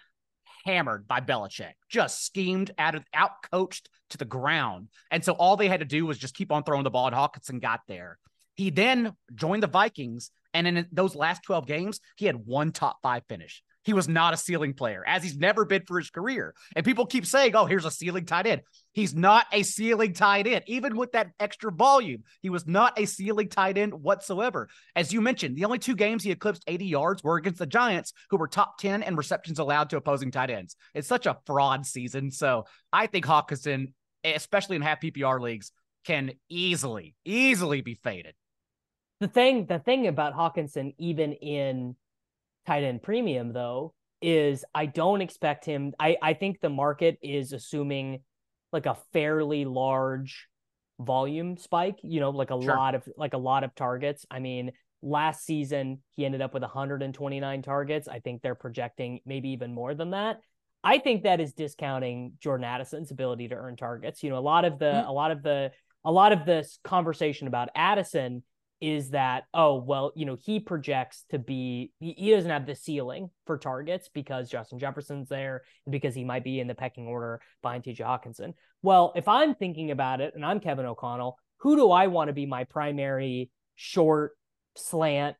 hammered 0.65 1.07
by 1.07 1.19
Belichick, 1.19 1.73
just 1.89 2.23
schemed 2.23 2.69
out 2.77 2.93
of 2.93 3.03
out 3.11 3.31
coached 3.51 3.89
to 4.11 4.19
the 4.19 4.23
ground. 4.23 4.89
And 5.09 5.25
so 5.25 5.33
all 5.33 5.57
they 5.57 5.67
had 5.67 5.79
to 5.79 5.85
do 5.87 6.05
was 6.05 6.19
just 6.19 6.35
keep 6.35 6.51
on 6.51 6.61
throwing 6.61 6.83
the 6.83 6.91
ball, 6.91 7.07
and 7.07 7.15
Hockenson 7.15 7.59
got 7.59 7.79
there. 7.87 8.19
He 8.53 8.69
then 8.69 9.15
joined 9.33 9.63
the 9.63 9.67
Vikings, 9.67 10.29
and 10.53 10.67
in 10.67 10.85
those 10.91 11.15
last 11.15 11.41
12 11.41 11.65
games, 11.65 11.99
he 12.15 12.27
had 12.27 12.35
one 12.35 12.71
top 12.71 12.97
five 13.01 13.23
finish 13.27 13.63
he 13.83 13.93
was 13.93 14.07
not 14.07 14.33
a 14.33 14.37
ceiling 14.37 14.73
player, 14.73 15.03
as 15.05 15.23
he's 15.23 15.37
never 15.37 15.65
been 15.65 15.83
for 15.85 15.99
his 15.99 16.09
career. 16.09 16.53
And 16.75 16.85
people 16.85 17.05
keep 17.05 17.25
saying, 17.25 17.55
oh, 17.55 17.65
here's 17.65 17.85
a 17.85 17.91
ceiling 17.91 18.25
tight 18.25 18.47
end. 18.47 18.61
He's 18.93 19.13
not 19.15 19.47
a 19.51 19.63
ceiling 19.63 20.13
tight 20.13 20.47
end, 20.47 20.63
even 20.67 20.95
with 20.95 21.11
that 21.13 21.31
extra 21.39 21.71
volume. 21.71 22.23
He 22.41 22.49
was 22.49 22.67
not 22.67 22.99
a 22.99 23.05
ceiling 23.05 23.49
tight 23.49 23.77
end 23.77 23.93
whatsoever. 23.93 24.69
As 24.95 25.11
you 25.11 25.21
mentioned, 25.21 25.55
the 25.55 25.65
only 25.65 25.79
two 25.79 25.95
games 25.95 26.23
he 26.23 26.31
eclipsed 26.31 26.63
80 26.67 26.85
yards 26.85 27.23
were 27.23 27.37
against 27.37 27.59
the 27.59 27.65
Giants, 27.65 28.13
who 28.29 28.37
were 28.37 28.47
top 28.47 28.77
10 28.77 29.03
in 29.03 29.15
receptions 29.15 29.59
allowed 29.59 29.89
to 29.89 29.97
opposing 29.97 30.31
tight 30.31 30.49
ends. 30.49 30.75
It's 30.93 31.07
such 31.07 31.25
a 31.25 31.37
fraud 31.45 31.85
season. 31.85 32.31
So 32.31 32.65
I 32.91 33.07
think 33.07 33.25
Hockenson, 33.25 33.93
especially 34.23 34.75
in 34.75 34.81
half 34.81 35.01
PPR 35.01 35.41
leagues, 35.41 35.71
can 36.05 36.31
easily, 36.49 37.15
easily 37.25 37.81
be 37.81 37.95
faded. 37.95 38.35
The 39.19 39.27
thing, 39.27 39.65
the 39.65 39.79
thing 39.79 40.07
about 40.07 40.35
Hockenson, 40.35 40.93
even 40.97 41.33
in 41.33 41.95
tight 42.65 42.83
end 42.83 43.01
premium 43.01 43.53
though 43.53 43.93
is 44.21 44.63
I 44.73 44.85
don't 44.85 45.21
expect 45.21 45.65
him. 45.65 45.93
I 45.99 46.17
I 46.21 46.33
think 46.33 46.59
the 46.59 46.69
market 46.69 47.17
is 47.21 47.53
assuming 47.53 48.21
like 48.71 48.85
a 48.85 48.97
fairly 49.11 49.65
large 49.65 50.47
volume 50.99 51.57
spike. 51.57 51.99
You 52.03 52.19
know, 52.19 52.29
like 52.29 52.51
a 52.51 52.61
sure. 52.61 52.75
lot 52.75 52.95
of 52.95 53.07
like 53.17 53.33
a 53.33 53.37
lot 53.37 53.63
of 53.63 53.75
targets. 53.75 54.25
I 54.31 54.39
mean, 54.39 54.71
last 55.01 55.45
season 55.45 56.01
he 56.15 56.25
ended 56.25 56.41
up 56.41 56.53
with 56.53 56.63
129 56.63 57.61
targets. 57.61 58.07
I 58.07 58.19
think 58.19 58.41
they're 58.41 58.55
projecting 58.55 59.19
maybe 59.25 59.49
even 59.49 59.73
more 59.73 59.93
than 59.93 60.11
that. 60.11 60.39
I 60.83 60.97
think 60.97 61.23
that 61.23 61.39
is 61.39 61.53
discounting 61.53 62.33
Jordan 62.39 62.65
Addison's 62.65 63.11
ability 63.11 63.49
to 63.49 63.55
earn 63.55 63.75
targets. 63.75 64.23
You 64.23 64.29
know, 64.29 64.37
a 64.37 64.39
lot 64.39 64.65
of 64.65 64.79
the 64.79 64.85
mm-hmm. 64.85 65.09
a 65.09 65.11
lot 65.11 65.31
of 65.31 65.43
the 65.43 65.71
a 66.05 66.11
lot 66.11 66.31
of 66.33 66.45
this 66.45 66.79
conversation 66.83 67.47
about 67.47 67.69
Addison 67.75 68.43
is 68.83 69.11
that 69.11 69.45
oh 69.53 69.75
well 69.75 70.11
you 70.13 70.25
know 70.25 70.35
he 70.43 70.59
projects 70.59 71.23
to 71.29 71.39
be 71.39 71.93
he, 72.01 72.31
doesn't 72.31 72.51
have 72.51 72.65
the 72.65 72.75
ceiling 72.75 73.29
for 73.47 73.57
targets 73.57 74.09
because 74.13 74.49
Justin 74.49 74.77
Jefferson's 74.77 75.29
there 75.29 75.61
because 75.89 76.13
he 76.13 76.25
might 76.25 76.43
be 76.43 76.59
in 76.59 76.67
the 76.67 76.75
pecking 76.75 77.07
order 77.07 77.39
behind 77.61 77.85
TJ 77.85 78.01
Hockenson. 78.01 78.53
Well, 78.81 79.13
if 79.15 79.29
I'm 79.29 79.55
thinking 79.55 79.91
about 79.91 80.19
it 80.19 80.35
and 80.35 80.45
I'm 80.45 80.59
Kevin 80.59 80.85
O'Connell, 80.85 81.37
who 81.59 81.77
do 81.77 81.91
I 81.91 82.07
want 82.07 82.27
to 82.27 82.33
be 82.33 82.45
my 82.45 82.65
primary 82.65 83.49
short 83.75 84.33
slant 84.75 85.37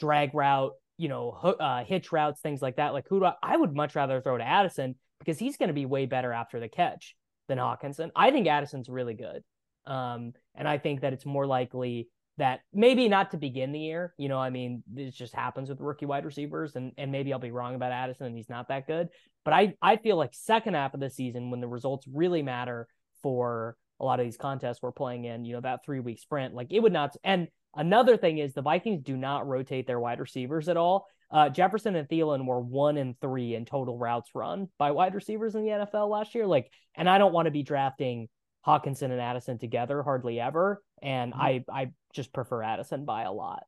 drag 0.00 0.34
route, 0.34 0.72
you 0.96 1.10
know, 1.10 1.32
uh, 1.32 1.84
hitch 1.84 2.12
routes, 2.12 2.40
things 2.40 2.62
like 2.62 2.76
that? 2.76 2.94
Like 2.94 3.04
who 3.10 3.20
do 3.20 3.26
I, 3.26 3.34
I 3.42 3.58
would 3.58 3.74
much 3.74 3.94
rather 3.94 4.22
throw 4.22 4.38
to 4.38 4.44
Addison 4.48 4.94
because 5.18 5.38
he's 5.38 5.58
going 5.58 5.68
to 5.68 5.74
be 5.74 5.84
way 5.84 6.06
better 6.06 6.32
after 6.32 6.60
the 6.60 6.68
catch 6.68 7.14
than 7.46 7.58
Hockenson. 7.58 8.10
I 8.16 8.30
think 8.30 8.46
Addison's 8.46 8.88
really 8.88 9.14
good. 9.14 9.44
Um, 9.86 10.32
and 10.54 10.66
I 10.66 10.78
think 10.78 11.02
that 11.02 11.12
it's 11.12 11.26
more 11.26 11.46
likely 11.46 12.08
that 12.38 12.60
maybe 12.72 13.08
not 13.08 13.30
to 13.30 13.36
begin 13.36 13.72
the 13.72 13.80
year. 13.80 14.14
You 14.18 14.28
know, 14.28 14.38
I 14.38 14.50
mean, 14.50 14.82
this 14.92 15.14
just 15.14 15.34
happens 15.34 15.68
with 15.68 15.80
rookie 15.80 16.06
wide 16.06 16.24
receivers, 16.24 16.76
and 16.76 16.92
and 16.98 17.10
maybe 17.10 17.32
I'll 17.32 17.38
be 17.38 17.50
wrong 17.50 17.74
about 17.74 17.92
Addison 17.92 18.26
and 18.26 18.36
he's 18.36 18.50
not 18.50 18.68
that 18.68 18.86
good. 18.86 19.08
But 19.44 19.54
I 19.54 19.74
I 19.80 19.96
feel 19.96 20.16
like 20.16 20.34
second 20.34 20.74
half 20.74 20.94
of 20.94 21.00
the 21.00 21.10
season 21.10 21.50
when 21.50 21.60
the 21.60 21.68
results 21.68 22.06
really 22.12 22.42
matter 22.42 22.88
for 23.22 23.76
a 24.00 24.04
lot 24.04 24.20
of 24.20 24.26
these 24.26 24.36
contests 24.36 24.82
we're 24.82 24.92
playing 24.92 25.24
in, 25.24 25.44
you 25.44 25.54
know, 25.54 25.60
that 25.60 25.84
three 25.84 26.00
week 26.00 26.18
sprint, 26.18 26.54
like 26.54 26.68
it 26.70 26.80
would 26.80 26.92
not. 26.92 27.16
And 27.24 27.48
another 27.74 28.16
thing 28.16 28.38
is 28.38 28.52
the 28.52 28.62
Vikings 28.62 29.02
do 29.02 29.16
not 29.16 29.46
rotate 29.46 29.86
their 29.86 30.00
wide 30.00 30.20
receivers 30.20 30.68
at 30.68 30.76
all. 30.76 31.06
Uh, 31.30 31.48
Jefferson 31.48 31.96
and 31.96 32.08
Thielen 32.08 32.46
were 32.46 32.60
one 32.60 32.96
and 32.96 33.18
three 33.20 33.54
in 33.54 33.64
total 33.64 33.98
routes 33.98 34.30
run 34.34 34.68
by 34.78 34.92
wide 34.92 35.14
receivers 35.14 35.54
in 35.54 35.62
the 35.62 35.70
NFL 35.70 36.08
last 36.08 36.34
year. 36.34 36.46
Like, 36.46 36.70
and 36.94 37.08
I 37.08 37.18
don't 37.18 37.32
want 37.32 37.46
to 37.46 37.50
be 37.50 37.62
drafting 37.62 38.28
Hockenson 38.66 39.10
and 39.10 39.20
Addison 39.20 39.58
together 39.58 40.02
hardly 40.02 40.40
ever. 40.40 40.82
And 41.02 41.32
mm-hmm. 41.32 41.42
I 41.42 41.64
I 41.72 41.90
just 42.12 42.32
prefer 42.32 42.62
Addison 42.62 43.04
by 43.04 43.22
a 43.22 43.32
lot. 43.32 43.64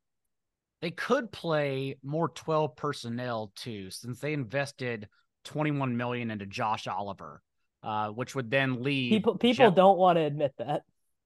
They 0.80 0.90
could 0.90 1.32
play 1.32 1.96
more 2.04 2.28
12 2.28 2.76
personnel 2.76 3.52
too, 3.56 3.90
since 3.90 4.20
they 4.20 4.32
invested 4.32 5.08
21 5.44 5.96
million 5.96 6.30
into 6.30 6.46
Josh 6.46 6.86
Oliver, 6.86 7.42
uh, 7.82 8.08
which 8.10 8.34
would 8.34 8.50
then 8.50 8.82
leave 8.82 9.10
people 9.10 9.36
people 9.36 9.66
Jeff- 9.66 9.74
don't 9.74 9.98
want 9.98 10.16
to 10.16 10.22
admit 10.22 10.54
that. 10.58 10.82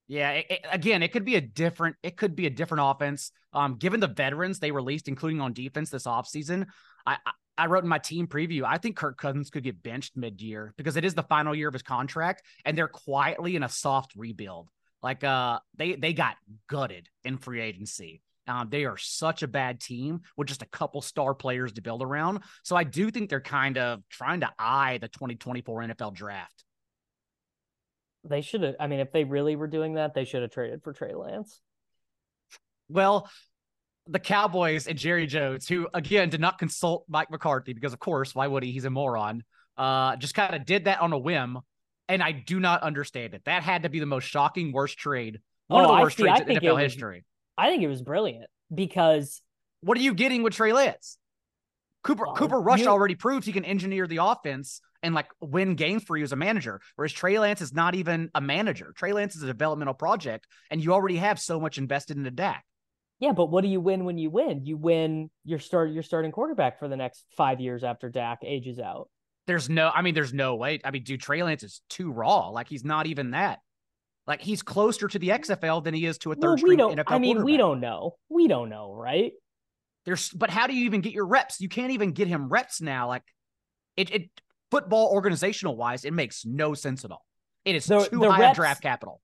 Yeah, 0.09 0.33
it, 0.33 0.47
it, 0.51 0.61
again, 0.71 1.03
it 1.03 1.13
could 1.13 1.25
be 1.25 1.37
a 1.37 1.41
different 1.41 1.97
it 2.03 2.17
could 2.17 2.37
be 2.37 2.47
a 2.47 2.51
different 2.51 2.83
offense. 2.85 3.31
Um, 3.53 3.77
given 3.77 4.01
the 4.01 4.09
veterans 4.09 4.59
they 4.59 4.71
released, 4.71 5.09
including 5.09 5.41
on 5.41 5.53
defense 5.53 5.91
this 5.91 6.05
offseason, 6.05 6.67
I, 7.07 7.19
I 7.25 7.33
I 7.57 7.67
wrote 7.67 7.85
in 7.85 7.89
my 7.89 7.99
team 7.99 8.27
preview, 8.27 8.65
I 8.65 8.79
think 8.79 8.97
Kirk 8.97 9.19
Cousins 9.19 9.51
could 9.51 9.63
get 9.63 9.83
benched 9.83 10.17
mid 10.17 10.41
year 10.41 10.73
because 10.77 10.97
it 10.97 11.05
is 11.05 11.15
the 11.15 11.23
final 11.23 11.55
year 11.55 11.69
of 11.69 11.75
his 11.75 11.83
contract 11.83 12.43
and 12.65 12.77
they're 12.77 12.89
quietly 12.89 13.57
in 13.57 13.63
a 13.63 13.69
soft 13.69 14.15
rebuild. 14.17 14.69
Like 15.03 15.25
uh 15.25 15.59
they 15.77 15.95
they 15.95 16.13
got 16.13 16.37
gutted 16.69 17.09
in 17.25 17.39
free 17.39 17.61
agency. 17.61 18.23
Um, 18.49 18.69
they 18.71 18.85
are 18.85 18.97
such 18.97 19.43
a 19.43 19.49
bad 19.49 19.81
team 19.81 20.23
with 20.37 20.49
just 20.49 20.63
a 20.63 20.67
couple 20.67 21.01
star 21.01 21.35
players 21.35 21.73
to 21.75 21.83
build 21.83 22.03
around. 22.03 22.41
So 22.65 22.75
I 22.75 22.85
do 22.85 23.11
think 23.11 23.31
they're 23.31 23.41
kind 23.41 23.79
of 23.79 24.01
trying 24.09 24.41
to 24.41 24.51
eye 24.59 24.99
the 25.01 25.09
2024 25.09 25.83
NFL 25.83 26.15
draft. 26.15 26.65
They 28.25 28.41
should 28.41 28.63
have. 28.63 28.77
I 28.81 28.87
mean, 28.87 29.01
if 29.01 29.13
they 29.13 29.25
really 29.25 29.57
were 29.57 29.67
doing 29.67 29.95
that, 29.95 30.15
they 30.15 30.25
should 30.25 30.43
have 30.43 30.51
traded 30.51 30.83
for 30.83 30.93
Trey 30.93 31.15
Lance. 31.15 31.61
Well, 32.89 33.29
the 34.07 34.19
Cowboys 34.19 34.87
and 34.87 34.99
Jerry 34.99 35.27
Jones, 35.27 35.69
who 35.69 35.89
again 35.95 36.29
did 36.29 36.41
not 36.41 36.59
consult 36.59 37.05
Mike 37.09 37.31
McCarthy 37.31 37.73
because, 37.73 37.93
of 37.93 37.99
course, 37.99 38.35
why 38.35 38.47
would 38.47 38.63
he? 38.63 38.73
He's 38.73 38.85
a 38.85 38.91
moron. 38.91 39.45
Uh, 39.77 40.17
just 40.17 40.35
kind 40.35 40.55
of 40.55 40.67
did 40.67 40.85
that 40.85 41.01
on 41.01 41.13
a 41.13 41.19
whim, 41.19 41.59
and 42.09 42.23
I 42.23 42.33
do 42.33 42.61
not 42.61 42.83
understand 42.83 43.35
it. 43.35 43.43
That 43.45 43.63
had 43.63 43.85
to 43.85 43.89
be 43.89 44.01
the 44.01 44.07
most 44.07 44.25
shocking, 44.25 44.73
worst 44.73 44.99
trade, 44.99 45.41
one 45.69 45.85
oh, 45.85 45.91
of 45.91 45.97
the 45.97 46.03
worst 46.03 46.17
see, 46.17 46.25
trades 46.25 46.41
in 46.41 46.57
NFL 46.57 46.75
was, 46.75 46.83
history. 46.83 47.25
I 47.57 47.69
think 47.69 47.83
it 47.83 47.89
was 47.89 48.03
brilliant 48.03 48.47
because 48.75 49.41
what 49.81 49.97
are 49.99 50.03
you 50.03 50.15
getting 50.15 50.43
with 50.43 50.55
Trey 50.55 50.73
Lance? 50.73 51.19
Cooper 52.03 52.27
well, 52.27 52.35
Cooper 52.35 52.61
Rush 52.61 52.81
you, 52.81 52.89
already 52.89 53.15
proved 53.15 53.47
he 53.47 53.53
can 53.53 53.65
engineer 53.65 54.07
the 54.07 54.19
offense 54.19 54.81
and 55.03 55.15
like 55.15 55.29
win 55.41 55.75
games 55.75 56.03
for 56.05 56.17
you 56.17 56.25
as 56.25 56.33
a 56.33 56.37
manager. 56.37 56.81
Whereas 56.97 57.13
Trey 57.13 57.39
Lance 57.39 57.61
is 57.61 57.73
not 57.73 57.95
even 57.95 58.31
a 58.35 58.41
manager. 58.41 58.93
Trey 58.97 59.13
Lance 59.13 59.37
is 59.37 59.43
a 59.43 59.47
developmental 59.47 59.95
project, 59.95 60.47
and 60.71 60.83
you 60.83 60.93
already 60.93 61.17
have 61.17 61.41
so 61.41 61.61
much 61.61 61.79
invested 61.79 62.17
in 62.17 62.23
the 62.23 62.31
Dak. 62.31 62.65
Yeah, 63.23 63.31
but 63.31 63.53
what 63.53 63.63
do 63.63 63.69
you 63.69 63.81
win 63.81 64.05
when 64.05 64.19
you 64.19 64.31
win? 64.31 64.67
You 64.67 64.77
win 64.77 65.31
your 65.45 65.61
start 65.61 65.93
your 65.93 66.03
starting 66.03 66.33
quarterback 66.33 66.81
for 66.81 66.89
the 66.89 66.97
next 66.97 67.25
five 67.37 67.61
years 67.61 67.85
after 67.85 68.09
Dak 68.09 68.41
ages 68.43 68.81
out. 68.81 69.09
There's 69.47 69.71
no, 69.71 69.93
I 69.95 70.03
mean, 70.03 70.15
there's 70.15 70.35
no 70.35 70.57
way. 70.57 70.81
I 70.85 70.91
mean, 70.91 71.05
dude, 71.05 71.21
Trey 71.21 71.41
Lance 71.45 71.63
is 71.63 71.83
too 71.89 72.11
raw. 72.11 72.49
Like 72.49 72.69
he's 72.69 72.85
not 72.85 73.07
even 73.07 73.31
that. 73.31 73.61
Like 74.27 74.41
he's 74.41 74.63
closer 74.63 75.07
to 75.07 75.21
the 75.21 75.29
XFL 75.29 75.85
than 75.85 75.95
he 75.95 76.05
is 76.05 76.19
to 76.19 76.33
a 76.33 76.35
third 76.35 76.49
well, 76.49 76.59
string 76.59 76.79
NFL. 76.81 77.05
I 77.07 77.19
mean, 77.21 77.45
we 77.45 77.57
don't 77.57 77.79
know. 77.79 78.17
We 78.29 78.49
don't 78.49 78.69
know, 78.69 78.93
right? 78.93 79.31
There's, 80.05 80.31
but 80.31 80.51
how 80.51 80.67
do 80.67 80.75
you 80.75 80.87
even 80.87 81.01
get 81.01 81.13
your 81.13 81.27
reps? 81.27 81.61
You 81.61 81.69
can't 81.69 81.93
even 81.93 82.11
get 82.11 82.27
him 82.27 82.49
reps 82.49 82.81
now. 82.81 83.07
Like 83.07 83.23
it, 83.97 84.11
it 84.11 84.31
football 84.73 85.13
organizational 85.13 85.77
wise, 85.77 86.05
it 86.05 86.13
makes 86.13 86.45
no 86.45 86.75
sense 86.75 87.05
at 87.05 87.13
all. 87.13 87.25
It 87.65 87.77
is 87.77 87.87
the, 87.87 88.01
too 88.01 88.19
the 88.19 88.33
high 88.33 88.41
reps, 88.41 88.57
draft 88.57 88.83
capital 88.83 89.21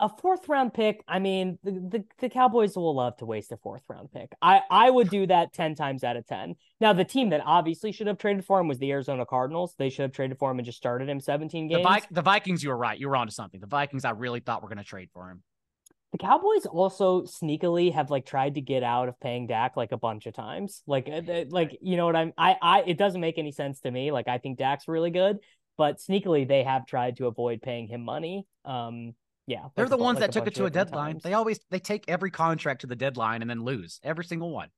a 0.00 0.08
fourth 0.08 0.48
round 0.48 0.74
pick. 0.74 1.04
I 1.06 1.18
mean, 1.18 1.58
the, 1.62 1.70
the, 1.70 2.04
the 2.18 2.28
Cowboys 2.28 2.76
will 2.76 2.94
love 2.94 3.16
to 3.18 3.26
waste 3.26 3.52
a 3.52 3.56
fourth 3.56 3.82
round 3.88 4.10
pick. 4.12 4.32
I 4.42 4.60
I 4.70 4.90
would 4.90 5.10
do 5.10 5.26
that 5.28 5.52
ten 5.52 5.74
times 5.74 6.02
out 6.02 6.16
of 6.16 6.26
ten. 6.26 6.56
Now, 6.80 6.92
the 6.92 7.04
team 7.04 7.30
that 7.30 7.42
obviously 7.44 7.92
should 7.92 8.08
have 8.08 8.18
traded 8.18 8.44
for 8.44 8.58
him 8.58 8.68
was 8.68 8.78
the 8.78 8.90
Arizona 8.90 9.24
Cardinals. 9.24 9.74
They 9.78 9.90
should 9.90 10.02
have 10.02 10.12
traded 10.12 10.38
for 10.38 10.50
him 10.50 10.58
and 10.58 10.66
just 10.66 10.78
started 10.78 11.08
him 11.08 11.20
seventeen 11.20 11.68
games. 11.68 11.82
The, 11.82 11.88
Vi- 11.88 12.06
the 12.10 12.22
Vikings, 12.22 12.64
you 12.64 12.70
were 12.70 12.76
right. 12.76 12.98
You 12.98 13.08
were 13.08 13.16
onto 13.16 13.32
something. 13.32 13.60
The 13.60 13.66
Vikings, 13.66 14.04
I 14.04 14.10
really 14.10 14.40
thought 14.40 14.62
were 14.62 14.68
going 14.68 14.78
to 14.78 14.84
trade 14.84 15.10
for 15.12 15.30
him. 15.30 15.42
The 16.10 16.18
Cowboys 16.18 16.66
also 16.66 17.22
sneakily 17.22 17.94
have 17.94 18.10
like 18.10 18.26
tried 18.26 18.56
to 18.56 18.60
get 18.60 18.82
out 18.82 19.08
of 19.08 19.18
paying 19.20 19.46
Dak 19.46 19.78
like 19.78 19.92
a 19.92 19.96
bunch 19.96 20.26
of 20.26 20.34
times. 20.34 20.82
Like, 20.86 21.08
uh, 21.08 21.44
like 21.48 21.78
you 21.80 21.96
know 21.96 22.04
what 22.04 22.16
I'm? 22.16 22.32
I 22.36 22.56
I 22.60 22.82
it 22.82 22.98
doesn't 22.98 23.20
make 23.20 23.38
any 23.38 23.52
sense 23.52 23.80
to 23.80 23.90
me. 23.90 24.10
Like, 24.10 24.28
I 24.28 24.36
think 24.36 24.58
Dak's 24.58 24.88
really 24.88 25.10
good, 25.10 25.38
but 25.78 25.98
sneakily 25.98 26.46
they 26.46 26.64
have 26.64 26.86
tried 26.86 27.16
to 27.16 27.28
avoid 27.28 27.62
paying 27.62 27.88
him 27.88 28.02
money. 28.02 28.46
Um, 28.66 29.14
yeah, 29.52 29.68
they're 29.76 29.88
the 29.88 29.96
ones 29.98 30.18
like 30.18 30.30
that 30.30 30.32
took 30.32 30.46
it 30.46 30.54
to 30.54 30.64
a 30.64 30.70
deadline. 30.70 31.12
Times. 31.12 31.22
They 31.22 31.34
always 31.34 31.60
they 31.70 31.78
take 31.78 32.06
every 32.08 32.30
contract 32.30 32.80
to 32.82 32.86
the 32.86 32.96
deadline 32.96 33.42
and 33.42 33.50
then 33.50 33.62
lose 33.62 34.00
every 34.02 34.24
single 34.24 34.50
one. 34.50 34.68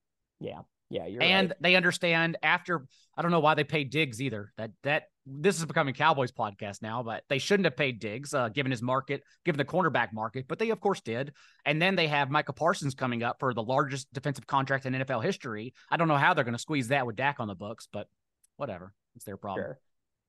Yeah, 0.41 0.61
Yeah, 0.91 1.07
you're 1.07 1.23
and 1.23 1.51
right. 1.51 1.57
they 1.61 1.77
understand 1.77 2.37
after 2.43 2.87
I 3.17 3.23
don't 3.23 3.31
know 3.31 3.41
why 3.41 3.55
they 3.55 3.65
paid 3.65 3.91
Diggs 3.91 4.21
either. 4.21 4.53
That 4.57 4.73
that 4.83 5.05
this 5.27 5.59
is 5.59 5.65
becoming 5.65 5.95
Cowboys 5.95 6.33
podcast 6.33 6.83
now, 6.83 7.05
but 7.05 7.23
they 7.29 7.39
shouldn't 7.39 7.67
have 7.67 7.77
paid 7.77 8.01
Diggs 8.01 8.35
uh, 8.35 8.49
given 8.49 8.71
his 8.71 8.83
market, 8.83 9.23
given 9.45 9.59
the 9.59 9.65
cornerback 9.65 10.13
market, 10.13 10.47
but 10.49 10.59
they 10.59 10.71
of 10.71 10.81
course 10.81 11.01
did. 11.01 11.33
And 11.65 11.81
then 11.81 11.95
they 11.95 12.09
have 12.09 12.29
Micah 12.29 12.53
Parsons 12.53 12.95
coming 12.95 13.23
up 13.23 13.37
for 13.39 13.55
the 13.55 13.63
largest 13.63 14.13
defensive 14.13 14.47
contract 14.49 14.87
in 14.87 14.93
NFL 14.93 15.23
history. 15.23 15.73
I 15.89 15.97
don't 15.97 16.09
know 16.09 16.17
how 16.17 16.35
they're 16.35 16.45
going 16.45 16.53
to 16.55 16.59
squeeze 16.59 16.89
that 16.89 17.07
with 17.07 17.15
Dak 17.15 17.37
on 17.39 17.47
the 17.47 17.55
books, 17.55 17.87
but 17.93 18.09
whatever, 18.57 18.93
it's 19.15 19.25
their 19.25 19.37
problem. 19.37 19.67
Sure. 19.67 19.79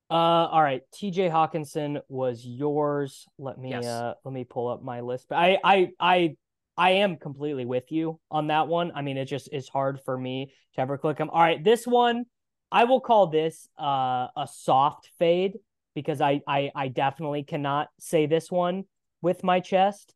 Uh, 0.08 0.14
all 0.14 0.62
right. 0.62 0.82
TJ 0.94 1.30
Hockenson 1.30 2.00
was 2.08 2.44
yours. 2.46 3.26
Let 3.38 3.58
me 3.58 3.70
Yes. 3.70 3.86
uh 3.86 4.14
let 4.24 4.32
me 4.32 4.44
pull 4.44 4.68
up 4.68 4.82
my 4.82 5.00
list. 5.00 5.26
But 5.28 5.36
I 5.36 5.58
I 5.64 5.90
I 5.98 6.36
I 6.76 6.90
am 6.92 7.16
completely 7.16 7.64
with 7.64 7.90
you 7.90 8.20
on 8.30 8.48
that 8.48 8.68
one. 8.68 8.92
I 8.94 9.02
mean, 9.02 9.16
it 9.16 9.24
just 9.24 9.48
is 9.52 9.68
hard 9.68 10.00
for 10.04 10.16
me 10.16 10.52
to 10.74 10.80
ever 10.80 10.96
click 10.98 11.16
them. 11.18 11.30
All 11.30 11.40
right, 11.40 11.62
this 11.62 11.86
one 11.86 12.26
I 12.70 12.84
will 12.84 13.00
call 13.00 13.26
this 13.28 13.68
uh 13.78 14.28
a 14.36 14.46
soft 14.48 15.10
fade 15.18 15.58
because 15.94 16.20
I 16.20 16.40
I 16.46 16.70
I 16.74 16.88
definitely 16.88 17.42
cannot 17.42 17.88
say 17.98 18.26
this 18.26 18.50
one 18.50 18.84
with 19.22 19.42
my 19.42 19.58
chest, 19.60 20.14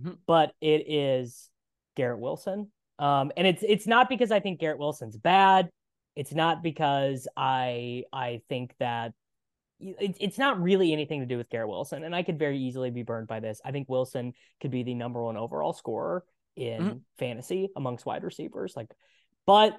Mhm. 0.00 0.18
but 0.26 0.54
it 0.60 0.84
is 0.88 1.50
Garrett 1.96 2.20
Wilson. 2.20 2.70
Um, 3.00 3.32
and 3.36 3.46
it's 3.46 3.64
it's 3.66 3.86
not 3.88 4.08
because 4.08 4.30
I 4.30 4.38
think 4.38 4.60
Garrett 4.60 4.78
Wilson's 4.78 5.16
bad. 5.16 5.68
It's 6.14 6.32
not 6.32 6.62
because 6.62 7.26
I 7.36 8.04
I 8.12 8.42
think 8.48 8.74
that 8.78 9.14
it's 9.82 10.38
not 10.38 10.62
really 10.62 10.92
anything 10.92 11.20
to 11.20 11.26
do 11.26 11.36
with 11.36 11.50
Garrett 11.50 11.68
Wilson, 11.68 12.04
and 12.04 12.14
I 12.14 12.22
could 12.22 12.38
very 12.38 12.58
easily 12.58 12.90
be 12.90 13.02
burned 13.02 13.28
by 13.28 13.40
this. 13.40 13.60
I 13.64 13.72
think 13.72 13.88
Wilson 13.88 14.34
could 14.60 14.70
be 14.70 14.82
the 14.82 14.94
number 14.94 15.22
one 15.22 15.36
overall 15.36 15.72
scorer 15.72 16.24
in 16.56 16.82
Mhm. 16.82 17.00
fantasy 17.18 17.70
amongst 17.76 18.06
wide 18.06 18.24
receivers. 18.24 18.76
Like, 18.76 18.94
but 19.46 19.76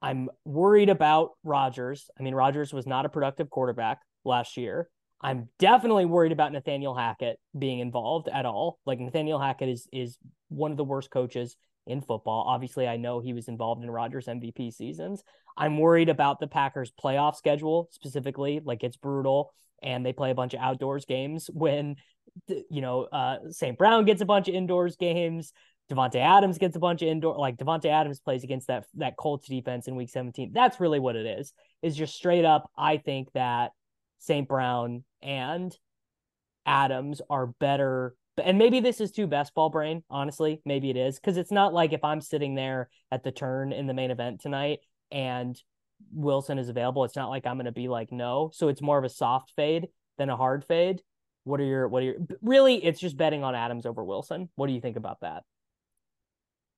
I'm 0.00 0.30
worried 0.44 0.88
about 0.88 1.32
Rodgers. 1.44 2.10
I 2.18 2.22
mean, 2.22 2.34
Rodgers 2.34 2.72
was 2.72 2.86
not 2.86 3.04
a 3.04 3.08
productive 3.08 3.50
quarterback 3.50 4.00
last 4.24 4.56
year. 4.56 4.88
I'm 5.20 5.48
definitely 5.58 6.06
worried 6.06 6.32
about 6.32 6.52
Nathaniel 6.52 6.94
Hackett 6.94 7.40
being 7.58 7.80
involved 7.80 8.28
at 8.28 8.46
all. 8.46 8.78
Like 8.86 9.00
Nathaniel 9.00 9.38
Hackett 9.38 9.68
is 9.68 9.88
is 9.92 10.18
one 10.48 10.70
of 10.70 10.76
the 10.76 10.84
worst 10.84 11.10
coaches 11.10 11.56
in 11.88 12.00
football. 12.02 12.44
Obviously, 12.46 12.86
I 12.86 12.96
know 12.96 13.18
he 13.18 13.32
was 13.32 13.48
involved 13.48 13.82
in 13.82 13.90
Rodgers 13.90 14.26
MVP 14.26 14.72
seasons. 14.72 15.24
I'm 15.56 15.78
worried 15.78 16.08
about 16.08 16.38
the 16.38 16.46
Packers 16.46 16.92
playoff 16.92 17.34
schedule 17.34 17.88
specifically. 17.90 18.60
Like 18.64 18.84
it's 18.84 18.96
brutal 18.96 19.52
and 19.82 20.04
they 20.06 20.12
play 20.12 20.30
a 20.30 20.34
bunch 20.34 20.54
of 20.54 20.60
outdoors 20.60 21.04
games 21.04 21.50
when 21.52 21.96
you 22.46 22.80
know 22.80 23.04
uh 23.04 23.38
St. 23.50 23.76
Brown 23.76 24.04
gets 24.04 24.20
a 24.20 24.26
bunch 24.26 24.48
of 24.48 24.54
indoors 24.54 24.96
games. 24.96 25.52
Davante 25.90 26.16
Adams 26.16 26.58
gets 26.58 26.76
a 26.76 26.78
bunch 26.78 27.00
of 27.00 27.08
indoor 27.08 27.36
like 27.38 27.56
Davante 27.56 27.86
Adams 27.86 28.20
plays 28.20 28.44
against 28.44 28.68
that 28.68 28.84
that 28.94 29.16
Colts 29.16 29.48
defense 29.48 29.88
in 29.88 29.96
week 29.96 30.10
17. 30.10 30.52
That's 30.52 30.78
really 30.78 31.00
what 31.00 31.16
it 31.16 31.26
is. 31.26 31.52
Is 31.82 31.96
just 31.96 32.14
straight 32.14 32.44
up 32.44 32.70
I 32.76 32.98
think 32.98 33.32
that 33.32 33.72
St. 34.18 34.46
Brown 34.46 35.04
and 35.22 35.74
Adams 36.66 37.22
are 37.30 37.46
better 37.46 38.14
and 38.38 38.58
maybe 38.58 38.80
this 38.80 39.00
is 39.00 39.10
too 39.10 39.26
best 39.26 39.54
ball 39.54 39.70
brain, 39.70 40.02
honestly. 40.10 40.60
Maybe 40.64 40.90
it 40.90 40.96
is 40.96 41.18
because 41.18 41.36
it's 41.36 41.52
not 41.52 41.74
like 41.74 41.92
if 41.92 42.04
I'm 42.04 42.20
sitting 42.20 42.54
there 42.54 42.88
at 43.10 43.22
the 43.22 43.32
turn 43.32 43.72
in 43.72 43.86
the 43.86 43.94
main 43.94 44.10
event 44.10 44.40
tonight 44.40 44.80
and 45.10 45.60
Wilson 46.12 46.58
is 46.58 46.68
available, 46.68 47.04
it's 47.04 47.16
not 47.16 47.30
like 47.30 47.46
I'm 47.46 47.56
going 47.56 47.66
to 47.66 47.72
be 47.72 47.88
like 47.88 48.12
no. 48.12 48.50
So 48.52 48.68
it's 48.68 48.82
more 48.82 48.98
of 48.98 49.04
a 49.04 49.08
soft 49.08 49.52
fade 49.56 49.88
than 50.18 50.30
a 50.30 50.36
hard 50.36 50.64
fade. 50.64 51.02
What 51.44 51.60
are 51.60 51.64
your 51.64 51.88
what 51.88 52.02
are 52.02 52.06
your 52.06 52.16
really? 52.42 52.84
It's 52.84 53.00
just 53.00 53.16
betting 53.16 53.44
on 53.44 53.54
Adams 53.54 53.86
over 53.86 54.04
Wilson. 54.04 54.48
What 54.56 54.66
do 54.66 54.72
you 54.72 54.80
think 54.80 54.96
about 54.96 55.20
that? 55.20 55.44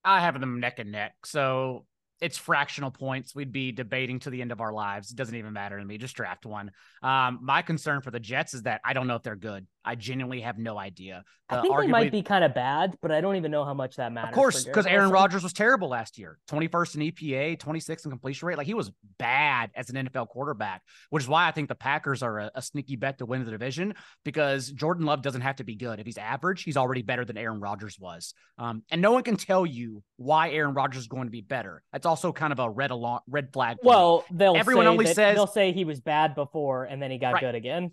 I 0.05 0.21
have 0.21 0.41
them 0.41 0.61
neck 0.61 0.79
and 0.79 0.93
neck. 0.93 1.15
So 1.25 1.87
it's 2.21 2.37
fractional 2.37 2.91
points. 2.91 3.35
We'd 3.35 3.53
be 3.53 3.73
debating 3.73 4.19
to 4.21 4.31
the 4.31 4.43
end 4.43 4.53
of 4.53 4.61
our 4.61 4.73
lives. 4.73 5.11
It 5.11 5.17
doesn't 5.17 5.35
even 5.35 5.53
matter 5.53 5.79
to 5.79 5.85
me. 5.85 5.99
Just 5.99 6.15
draft 6.15 6.45
one. 6.45 6.71
Um, 7.03 7.41
my 7.43 7.63
concern 7.63 8.03
for 8.03 8.11
the 8.11 8.21
Jets 8.21 8.55
is 8.55 8.63
that 8.63 8.81
I 8.85 8.93
don't 8.93 9.07
know 9.07 9.17
if 9.17 9.23
they're 9.23 9.37
good. 9.37 9.67
I 9.85 9.95
genuinely 9.95 10.43
have 10.43 10.59
no 10.59 10.78
idea. 10.78 11.24
I 11.49 11.62
think 11.62 11.76
they 11.76 11.87
might 11.89 12.12
be 12.12 12.22
kind 12.22 12.45
of 12.45 12.55
bad, 12.55 12.97
but 13.03 13.11
I 13.11 13.20
don't 13.20 13.37
even 13.37 13.51
know 13.51 13.64
how 13.64 13.74
much 13.74 13.97
that 13.97 14.12
matters. 14.12 14.28
Of 14.28 14.35
course, 14.35 14.64
because 14.64 14.87
Aaron. 14.87 15.11
Rodgers 15.11 15.43
was 15.43 15.53
terrible 15.53 15.89
last 15.89 16.18
year 16.18 16.39
21st 16.49 16.95
in 16.97 17.01
EPA, 17.03 17.59
26th 17.59 18.05
in 18.05 18.11
completion 18.11 18.47
rate. 18.47 18.57
Like 18.59 18.66
he 18.66 18.74
was 18.74 18.93
bad 19.18 19.70
as 19.74 19.91
an 19.91 19.97
NFL 20.07 20.28
quarterback, 20.28 20.83
which 21.11 21.24
is 21.24 21.28
why 21.28 21.49
I 21.49 21.51
think 21.51 21.68
the 21.68 21.74
Packers 21.74 22.22
are 22.22 22.39
a, 22.39 22.51
a 22.55 22.62
sneaky 22.62 22.97
bet 22.97 23.18
to 23.18 23.26
win 23.26 23.45
the 23.45 23.51
division 23.51 23.95
because 24.24 24.70
Jordan 24.70 25.07
Love 25.07 25.22
doesn't 25.22 25.41
have 25.41 25.57
to 25.57 25.64
be 25.64 25.74
good. 25.74 25.99
If 25.99 26.07
he's 26.07 26.18
average, 26.18 26.62
he's 26.62 26.76
already 26.76 27.03
better 27.03 27.24
than 27.24 27.37
Aaron 27.37 27.61
Rodgers 27.61 27.99
was. 27.99 28.35
Um, 28.59 28.83
and 28.91 29.03
no 29.03 29.12
one 29.12 29.22
can 29.22 29.37
tell 29.37 29.66
you 29.66 30.03
why 30.16 30.51
Aaron 30.51 30.74
Rodgers 30.74 31.03
is 31.03 31.09
going 31.09 31.26
to 31.26 31.33
be 31.33 31.41
better. 31.41 31.83
That's 31.93 32.07
also 32.07 32.33
kind 32.33 32.53
of 32.53 32.59
a 32.61 32.70
red 32.70 32.91
alarm, 32.91 33.20
red 33.28 33.53
flag. 33.53 33.78
Well, 33.83 34.24
they'll 34.31 34.57
Everyone 34.57 34.85
say 34.85 34.89
only 34.89 35.05
that- 35.07 35.16
says- 35.16 35.35
they'll 35.37 35.47
say 35.47 35.72
he 35.72 35.85
was 35.85 36.01
bad 36.01 36.35
before 36.35 36.85
and 36.85 37.03
then 37.03 37.11
he 37.11 37.18
got 37.18 37.35
Right. 37.35 37.41
good 37.41 37.55
again. 37.55 37.93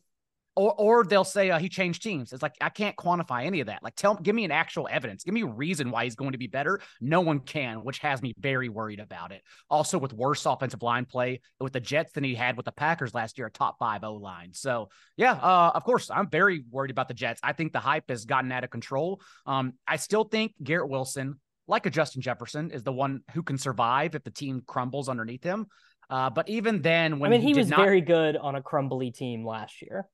Or 0.57 0.73
or 0.77 1.03
they'll 1.03 1.23
say 1.23 1.51
uh, 1.51 1.59
he 1.59 1.69
changed 1.69 2.01
teams. 2.01 2.33
It's 2.33 2.41
like 2.41 2.55
I 2.59 2.69
can't 2.69 2.95
quantify 2.95 3.45
any 3.45 3.59
of 3.59 3.67
that. 3.67 3.83
Like 3.83 3.95
tell 3.95 4.15
give 4.15 4.35
me 4.35 4.43
an 4.43 4.51
actual 4.51 4.87
evidence. 4.91 5.23
Give 5.23 5.33
me 5.33 5.41
a 5.43 5.47
reason 5.47 5.91
why 5.91 6.03
he's 6.03 6.15
going 6.15 6.31
to 6.31 6.37
be 6.37 6.47
better. 6.47 6.81
No 6.99 7.21
one 7.21 7.39
can, 7.39 7.83
which 7.83 7.99
has 7.99 8.21
me 8.21 8.33
very 8.39 8.67
worried 8.67 8.99
about 8.99 9.31
it. 9.31 9.43
Also 9.69 9.97
with 9.97 10.13
worse 10.13 10.45
offensive 10.45 10.81
line 10.81 11.05
play 11.05 11.41
with 11.59 11.73
the 11.73 11.79
Jets 11.79 12.13
than 12.13 12.23
he 12.23 12.35
had 12.35 12.57
with 12.57 12.65
the 12.65 12.71
Packers 12.71 13.13
last 13.13 13.37
year, 13.37 13.47
a 13.47 13.51
top 13.51 13.77
5 13.79 14.03
O 14.03 14.13
line. 14.15 14.51
So, 14.53 14.89
yeah, 15.15 15.33
uh, 15.33 15.71
of 15.75 15.83
course, 15.83 16.09
I'm 16.09 16.29
very 16.29 16.63
worried 16.71 16.91
about 16.91 17.07
the 17.07 17.13
Jets. 17.13 17.39
I 17.43 17.53
think 17.53 17.71
the 17.73 17.79
hype 17.79 18.09
has 18.09 18.25
gotten 18.25 18.51
out 18.51 18.63
of 18.63 18.69
control. 18.69 19.21
Um, 19.45 19.73
I 19.87 19.97
still 19.97 20.23
think 20.23 20.53
Garrett 20.63 20.89
Wilson, 20.89 21.39
like 21.67 21.85
a 21.85 21.89
Justin 21.89 22.21
Jefferson, 22.21 22.71
is 22.71 22.83
the 22.83 22.93
one 22.93 23.21
who 23.33 23.43
can 23.43 23.57
survive 23.57 24.15
if 24.15 24.23
the 24.23 24.31
team 24.31 24.63
crumbles 24.65 25.07
underneath 25.07 25.43
him. 25.43 25.67
Uh, 26.09 26.29
but 26.29 26.47
even 26.47 26.81
then, 26.81 27.19
when 27.19 27.31
I 27.31 27.37
mean, 27.37 27.41
he, 27.41 27.53
did 27.53 27.59
was 27.59 27.69
not- 27.69 27.79
very 27.79 28.01
good 28.01 28.37
on 28.37 28.55
a 28.55 28.61
crumbly 28.61 29.11
team 29.11 29.45
last 29.45 29.81
year. 29.81 30.07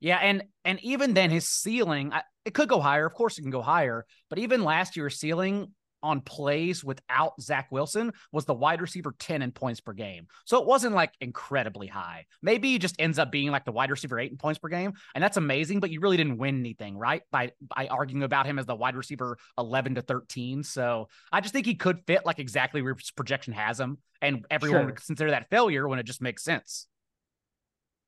Yeah, 0.00 0.18
and 0.18 0.44
and 0.64 0.78
even 0.82 1.14
then, 1.14 1.30
his 1.30 1.48
ceiling 1.48 2.12
I, 2.12 2.22
it 2.44 2.54
could 2.54 2.68
go 2.68 2.80
higher. 2.80 3.06
Of 3.06 3.14
course, 3.14 3.38
it 3.38 3.42
can 3.42 3.50
go 3.50 3.62
higher. 3.62 4.06
But 4.30 4.38
even 4.38 4.64
last 4.64 4.96
year's 4.96 5.18
ceiling 5.18 5.72
on 6.00 6.20
plays 6.20 6.84
without 6.84 7.32
Zach 7.40 7.66
Wilson 7.72 8.12
was 8.30 8.44
the 8.44 8.54
wide 8.54 8.80
receiver 8.80 9.16
ten 9.18 9.42
in 9.42 9.50
points 9.50 9.80
per 9.80 9.92
game. 9.92 10.28
So 10.44 10.60
it 10.60 10.66
wasn't 10.66 10.94
like 10.94 11.12
incredibly 11.20 11.88
high. 11.88 12.26
Maybe 12.40 12.70
he 12.70 12.78
just 12.78 12.94
ends 13.00 13.18
up 13.18 13.32
being 13.32 13.50
like 13.50 13.64
the 13.64 13.72
wide 13.72 13.90
receiver 13.90 14.16
eight 14.20 14.30
in 14.30 14.36
points 14.38 14.60
per 14.60 14.68
game, 14.68 14.92
and 15.16 15.24
that's 15.24 15.36
amazing. 15.36 15.80
But 15.80 15.90
you 15.90 15.98
really 15.98 16.16
didn't 16.16 16.38
win 16.38 16.60
anything, 16.60 16.96
right? 16.96 17.22
By 17.32 17.50
by 17.60 17.88
arguing 17.88 18.22
about 18.22 18.46
him 18.46 18.60
as 18.60 18.66
the 18.66 18.76
wide 18.76 18.94
receiver 18.94 19.38
eleven 19.58 19.96
to 19.96 20.02
thirteen. 20.02 20.62
So 20.62 21.08
I 21.32 21.40
just 21.40 21.52
think 21.52 21.66
he 21.66 21.74
could 21.74 21.98
fit 22.06 22.24
like 22.24 22.38
exactly 22.38 22.80
where 22.80 22.94
his 22.94 23.10
projection 23.10 23.52
has 23.54 23.80
him, 23.80 23.98
and 24.22 24.46
everyone 24.50 24.82
Sure. 24.82 24.86
would 24.86 25.04
consider 25.04 25.32
that 25.32 25.50
failure 25.50 25.88
when 25.88 25.98
it 25.98 26.04
just 26.04 26.22
makes 26.22 26.44
sense. 26.44 26.86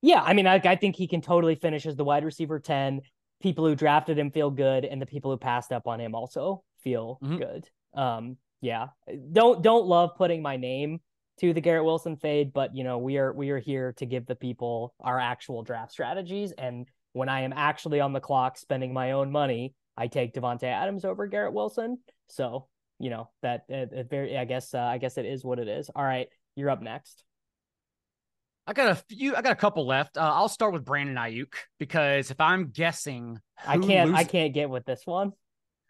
Yeah, 0.03 0.23
I 0.23 0.33
mean, 0.33 0.47
I, 0.47 0.61
I 0.65 0.77
think 0.77 0.97
he 0.97 1.07
can 1.07 1.21
totally 1.21 1.55
finish 1.55 1.85
as 1.87 1.97
the 1.97 2.05
wide 2.05 2.25
receiver 2.25 2.59
10. 2.59 3.03
People 3.43 3.67
who 3.67 3.75
drafted 3.75 4.19
him 4.19 4.31
feel 4.31 4.51
good, 4.51 4.85
and 4.85 5.01
the 5.01 5.07
people 5.07 5.31
who 5.31 5.37
passed 5.37 5.73
up 5.73 5.87
on 5.87 6.01
him 6.01 6.15
also 6.15 6.63
feel 6.83 7.19
Mhm. 7.23 7.39
good. 7.39 7.69
Um, 7.95 8.37
yeah. 8.61 8.89
Don't 9.33 9.63
don't 9.63 9.87
love 9.87 10.11
putting 10.17 10.43
my 10.43 10.57
name 10.57 11.01
to 11.41 11.55
the 11.55 11.61
Garrett 11.63 11.85
Wilson 11.85 12.17
fade, 12.17 12.53
but 12.53 12.75
you 12.77 12.85
know, 12.85 12.99
we 12.99 13.17
are 13.17 13.33
we 13.33 13.51
are 13.51 13.59
here 13.59 13.95
to 13.95 14.05
give 14.07 14.27
the 14.27 14.35
people 14.37 14.95
our 15.01 15.19
actual 15.19 15.63
draft 15.63 15.93
strategies. 15.93 16.53
And 16.53 16.87
when 17.15 17.29
I 17.31 17.41
am 17.41 17.53
actually 17.55 18.01
on 18.01 18.13
the 18.13 18.21
clock 18.21 18.59
spending 18.59 18.93
my 18.93 19.13
own 19.13 19.33
money, 19.33 19.75
I 19.97 20.07
take 20.07 20.35
Davante 20.35 20.65
Adams 20.65 21.05
over 21.07 21.27
Garrett 21.27 21.55
Wilson. 21.55 21.99
So, 22.29 22.69
you 22.99 23.09
know, 23.11 23.31
that 23.43 23.65
it, 23.71 23.91
it 23.93 24.11
very 24.11 24.37
I 24.37 24.45
guess 24.45 24.75
uh, 24.75 24.81
I 24.81 24.99
guess 24.99 25.17
it 25.17 25.25
is 25.25 25.43
what 25.45 25.59
it 25.59 25.69
is. 25.69 25.91
All 25.97 26.05
right, 26.05 26.29
you're 26.57 26.71
up 26.71 26.83
next. 26.83 27.25
I 28.71 28.73
got 28.73 28.93
a 28.93 28.95
few. 28.95 29.35
I 29.35 29.43
got 29.43 29.51
a 29.51 29.57
couple 29.57 29.85
left. 29.85 30.17
Uh, 30.17 30.21
I'll 30.33 30.49
start 30.49 30.73
with 30.73 30.85
Brandon 30.85 31.17
Aiyuk 31.17 31.55
because 31.81 32.31
if 32.31 32.41
I'm 32.41 32.71
guessing, 32.71 33.41
I 33.67 33.79
can't 33.79 34.15
I 34.15 34.23
can't 34.23 34.55
get 34.55 34.71
with 34.71 34.87
this 34.87 35.03
one. 35.05 35.33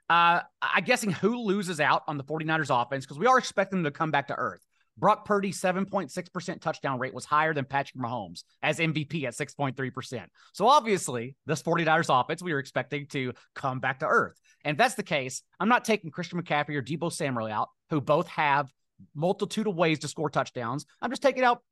Uh, 0.09 0.41
I'm 0.63 0.85
guessing 0.85 1.11
who 1.11 1.43
loses 1.43 1.79
out 1.79 2.05
on 2.09 2.17
the 2.17 2.25
49ers 2.25 2.71
offense 2.75 3.05
because 3.05 3.19
we 3.19 3.27
are 3.27 3.37
expecting 3.37 3.83
them 3.83 3.93
to 3.93 3.97
come 3.97 4.11
back 4.11 4.29
to 4.29 4.35
earth. 4.35 4.63
Brock 4.97 5.27
Purdy's 5.27 5.61
7.6% 5.61 6.61
touchdown 6.63 6.99
rate 6.99 7.13
was 7.13 7.27
higher 7.27 7.53
than 7.53 7.67
Patrick 7.67 8.03
Mahomes 8.03 8.45
as 8.63 8.79
MVP 8.79 9.25
at 9.25 9.35
6.3%. 9.35 10.25
So 10.55 10.67
obviously, 10.67 11.37
this 11.45 11.63
49ers 11.63 12.21
offense, 12.21 12.43
we 12.43 12.55
were 12.55 12.59
expecting 12.59 13.07
to 13.09 13.35
come 13.55 13.81
back 13.81 14.01
to 14.01 14.07
earth. 14.07 14.41
And 14.65 14.75
if 14.75 14.79
that's 14.79 14.95
the 14.95 15.03
case, 15.03 15.43
I'm 15.61 15.69
not 15.69 15.85
taking 15.85 16.11
Christian 16.11 16.43
McCaffrey 16.43 16.77
or 16.77 16.83
Deebo 16.83 17.13
Samuel 17.13 17.49
out, 17.49 17.69
who 17.91 18.01
both 18.01 18.29
have 18.29 18.73
multitude 19.15 19.67
of 19.67 19.77
ways 19.77 19.99
to 20.01 20.09
score 20.09 20.31
touchdowns. 20.31 20.87
I'm 21.01 21.11
just 21.11 21.23
taking 21.23 21.45
out 21.45 21.63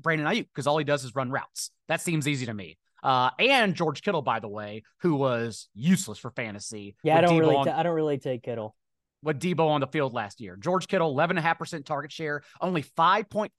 Brandon 0.00 0.26
Aiyuk 0.26 0.48
because 0.54 0.66
all 0.66 0.78
he 0.78 0.84
does 0.84 1.04
is 1.04 1.14
run 1.14 1.30
routes. 1.30 1.70
That 1.88 2.00
seems 2.00 2.26
easy 2.28 2.46
to 2.46 2.54
me. 2.54 2.78
Uh, 3.02 3.30
and 3.38 3.74
George 3.74 4.02
Kittle, 4.02 4.22
by 4.22 4.40
the 4.40 4.48
way, 4.48 4.82
who 5.00 5.14
was 5.16 5.68
useless 5.74 6.18
for 6.18 6.30
fantasy. 6.30 6.96
Yeah, 7.04 7.18
I 7.18 7.20
don't 7.20 7.34
Deebo 7.34 7.40
really, 7.40 7.56
on- 7.56 7.68
I 7.68 7.82
don't 7.82 7.94
really 7.94 8.18
take 8.18 8.42
Kittle. 8.42 8.74
with 9.22 9.38
Deebo 9.40 9.68
on 9.68 9.80
the 9.80 9.86
field 9.86 10.14
last 10.14 10.40
year. 10.40 10.56
George 10.56 10.88
Kittle, 10.88 11.14
11.5% 11.14 11.84
target 11.84 12.10
share, 12.12 12.42
only 12.62 12.82
5.5 12.82 13.50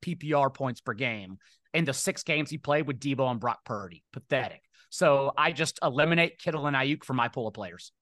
PPR 0.00 0.54
points 0.54 0.80
per 0.80 0.94
game 0.94 1.36
in 1.74 1.84
the 1.84 1.92
six 1.92 2.22
games 2.22 2.48
he 2.50 2.56
played 2.56 2.86
with 2.86 2.98
Deebo 2.98 3.30
and 3.30 3.40
Brock 3.40 3.60
Purdy. 3.64 4.02
Pathetic. 4.12 4.62
So 4.88 5.32
I 5.36 5.52
just 5.52 5.78
eliminate 5.82 6.38
Kittle 6.38 6.66
and 6.66 6.76
Aiyuk 6.76 7.04
from 7.04 7.16
my 7.16 7.28
pool 7.28 7.48
of 7.48 7.54
players. 7.54 7.92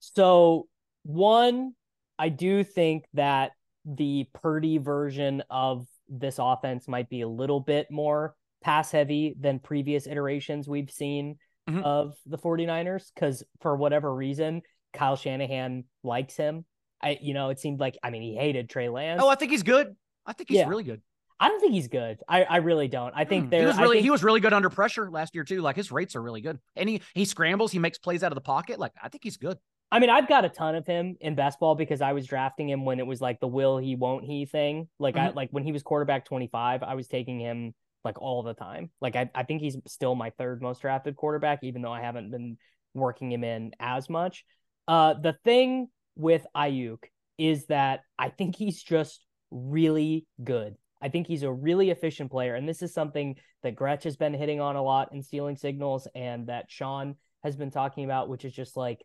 So 0.00 0.66
one, 1.04 1.72
I 2.18 2.28
do 2.28 2.62
think 2.64 3.04
that 3.14 3.52
the 3.84 4.26
Purdy 4.34 4.78
version 4.78 5.42
of 5.48 5.86
this 6.08 6.36
offense 6.38 6.88
might 6.88 7.08
be 7.08 7.22
a 7.22 7.28
little 7.28 7.60
bit 7.60 7.90
more 7.90 8.34
pass 8.62 8.90
heavy 8.90 9.34
than 9.38 9.58
previous 9.58 10.06
iterations 10.06 10.68
we've 10.68 10.90
seen 10.90 11.36
mm-hmm. 11.68 11.82
of 11.82 12.14
the 12.26 12.38
49ers 12.38 13.10
because 13.14 13.42
for 13.60 13.76
whatever 13.76 14.14
reason, 14.14 14.62
Kyle 14.92 15.16
Shanahan 15.16 15.84
likes 16.02 16.36
him. 16.36 16.64
I, 17.02 17.18
you 17.20 17.34
know, 17.34 17.50
it 17.50 17.60
seemed 17.60 17.80
like, 17.80 17.98
I 18.02 18.10
mean, 18.10 18.22
he 18.22 18.34
hated 18.34 18.70
Trey 18.70 18.88
Lance. 18.88 19.20
Oh, 19.22 19.28
I 19.28 19.34
think 19.34 19.50
he's 19.50 19.62
good. 19.62 19.94
I 20.24 20.32
think 20.32 20.48
he's 20.48 20.58
yeah. 20.58 20.68
really 20.68 20.84
good. 20.84 21.02
I 21.38 21.48
don't 21.48 21.60
think 21.60 21.72
he's 21.74 21.88
good. 21.88 22.22
I, 22.28 22.44
I 22.44 22.56
really 22.58 22.88
don't. 22.88 23.12
I 23.14 23.24
think 23.24 23.50
mm. 23.50 23.58
he 23.58 23.66
was 23.66 23.76
really 23.76 23.96
think... 23.96 24.04
he 24.04 24.10
was 24.10 24.22
really 24.22 24.40
good 24.40 24.52
under 24.52 24.70
pressure 24.70 25.10
last 25.10 25.34
year 25.34 25.44
too. 25.44 25.60
Like 25.60 25.76
his 25.76 25.90
rates 25.90 26.16
are 26.16 26.22
really 26.22 26.40
good, 26.40 26.58
and 26.76 26.88
he 26.88 27.02
he 27.12 27.24
scrambles, 27.24 27.72
he 27.72 27.78
makes 27.78 27.98
plays 27.98 28.22
out 28.22 28.30
of 28.30 28.36
the 28.36 28.40
pocket. 28.40 28.78
Like 28.78 28.92
I 29.02 29.08
think 29.08 29.24
he's 29.24 29.36
good. 29.36 29.58
I 29.94 30.00
mean, 30.00 30.10
I've 30.10 30.28
got 30.28 30.44
a 30.44 30.48
ton 30.48 30.74
of 30.74 30.84
him 30.88 31.16
in 31.20 31.36
best 31.36 31.60
ball 31.60 31.76
because 31.76 32.00
I 32.00 32.14
was 32.14 32.26
drafting 32.26 32.68
him 32.68 32.84
when 32.84 32.98
it 32.98 33.06
was 33.06 33.20
like 33.20 33.38
the 33.38 33.46
will 33.46 33.78
he 33.78 33.94
won't 33.94 34.24
he 34.24 34.44
thing. 34.44 34.88
Like 34.98 35.14
mm-hmm. 35.14 35.28
I 35.28 35.30
like 35.30 35.50
when 35.52 35.62
he 35.62 35.70
was 35.70 35.84
quarterback 35.84 36.24
twenty 36.24 36.48
five, 36.48 36.82
I 36.82 36.96
was 36.96 37.06
taking 37.06 37.38
him 37.38 37.74
like 38.04 38.20
all 38.20 38.42
the 38.42 38.54
time. 38.54 38.90
Like 39.00 39.14
I, 39.14 39.30
I 39.36 39.44
think 39.44 39.62
he's 39.62 39.76
still 39.86 40.16
my 40.16 40.30
third 40.30 40.60
most 40.60 40.80
drafted 40.80 41.14
quarterback, 41.14 41.60
even 41.62 41.80
though 41.80 41.92
I 41.92 42.00
haven't 42.00 42.32
been 42.32 42.58
working 42.92 43.30
him 43.30 43.44
in 43.44 43.70
as 43.78 44.10
much. 44.10 44.44
Uh, 44.88 45.14
the 45.14 45.36
thing 45.44 45.86
with 46.16 46.44
Aiyuk 46.56 47.04
is 47.38 47.66
that 47.66 48.00
I 48.18 48.30
think 48.30 48.56
he's 48.56 48.82
just 48.82 49.24
really 49.52 50.26
good. 50.42 50.74
I 51.00 51.08
think 51.08 51.28
he's 51.28 51.44
a 51.44 51.52
really 51.52 51.90
efficient 51.90 52.32
player. 52.32 52.56
And 52.56 52.68
this 52.68 52.82
is 52.82 52.92
something 52.92 53.36
that 53.62 53.76
Gretch 53.76 54.02
has 54.02 54.16
been 54.16 54.34
hitting 54.34 54.60
on 54.60 54.74
a 54.74 54.82
lot 54.82 55.12
in 55.12 55.22
stealing 55.22 55.54
signals 55.54 56.08
and 56.16 56.48
that 56.48 56.64
Sean 56.68 57.14
has 57.44 57.54
been 57.54 57.70
talking 57.70 58.04
about, 58.04 58.28
which 58.28 58.44
is 58.44 58.52
just 58.52 58.76
like 58.76 59.04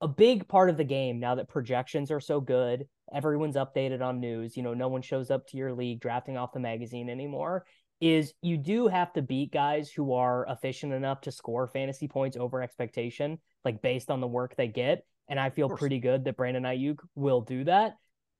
a 0.00 0.08
big 0.08 0.46
part 0.46 0.70
of 0.70 0.76
the 0.76 0.84
game 0.84 1.18
now 1.18 1.34
that 1.34 1.48
projections 1.48 2.10
are 2.10 2.20
so 2.20 2.40
good. 2.40 2.86
Everyone's 3.12 3.56
updated 3.56 4.00
on 4.00 4.20
news. 4.20 4.56
You 4.56 4.62
know, 4.62 4.74
no 4.74 4.88
one 4.88 5.02
shows 5.02 5.30
up 5.30 5.46
to 5.48 5.56
your 5.56 5.72
league 5.72 6.00
drafting 6.00 6.36
off 6.36 6.52
the 6.52 6.60
magazine 6.60 7.08
anymore 7.08 7.66
is 8.00 8.32
you 8.42 8.56
do 8.56 8.86
have 8.86 9.12
to 9.12 9.22
beat 9.22 9.52
guys 9.52 9.90
who 9.90 10.12
are 10.12 10.46
efficient 10.48 10.92
enough 10.92 11.20
to 11.22 11.32
score 11.32 11.66
fantasy 11.66 12.06
points 12.06 12.36
over 12.36 12.62
expectation, 12.62 13.38
like 13.64 13.82
based 13.82 14.10
on 14.10 14.20
the 14.20 14.26
work 14.26 14.54
they 14.56 14.68
get. 14.68 15.04
And 15.28 15.38
I 15.38 15.50
feel 15.50 15.68
pretty 15.68 15.98
good 15.98 16.24
that 16.24 16.36
Brandon 16.36 16.62
Aiyuk 16.62 16.98
will 17.16 17.40
do 17.40 17.64
that. 17.64 17.96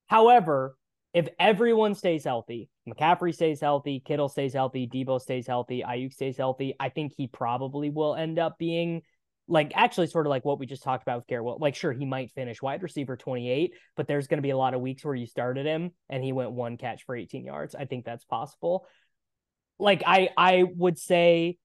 However, 0.07 0.77
if 1.13 1.29
everyone 1.41 1.95
stays 1.95 2.25
healthy, 2.25 2.71
McCaffrey 2.89 3.35
stays 3.35 3.61
healthy, 3.61 4.01
Kittle 4.01 4.29
stays 4.29 4.55
healthy, 4.55 4.87
Deebo 4.87 5.21
stays 5.21 5.47
healthy, 5.47 5.83
Aiyuk 5.83 6.13
stays 6.13 6.37
healthy, 6.37 6.75
I 6.79 6.91
think 6.91 7.15
he 7.17 7.27
probably 7.27 7.91
will 7.91 8.15
end 8.15 8.39
up 8.39 8.59
being 8.59 9.03
like 9.49 9.73
actually 9.75 10.07
sort 10.07 10.27
of 10.27 10.31
like 10.31 10.45
what 10.45 10.59
we 10.59 10.67
just 10.67 10.83
talked 10.83 11.03
about 11.03 11.19
with 11.19 11.27
Garrett. 11.27 11.45
Well, 11.45 11.59
like 11.61 11.75
sure 11.75 11.93
he 11.93 12.05
might 12.05 12.31
finish 12.33 12.61
wide 12.61 12.83
receiver 12.83 13.17
28, 13.17 13.73
but 13.97 14.07
there's 14.07 14.27
going 14.27 14.39
to 14.39 14.43
be 14.43 14.51
a 14.51 14.57
lot 14.57 14.75
of 14.75 14.81
weeks 14.81 15.05
where 15.05 15.15
you 15.15 15.27
started 15.27 15.67
him 15.67 15.91
and 16.09 16.23
he 16.23 16.33
went 16.33 16.53
one 16.53 16.77
catch 16.77 17.05
for 17.05 17.17
18 17.17 17.45
yards. 17.45 17.75
I 17.75 17.87
think 17.87 18.05
that's 18.05 18.25
possible 18.25 18.87
like 19.79 20.03
I 20.07 20.31
I 20.37 20.65
would 20.65 20.99
say 20.99 21.59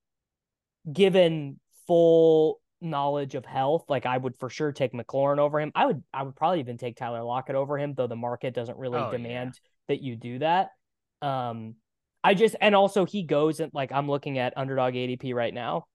given 0.91 1.59
full 1.87 2.59
knowledge 2.81 3.35
of 3.35 3.45
health, 3.45 3.85
like 3.87 4.05
I 4.05 4.17
would 4.17 4.35
for 4.39 4.49
sure 4.49 4.71
take 4.71 4.93
McLaurin 4.93 5.39
over 5.39 5.59
him. 5.59 5.71
I 5.75 5.85
would 5.85 6.03
I 6.13 6.23
would 6.23 6.35
probably 6.35 6.59
even 6.59 6.77
take 6.77 6.95
Tyler 6.95 7.23
Lockett 7.23 7.55
over 7.55 7.77
him, 7.77 7.93
though 7.95 8.07
the 8.07 8.15
market 8.15 8.53
doesn't 8.53 8.77
really 8.77 8.99
oh, 8.99 9.11
demand 9.11 9.53
yeah. 9.55 9.95
that 9.95 10.01
you 10.01 10.15
do 10.15 10.39
that. 10.39 10.69
Um 11.21 11.75
I 12.23 12.35
just 12.35 12.55
and 12.61 12.75
also 12.75 13.05
he 13.05 13.23
goes 13.23 13.59
and 13.59 13.73
like 13.73 13.91
I'm 13.91 14.09
looking 14.09 14.37
at 14.37 14.57
underdog 14.57 14.93
ADP 14.93 15.33
right 15.33 15.53
now, 15.53 15.85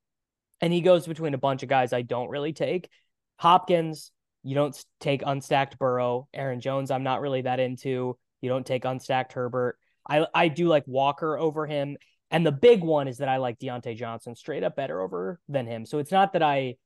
and 0.60 0.72
he 0.72 0.80
goes 0.80 1.06
between 1.06 1.34
a 1.34 1.38
bunch 1.38 1.62
of 1.62 1.68
guys 1.68 1.92
I 1.92 2.02
don't 2.02 2.28
really 2.28 2.52
take. 2.52 2.88
Hopkins, 3.36 4.10
you 4.42 4.54
don't 4.54 4.76
take 5.00 5.22
unstacked 5.22 5.78
Burrow. 5.78 6.28
Aaron 6.34 6.60
Jones, 6.60 6.90
I'm 6.90 7.02
not 7.02 7.20
really 7.20 7.42
that 7.42 7.60
into. 7.60 8.18
You 8.40 8.48
don't 8.48 8.66
take 8.66 8.84
unstacked 8.84 9.32
Herbert. 9.32 9.78
I 10.08 10.26
I 10.34 10.48
do 10.48 10.68
like 10.68 10.84
Walker 10.86 11.38
over 11.38 11.66
him. 11.66 11.96
And 12.30 12.44
the 12.44 12.52
big 12.52 12.82
one 12.82 13.08
is 13.08 13.18
that 13.18 13.28
I 13.28 13.38
like 13.38 13.58
Diontae 13.58 13.96
Johnson 13.96 14.34
straight 14.34 14.62
up 14.62 14.76
better 14.76 15.00
over 15.00 15.40
than 15.48 15.66
him. 15.66 15.86
So 15.86 15.98
it's 15.98 16.12
not 16.12 16.34
that 16.34 16.42
I 16.42 16.76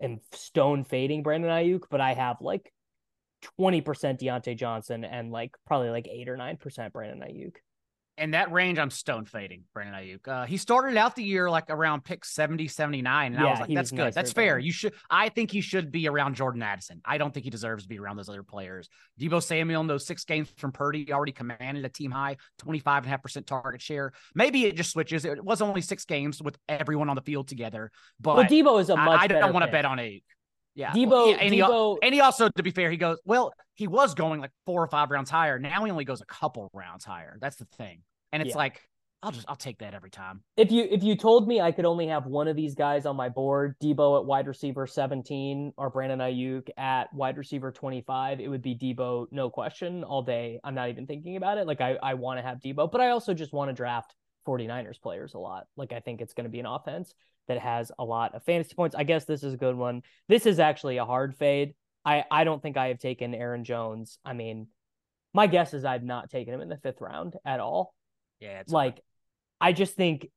am 0.00 0.20
stone 0.32 0.84
fading 0.84 1.22
Brandon 1.22 1.50
Aiyuk, 1.50 1.82
but 1.90 2.00
I 2.00 2.14
have 2.14 2.40
like 2.40 2.72
20% 3.60 3.84
Diontae 4.18 4.56
Johnson 4.56 5.04
and 5.04 5.30
like 5.30 5.54
probably 5.66 5.90
like 5.90 6.08
eight 6.08 6.28
or 6.28 6.36
nine 6.36 6.56
percent 6.56 6.92
Brandon 6.92 7.20
Aiyuk 7.20 7.56
in 8.18 8.32
that 8.32 8.52
range, 8.52 8.78
I'm 8.78 8.90
stone 8.90 9.24
fading 9.24 9.64
Brandon 9.72 9.94
Aiyuk. 9.94 10.28
Uh, 10.28 10.46
he 10.46 10.56
started 10.56 10.96
out 10.96 11.16
the 11.16 11.22
year 11.22 11.50
like 11.50 11.64
around 11.68 12.04
pick 12.04 12.24
70, 12.24 12.68
79. 12.68 13.26
And 13.26 13.34
yeah, 13.34 13.46
I 13.46 13.50
was 13.50 13.60
like, 13.60 13.68
that's 13.70 13.92
was 13.92 13.98
good. 13.98 14.14
That's 14.14 14.32
fair. 14.32 14.58
You 14.58 14.72
should, 14.72 14.92
I 15.08 15.28
think 15.28 15.50
he 15.50 15.60
should 15.60 15.90
be 15.90 16.08
around 16.08 16.34
Jordan 16.34 16.62
Addison. 16.62 17.00
I 17.04 17.18
don't 17.18 17.32
think 17.32 17.44
he 17.44 17.50
deserves 17.50 17.84
to 17.84 17.88
be 17.88 17.98
around 17.98 18.16
those 18.16 18.28
other 18.28 18.42
players. 18.42 18.88
Deebo 19.20 19.42
Samuel 19.42 19.80
in 19.80 19.86
those 19.86 20.06
six 20.06 20.24
games 20.24 20.52
from 20.56 20.72
Purdy 20.72 21.12
already 21.12 21.32
commanded 21.32 21.84
a 21.84 21.88
team 21.88 22.10
high 22.10 22.36
25.5% 22.62 23.46
target 23.46 23.80
share. 23.80 24.12
Maybe 24.34 24.66
it 24.66 24.76
just 24.76 24.90
switches. 24.90 25.24
It 25.24 25.42
was 25.42 25.62
only 25.62 25.80
six 25.80 26.04
games 26.04 26.42
with 26.42 26.58
everyone 26.68 27.08
on 27.08 27.16
the 27.16 27.22
field 27.22 27.48
together. 27.48 27.90
But 28.20 28.36
well, 28.36 28.46
Deebo 28.46 28.80
is 28.80 28.90
a 28.90 28.96
much 28.96 29.20
I, 29.20 29.24
I 29.24 29.26
don't 29.28 29.52
want 29.52 29.64
to 29.64 29.72
bet 29.72 29.84
on 29.84 29.98
Aiyuk. 29.98 30.22
Yeah. 30.78 30.92
Deebo, 30.92 31.10
well, 31.10 31.28
yeah, 31.30 31.36
and, 31.40 31.52
Deebo, 31.52 31.96
he, 32.00 32.06
and 32.06 32.14
he 32.14 32.20
also, 32.20 32.48
to 32.48 32.62
be 32.62 32.70
fair, 32.70 32.88
he 32.88 32.96
goes, 32.96 33.18
well, 33.24 33.52
he 33.74 33.88
was 33.88 34.14
going 34.14 34.40
like 34.40 34.52
four 34.64 34.80
or 34.80 34.86
five 34.86 35.10
rounds 35.10 35.28
higher. 35.28 35.58
Now 35.58 35.84
he 35.84 35.90
only 35.90 36.04
goes 36.04 36.20
a 36.20 36.26
couple 36.26 36.70
rounds 36.72 37.04
higher. 37.04 37.36
That's 37.40 37.56
the 37.56 37.64
thing. 37.76 38.02
And 38.32 38.42
it's 38.42 38.50
yeah. 38.50 38.58
like, 38.58 38.82
I'll 39.22 39.32
just 39.32 39.46
I'll 39.48 39.56
take 39.56 39.78
that 39.78 39.94
every 39.94 40.10
time. 40.10 40.42
If 40.56 40.70
you 40.70 40.86
if 40.88 41.02
you 41.02 41.16
told 41.16 41.48
me 41.48 41.60
I 41.60 41.72
could 41.72 41.84
only 41.84 42.06
have 42.06 42.26
one 42.26 42.46
of 42.46 42.54
these 42.54 42.76
guys 42.76 43.04
on 43.04 43.16
my 43.16 43.28
board, 43.28 43.74
Deebo 43.82 44.20
at 44.20 44.26
wide 44.26 44.46
receiver 44.46 44.86
17 44.86 45.72
or 45.76 45.90
Brandon 45.90 46.20
Aiyuk 46.20 46.68
at 46.76 47.12
wide 47.12 47.36
receiver 47.36 47.72
25, 47.72 48.40
it 48.40 48.46
would 48.46 48.62
be 48.62 48.76
Deebo 48.76 49.26
no 49.32 49.50
question, 49.50 50.04
all 50.04 50.22
day. 50.22 50.60
I'm 50.62 50.76
not 50.76 50.88
even 50.88 51.06
thinking 51.06 51.36
about 51.36 51.58
it. 51.58 51.66
Like 51.66 51.80
I, 51.80 51.96
I 52.00 52.14
want 52.14 52.38
to 52.38 52.46
have 52.46 52.60
Deebo, 52.60 52.92
but 52.92 53.00
I 53.00 53.08
also 53.08 53.34
just 53.34 53.52
want 53.52 53.70
to 53.70 53.72
draft 53.72 54.14
49ers 54.46 55.00
players 55.00 55.34
a 55.34 55.38
lot. 55.38 55.66
Like 55.76 55.92
I 55.92 55.98
think 55.98 56.20
it's 56.20 56.34
going 56.34 56.46
to 56.46 56.50
be 56.50 56.60
an 56.60 56.66
offense 56.66 57.12
that 57.48 57.58
has 57.58 57.90
a 57.98 58.04
lot 58.04 58.36
of 58.36 58.44
fantasy 58.44 58.74
points. 58.74 58.94
I 58.94 59.02
guess 59.02 59.24
this 59.24 59.42
is 59.42 59.54
a 59.54 59.58
good 59.58 59.76
one. 59.76 60.02
This 60.28 60.46
is 60.46 60.60
actually 60.60 60.98
a 60.98 61.04
hard 61.04 61.34
fade. 61.34 61.74
I, 62.04 62.24
I 62.30 62.44
don't 62.44 62.62
think 62.62 62.76
I 62.76 62.88
have 62.88 63.00
taken 63.00 63.34
Aaron 63.34 63.64
Jones. 63.64 64.18
I 64.24 64.32
mean, 64.32 64.68
my 65.34 65.48
guess 65.48 65.74
is 65.74 65.84
I've 65.84 66.04
not 66.04 66.30
taken 66.30 66.54
him 66.54 66.60
in 66.60 66.68
the 66.68 66.76
fifth 66.76 67.00
round 67.00 67.34
at 67.44 67.58
all. 67.58 67.94
Yeah, 68.40 68.62
like 68.68 69.00
I 69.60 69.72
just 69.72 69.94
think 69.94 70.28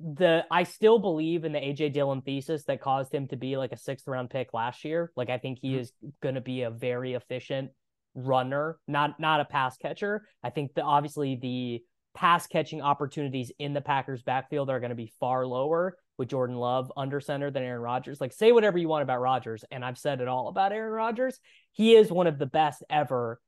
the 0.00 0.44
I 0.50 0.64
still 0.64 0.98
believe 0.98 1.44
in 1.44 1.52
the 1.52 1.58
AJ 1.58 1.94
Dillon 1.94 2.22
thesis 2.22 2.64
that 2.64 2.80
caused 2.80 3.14
him 3.14 3.28
to 3.28 3.36
be 3.36 3.56
like 3.56 3.72
a 3.72 3.78
sixth 3.78 4.06
round 4.06 4.30
pick 4.30 4.52
last 4.52 4.84
year. 4.84 5.10
Like 5.16 5.30
I 5.30 5.38
think 5.38 5.58
he 5.60 5.72
mm-hmm. 5.72 5.80
is 5.80 5.92
going 6.22 6.34
to 6.34 6.40
be 6.40 6.62
a 6.62 6.70
very 6.70 7.14
efficient 7.14 7.70
runner, 8.14 8.78
not 8.86 9.18
not 9.20 9.40
a 9.40 9.44
pass 9.44 9.76
catcher. 9.76 10.26
I 10.42 10.50
think 10.50 10.74
that 10.74 10.82
obviously 10.82 11.36
the 11.36 11.82
pass 12.14 12.46
catching 12.46 12.82
opportunities 12.82 13.52
in 13.58 13.74
the 13.74 13.80
Packers 13.80 14.22
backfield 14.22 14.70
are 14.70 14.80
going 14.80 14.90
to 14.90 14.96
be 14.96 15.12
far 15.20 15.46
lower 15.46 15.96
with 16.18 16.28
Jordan 16.28 16.56
Love 16.56 16.90
under 16.96 17.20
center 17.20 17.50
than 17.50 17.62
Aaron 17.62 17.82
Rodgers. 17.82 18.20
Like 18.20 18.32
say 18.32 18.52
whatever 18.52 18.78
you 18.78 18.88
want 18.88 19.02
about 19.02 19.20
Rodgers, 19.20 19.64
and 19.70 19.84
I've 19.84 19.98
said 19.98 20.20
it 20.20 20.28
all 20.28 20.48
about 20.48 20.72
Aaron 20.72 20.92
Rodgers. 20.92 21.38
He 21.72 21.94
is 21.94 22.10
one 22.10 22.26
of 22.26 22.38
the 22.38 22.46
best 22.46 22.82
ever 22.90 23.38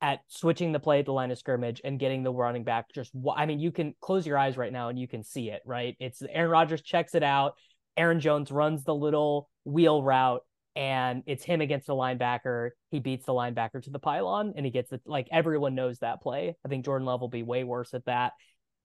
at 0.00 0.20
switching 0.28 0.72
the 0.72 0.78
play 0.78 1.00
at 1.00 1.06
the 1.06 1.12
line 1.12 1.30
of 1.30 1.38
scrimmage 1.38 1.80
and 1.84 1.98
getting 1.98 2.22
the 2.22 2.32
running 2.32 2.62
back 2.62 2.86
just 2.94 3.10
I 3.34 3.46
mean 3.46 3.58
you 3.58 3.72
can 3.72 3.94
close 4.00 4.26
your 4.26 4.38
eyes 4.38 4.56
right 4.56 4.72
now 4.72 4.88
and 4.88 4.98
you 4.98 5.08
can 5.08 5.24
see 5.24 5.50
it 5.50 5.62
right? 5.64 5.96
It's 5.98 6.22
Aaron 6.30 6.50
Rodgers 6.50 6.82
checks 6.82 7.14
it 7.14 7.22
out. 7.22 7.54
Aaron 7.96 8.20
Jones 8.20 8.52
runs 8.52 8.84
the 8.84 8.94
little 8.94 9.48
wheel 9.64 10.02
route 10.02 10.42
and 10.76 11.24
it's 11.26 11.42
him 11.42 11.60
against 11.60 11.88
the 11.88 11.94
linebacker. 11.94 12.70
He 12.90 13.00
beats 13.00 13.26
the 13.26 13.32
linebacker 13.32 13.82
to 13.82 13.90
the 13.90 13.98
pylon 13.98 14.54
and 14.56 14.64
he 14.64 14.70
gets 14.70 14.92
it 14.92 15.02
like 15.04 15.26
everyone 15.32 15.74
knows 15.74 15.98
that 15.98 16.22
play. 16.22 16.54
I 16.64 16.68
think 16.68 16.84
Jordan 16.84 17.06
Love 17.06 17.20
will 17.20 17.28
be 17.28 17.42
way 17.42 17.64
worse 17.64 17.92
at 17.92 18.04
that. 18.04 18.34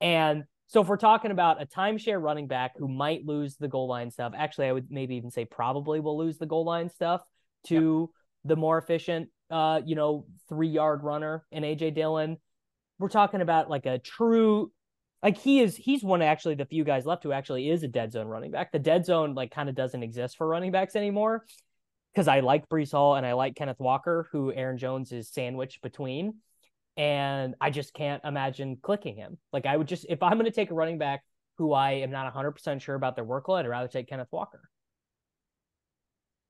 And 0.01 0.45
so 0.67 0.81
if 0.81 0.87
we're 0.87 0.97
talking 0.97 1.29
about 1.29 1.61
a 1.61 1.67
timeshare 1.67 2.19
running 2.19 2.47
back 2.47 2.71
who 2.75 2.87
might 2.87 3.23
lose 3.23 3.57
the 3.57 3.67
goal 3.67 3.87
line 3.87 4.09
stuff 4.09 4.33
actually 4.35 4.67
I 4.67 4.71
would 4.71 4.87
maybe 4.89 5.15
even 5.15 5.29
say 5.29 5.45
probably 5.45 5.99
will 5.99 6.17
lose 6.17 6.39
the 6.39 6.47
goal 6.47 6.65
line 6.65 6.89
stuff 6.89 7.21
to 7.67 8.09
yep. 8.09 8.49
the 8.49 8.55
more 8.55 8.79
efficient 8.79 9.29
uh, 9.53 9.81
you 9.85 9.95
know, 9.95 10.25
three 10.49 10.67
yard 10.67 11.03
runner 11.03 11.45
in 11.51 11.61
AJ 11.63 11.93
Dillon. 11.93 12.37
We're 12.97 13.07
talking 13.07 13.41
about 13.41 13.69
like 13.69 13.85
a 13.85 13.99
true, 13.99 14.71
like 15.21 15.37
he 15.37 15.59
is, 15.59 15.75
he's 15.75 16.03
one 16.03 16.23
actually 16.23 16.55
the 16.55 16.65
few 16.65 16.83
guys 16.83 17.05
left 17.05 17.23
who 17.23 17.31
actually 17.31 17.69
is 17.69 17.83
a 17.83 17.87
dead 17.87 18.11
zone 18.11 18.27
running 18.27 18.49
back. 18.49 18.71
The 18.71 18.79
dead 18.79 19.05
zone 19.05 19.35
like 19.35 19.51
kind 19.51 19.69
of 19.69 19.75
doesn't 19.75 20.01
exist 20.01 20.37
for 20.37 20.47
running 20.47 20.71
backs 20.71 20.95
anymore 20.95 21.45
because 22.13 22.27
I 22.27 22.39
like 22.39 22.67
Breece 22.67 22.93
Hall 22.93 23.15
and 23.15 23.27
I 23.27 23.33
like 23.33 23.55
Kenneth 23.55 23.79
Walker, 23.79 24.27
who 24.31 24.51
Aaron 24.51 24.79
Jones 24.79 25.11
is 25.11 25.29
sandwiched 25.29 25.83
between. 25.83 26.37
And 26.97 27.53
I 27.61 27.69
just 27.69 27.93
can't 27.93 28.23
imagine 28.25 28.77
clicking 28.81 29.15
him. 29.15 29.37
Like 29.51 29.67
I 29.67 29.77
would 29.77 29.87
just, 29.87 30.07
if 30.09 30.23
I'm 30.23 30.33
going 30.33 30.45
to 30.45 30.51
take 30.51 30.71
a 30.71 30.75
running 30.75 30.97
back 30.97 31.23
who 31.59 31.73
I 31.73 31.91
am 31.91 32.09
not 32.09 32.33
100% 32.33 32.81
sure 32.81 32.95
about 32.95 33.15
their 33.15 33.25
workload, 33.25 33.59
I'd 33.59 33.67
rather 33.67 33.87
take 33.87 34.07
Kenneth 34.07 34.29
Walker. 34.31 34.61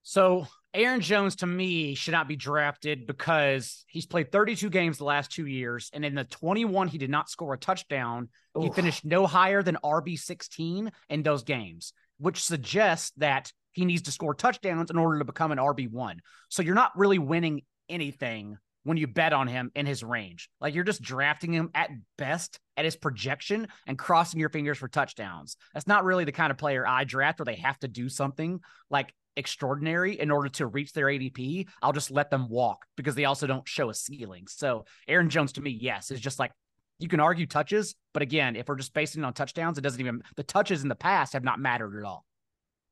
So 0.04 0.48
Aaron 0.74 1.02
Jones 1.02 1.38
to 1.38 1.48
me 1.48 1.96
should 1.96 2.12
not 2.12 2.28
be 2.28 2.36
drafted 2.36 3.08
because 3.08 3.86
he's 3.88 4.06
played 4.06 4.32
32 4.32 4.70
games 4.70 4.98
the 4.98 5.06
last 5.06 5.32
two 5.32 5.46
years, 5.46 5.90
and 5.94 6.04
in 6.04 6.16
the 6.16 6.26
21 6.26 6.88
he 6.88 6.98
did 6.98 7.10
not 7.10 7.30
score 7.30 7.54
a 7.54 7.58
touchdown. 7.58 8.30
Oof. 8.58 8.64
He 8.64 8.70
finished 8.72 9.06
no 9.06 9.26
higher 9.26 9.64
than 9.64 9.78
RB 9.84 10.20
16 10.20 10.92
in 11.10 11.24
those 11.24 11.44
games, 11.44 11.94
which 12.18 12.44
suggests 12.44 13.12
that 13.18 13.52
he 13.72 13.86
needs 13.86 14.04
to 14.04 14.12
score 14.12 14.34
touchdowns 14.34 14.92
in 14.92 14.98
order 14.98 15.20
to 15.20 15.26
become 15.26 15.52
an 15.52 15.58
RB 15.58 15.90
one. 15.90 16.22
So 16.50 16.62
you're 16.62 16.76
not 16.76 16.98
really 16.98 17.20
winning 17.20 17.62
anything 17.90 18.58
when 18.84 18.98
you 18.98 19.08
bet 19.08 19.34
on 19.34 19.48
him 19.48 19.72
in 19.76 19.86
his 19.86 20.04
range. 20.04 20.50
Like 20.60 20.76
you're 20.76 20.84
just 20.84 21.02
drafting 21.02 21.54
him 21.54 21.70
at 21.74 21.90
best 22.18 22.60
at 22.78 22.86
his 22.86 22.96
projection 22.96 23.68
and 23.88 23.98
crossing 23.98 24.40
your 24.40 24.50
fingers 24.50 24.78
for 24.78 24.88
touchdowns. 24.88 25.56
That's 25.74 25.88
not 25.88 26.04
really 26.04 26.26
the 26.26 26.32
kind 26.32 26.52
of 26.52 26.58
player 26.58 26.86
I 26.86 27.04
draft 27.04 27.40
where 27.40 27.46
they 27.46 27.56
have 27.56 27.80
to 27.80 27.88
do 27.88 28.10
something 28.10 28.60
like 28.90 29.14
extraordinary 29.36 30.20
in 30.20 30.32
order 30.32 30.50
to 30.50 30.68
reach 30.68 30.94
their 30.94 31.08
ADP. 31.08 31.68
I'll 31.82 31.94
just 31.94 32.12
let 32.12 32.30
them 32.30 32.50
walk 32.50 32.86
because 32.96 33.16
they 33.16 33.26
also 33.26 33.48
don't 33.48 33.68
show 33.68 33.90
a 33.90 33.94
ceiling. 33.94 34.46
So 34.48 34.86
Aaron 35.08 35.30
Jones 35.30 35.54
to 35.54 35.62
me, 35.62 35.72
yes, 35.72 36.12
is 36.12 36.20
just 36.20 36.40
like 36.40 36.52
you 37.00 37.08
can 37.08 37.20
argue 37.20 37.46
touches, 37.46 37.96
but 38.14 38.22
again, 38.24 38.56
if 38.56 38.68
we're 38.68 38.76
just 38.76 38.94
basing 38.94 39.24
it 39.24 39.26
on 39.26 39.34
touchdowns, 39.34 39.78
it 39.78 39.82
doesn't 39.82 40.00
even 40.00 40.24
the 40.36 40.44
touches 40.44 40.84
in 40.84 40.90
the 40.90 40.96
past 40.96 41.34
have 41.34 41.44
not 41.44 41.60
mattered 41.60 41.98
at 41.98 42.06
all. 42.06 42.26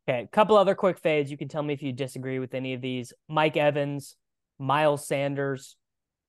Okay, 0.09 0.23
a 0.23 0.27
couple 0.27 0.57
other 0.57 0.75
quick 0.75 0.97
fades. 0.99 1.29
You 1.29 1.37
can 1.37 1.47
tell 1.47 1.61
me 1.61 1.73
if 1.73 1.83
you 1.83 1.93
disagree 1.93 2.39
with 2.39 2.55
any 2.55 2.73
of 2.73 2.81
these. 2.81 3.13
Mike 3.29 3.55
Evans, 3.55 4.15
Miles 4.57 5.07
Sanders, 5.07 5.77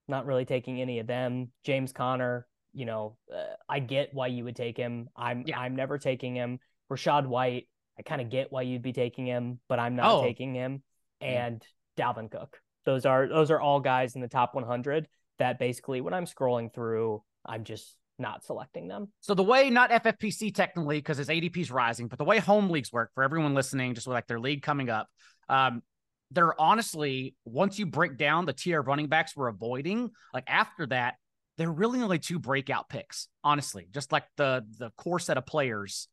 not 0.09 0.27
really 0.27 0.45
taking 0.45 0.81
any 0.81 0.99
of 0.99 1.07
them. 1.07 1.51
James 1.65 1.93
Conner, 1.93 2.47
you 2.75 2.85
know, 2.85 3.17
uh, 3.35 3.55
I 3.69 3.79
get 3.81 4.13
why 4.13 4.27
you 4.27 4.45
would 4.45 4.57
take 4.57 4.77
him. 4.77 5.09
I'm 5.17 5.45
yeah. 5.47 5.59
I'm 5.59 5.75
never 5.75 5.99
taking 5.99 6.35
him. 6.35 6.59
Rachaad 6.91 7.27
White, 7.27 7.67
I 8.05 8.09
kind 8.09 8.21
of 8.21 8.31
get 8.31 8.51
why 8.51 8.63
you'd 8.63 8.83
be 8.83 8.93
taking 8.93 9.27
him, 9.27 9.61
but 9.69 9.79
I'm 9.79 9.97
not 9.97 10.13
oh. 10.13 10.23
taking 10.23 10.55
him. 10.55 10.83
And. 11.21 11.65
Dalvin 11.97 12.31
Cook. 12.31 12.59
Those 12.85 13.07
are 13.07 13.29
those 13.29 13.51
are 13.51 13.61
all 13.61 13.81
guys 13.81 14.15
in 14.15 14.21
the 14.21 14.29
top 14.29 14.55
100 14.55 15.09
that 15.39 15.59
basically 15.59 16.01
when 16.01 16.15
I'm 16.15 16.27
scrolling 16.27 16.73
through, 16.73 17.23
I'm 17.45 17.65
just 17.65 17.97
not 18.19 18.45
selecting 18.45 18.89
them. 18.89 19.09
So 19.21 19.35
the 19.35 19.43
way 19.43 19.71
not 19.71 19.91
FFPC 19.91 20.55
technically 20.55 20.99
because 20.99 21.19
his 21.19 21.29
ADP 21.29 21.57
is 21.59 21.71
rising, 21.71 22.09
but 22.09 22.19
the 22.19 22.25
way 22.25 22.39
home 22.39 22.71
leagues 22.71 22.93
work 22.93 23.11
for 23.15 23.23
everyone 23.23 23.55
listening, 23.55 23.95
just 23.95 24.07
with 24.07 24.15
like 24.15 24.27
their 24.27 24.41
league 24.41 24.63
coming 24.63 24.91
up, 24.91 25.09
um, 25.49 25.83
they're 26.31 26.61
honestly 26.61 27.37
once 27.45 27.79
you 27.79 27.87
break 27.87 28.17
down 28.17 28.47
the 28.47 28.53
tier 28.53 28.81
of 28.81 28.87
running 28.87 29.09
backs 29.09 29.37
we're 29.37 29.49
avoiding, 29.49 30.11
like 30.35 30.45
after 30.47 30.87
that, 30.87 31.15
they're 31.59 31.71
really 31.71 32.01
only 32.01 32.19
two 32.19 32.39
breakout 32.39 32.89
picks. 32.89 33.29
Honestly, 33.45 33.87
just 33.91 34.11
like 34.11 34.25
the 34.37 34.65
the 34.79 34.91
core 34.97 35.21
set 35.21 35.39
of 35.39 35.47
players. 35.47 36.09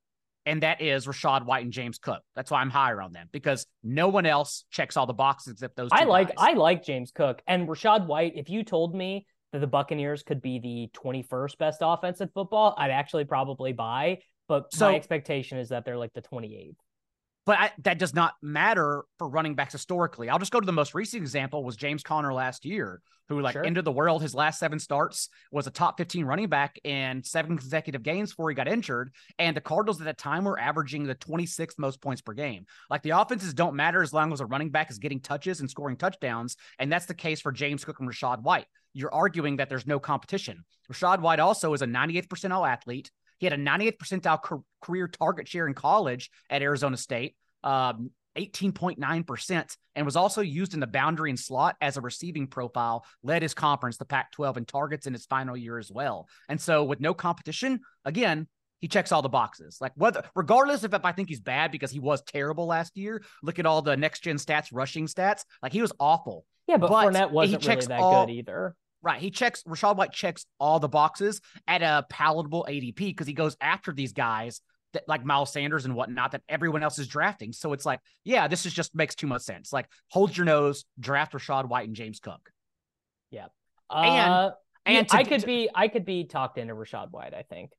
And 0.50 0.64
that 0.64 0.82
is 0.82 1.06
Rachaad 1.06 1.46
White 1.46 1.64
and 1.64 1.72
James 1.72 2.00
Cook. 2.00 2.24
That's 2.36 2.50
why 2.50 2.62
I'm 2.62 2.72
higher 2.72 3.04
on 3.04 3.12
them 3.12 3.28
because 3.32 3.68
no 3.84 4.08
one 4.08 4.26
else 4.26 4.66
checks 4.72 4.98
all 4.98 5.06
the 5.06 5.14
boxes 5.14 5.54
except 5.54 5.76
those. 5.76 5.90
I 5.92 6.06
like 6.06 6.30
guys. 6.30 6.36
I 6.40 6.54
like 6.54 6.84
James 6.84 7.12
Cook 7.12 7.44
and 7.46 7.68
Rachaad 7.68 8.08
White. 8.08 8.34
If 8.36 8.50
you 8.50 8.64
told 8.64 8.96
me 8.96 9.28
that 9.54 9.60
the 9.60 9.68
Buccaneers 9.68 10.24
could 10.24 10.42
be 10.42 10.58
the 10.58 11.00
21st 11.00 11.58
best 11.60 11.80
offense 11.82 12.20
in 12.20 12.30
football, 12.30 12.74
I'd 12.80 12.90
actually 12.90 13.26
probably 13.26 13.74
buy. 13.74 14.20
But 14.48 14.74
so, 14.74 14.90
my 14.90 14.96
expectation 14.96 15.60
is 15.60 15.70
that 15.70 15.86
they're 15.86 15.98
like 15.98 16.14
the 16.14 16.24
28th. 16.24 16.74
But 17.50 17.58
I, 17.58 17.72
that 17.82 17.98
does 17.98 18.14
not 18.14 18.36
matter 18.44 19.06
for 19.18 19.28
running 19.28 19.56
backs 19.56 19.74
historically. 19.74 20.30
I'll 20.30 20.38
just 20.38 20.52
go 20.52 20.60
to 20.60 20.66
the 20.68 20.72
most 20.72 20.94
recent 20.94 21.24
example 21.24 21.64
was 21.64 21.76
James 21.76 22.04
Conner 22.04 22.32
last 22.32 22.64
year, 22.64 23.02
who 23.28 23.42
like 23.42 23.54
sure. 23.54 23.66
entered 23.66 23.86
the 23.86 23.92
world. 23.92 24.22
His 24.22 24.36
last 24.36 24.60
seven 24.60 24.78
starts 24.78 25.30
was 25.52 25.66
a 25.66 25.72
top 25.72 25.98
15 25.98 26.26
running 26.26 26.48
back 26.48 26.78
in 26.84 27.24
seven 27.24 27.58
consecutive 27.58 28.04
games 28.04 28.30
before 28.30 28.52
he 28.52 28.56
got 28.56 28.68
injured. 28.68 29.16
And 29.40 29.58
the 29.58 29.62
Cardinals 29.62 30.00
at 30.00 30.06
that 30.06 30.20
time 30.20 30.44
were 30.44 30.60
averaging 30.60 31.06
the 31.06 31.16
26th 31.16 31.80
most 31.80 32.02
points 32.02 32.22
per 32.22 32.34
game. 32.34 32.68
Like 32.88 33.02
the 33.02 33.20
offenses 33.20 33.56
don't 33.56 33.76
matter 33.76 34.04
as 34.04 34.14
long 34.14 34.32
as 34.32 34.42
a 34.42 34.46
running 34.46 34.70
back 34.70 34.92
is 34.92 35.00
getting 35.00 35.20
touches 35.20 35.60
and 35.60 35.68
scoring 35.68 35.98
touchdowns. 35.98 36.56
And 36.78 36.92
that's 36.92 37.08
the 37.08 37.16
case 37.16 37.42
for 37.42 37.52
James 37.52 37.84
Cook 37.84 38.00
and 38.00 38.08
Rachaad 38.08 38.44
White. 38.44 38.68
You're 38.94 39.12
arguing 39.12 39.56
that 39.56 39.70
there's 39.70 39.88
no 39.88 40.00
competition. 40.00 40.66
Rachaad 40.94 41.22
White 41.22 41.40
also 41.40 41.74
is 41.74 41.82
a 41.82 41.88
98th 41.88 42.28
percentile 42.28 42.70
athlete. 42.70 43.10
He 43.40 43.46
had 43.46 43.54
a 43.54 43.62
98th 43.62 43.98
percentile 43.98 44.62
career 44.82 45.08
target 45.08 45.48
share 45.48 45.68
in 45.68 45.74
college 45.74 46.30
at 46.50 46.62
Arizona 46.62 46.98
State, 46.98 47.36
um, 47.64 48.12
18.9%, 48.38 49.78
and 49.96 50.06
was 50.06 50.16
also 50.16 50.42
used 50.42 50.74
in 50.74 50.80
the 50.80 50.88
boundary 50.88 51.30
and 51.30 51.40
slot 51.40 51.76
as 51.82 51.98
a 51.98 52.02
receiving 52.02 52.48
profile, 52.48 53.04
led 53.24 53.42
his 53.42 53.54
conference, 53.54 53.98
the 53.98 54.06
Pac 54.06 54.32
12, 54.32 54.58
in 54.58 54.66
targets 54.66 55.08
in 55.08 55.14
his 55.14 55.26
final 55.26 55.58
year 55.58 55.78
as 55.78 55.92
well. 55.92 56.28
And 56.48 56.62
so, 56.62 56.84
with 56.84 57.00
no 57.00 57.14
competition, 57.14 57.80
again, 58.06 58.48
he 58.80 58.88
checks 58.88 59.12
all 59.12 59.22
the 59.22 59.30
boxes. 59.30 59.78
Like 59.82 59.92
whether, 59.96 60.24
regardless 60.36 60.84
of 60.84 60.94
if 60.94 61.04
I 61.04 61.12
think 61.12 61.30
he's 61.30 61.42
bad 61.42 61.72
because 61.72 61.92
he 61.92 62.00
was 62.00 62.22
terrible 62.22 62.66
last 62.66 62.98
year. 62.98 63.22
Look 63.44 63.60
at 63.60 63.66
all 63.66 63.82
the 63.82 63.98
next 63.98 64.22
gen 64.22 64.38
stats, 64.38 64.70
rushing 64.72 65.08
stats. 65.08 65.44
Like 65.62 65.74
he 65.74 65.82
was 65.82 65.92
awful. 66.00 66.46
Yeah, 66.68 66.78
but, 66.78 66.90
but 66.90 67.08
Fournette 67.08 67.32
wasn't 67.32 67.66
really 67.66 67.86
that 67.88 68.00
all, 68.00 68.26
good 68.26 68.34
either. 68.34 68.76
Right. 69.02 69.22
He 69.22 69.32
checks 69.32 69.64
Rachaad 69.64 69.96
White 69.96 70.12
checks 70.12 70.46
all 70.60 70.80
the 70.80 70.90
boxes 70.90 71.40
at 71.68 71.82
a 71.82 72.06
palatable 72.10 72.66
ADP 72.70 72.98
because 72.98 73.28
he 73.28 73.34
goes 73.34 73.56
after 73.62 73.94
these 73.94 74.12
guys 74.12 74.62
that 74.94 75.04
like 75.08 75.24
Miles 75.24 75.54
Sanders 75.54 75.86
and 75.86 75.96
whatnot 75.96 76.32
that 76.32 76.42
everyone 76.50 76.84
else 76.84 77.00
is 77.00 77.08
drafting. 77.08 77.54
So 77.54 77.74
it's 77.74 77.86
like, 77.86 78.00
yeah, 78.24 78.48
this 78.48 78.66
is 78.66 78.74
just 78.74 78.96
makes 78.96 79.16
too 79.16 79.28
much 79.28 79.44
sense. 79.44 79.72
Like, 79.72 79.88
hold 80.10 80.36
your 80.36 80.46
nose, 80.46 80.86
draft 81.00 81.34
Rachaad 81.34 81.70
White 81.70 81.88
and 81.88 81.96
James 81.96 82.20
Cook. 82.20 82.52
Yeah. 83.32 83.48
And 83.90 84.32
uh, 84.32 84.52
and 84.86 85.10
to, 85.10 85.16
I 85.16 85.24
could 85.24 85.46
be 85.46 85.70
I 85.74 85.88
could 85.88 86.06
be 86.06 86.26
talked 86.26 86.58
into 86.58 86.74
Rachaad 86.74 87.12
White, 87.12 87.34
I 87.34 87.44
think. 87.44 87.72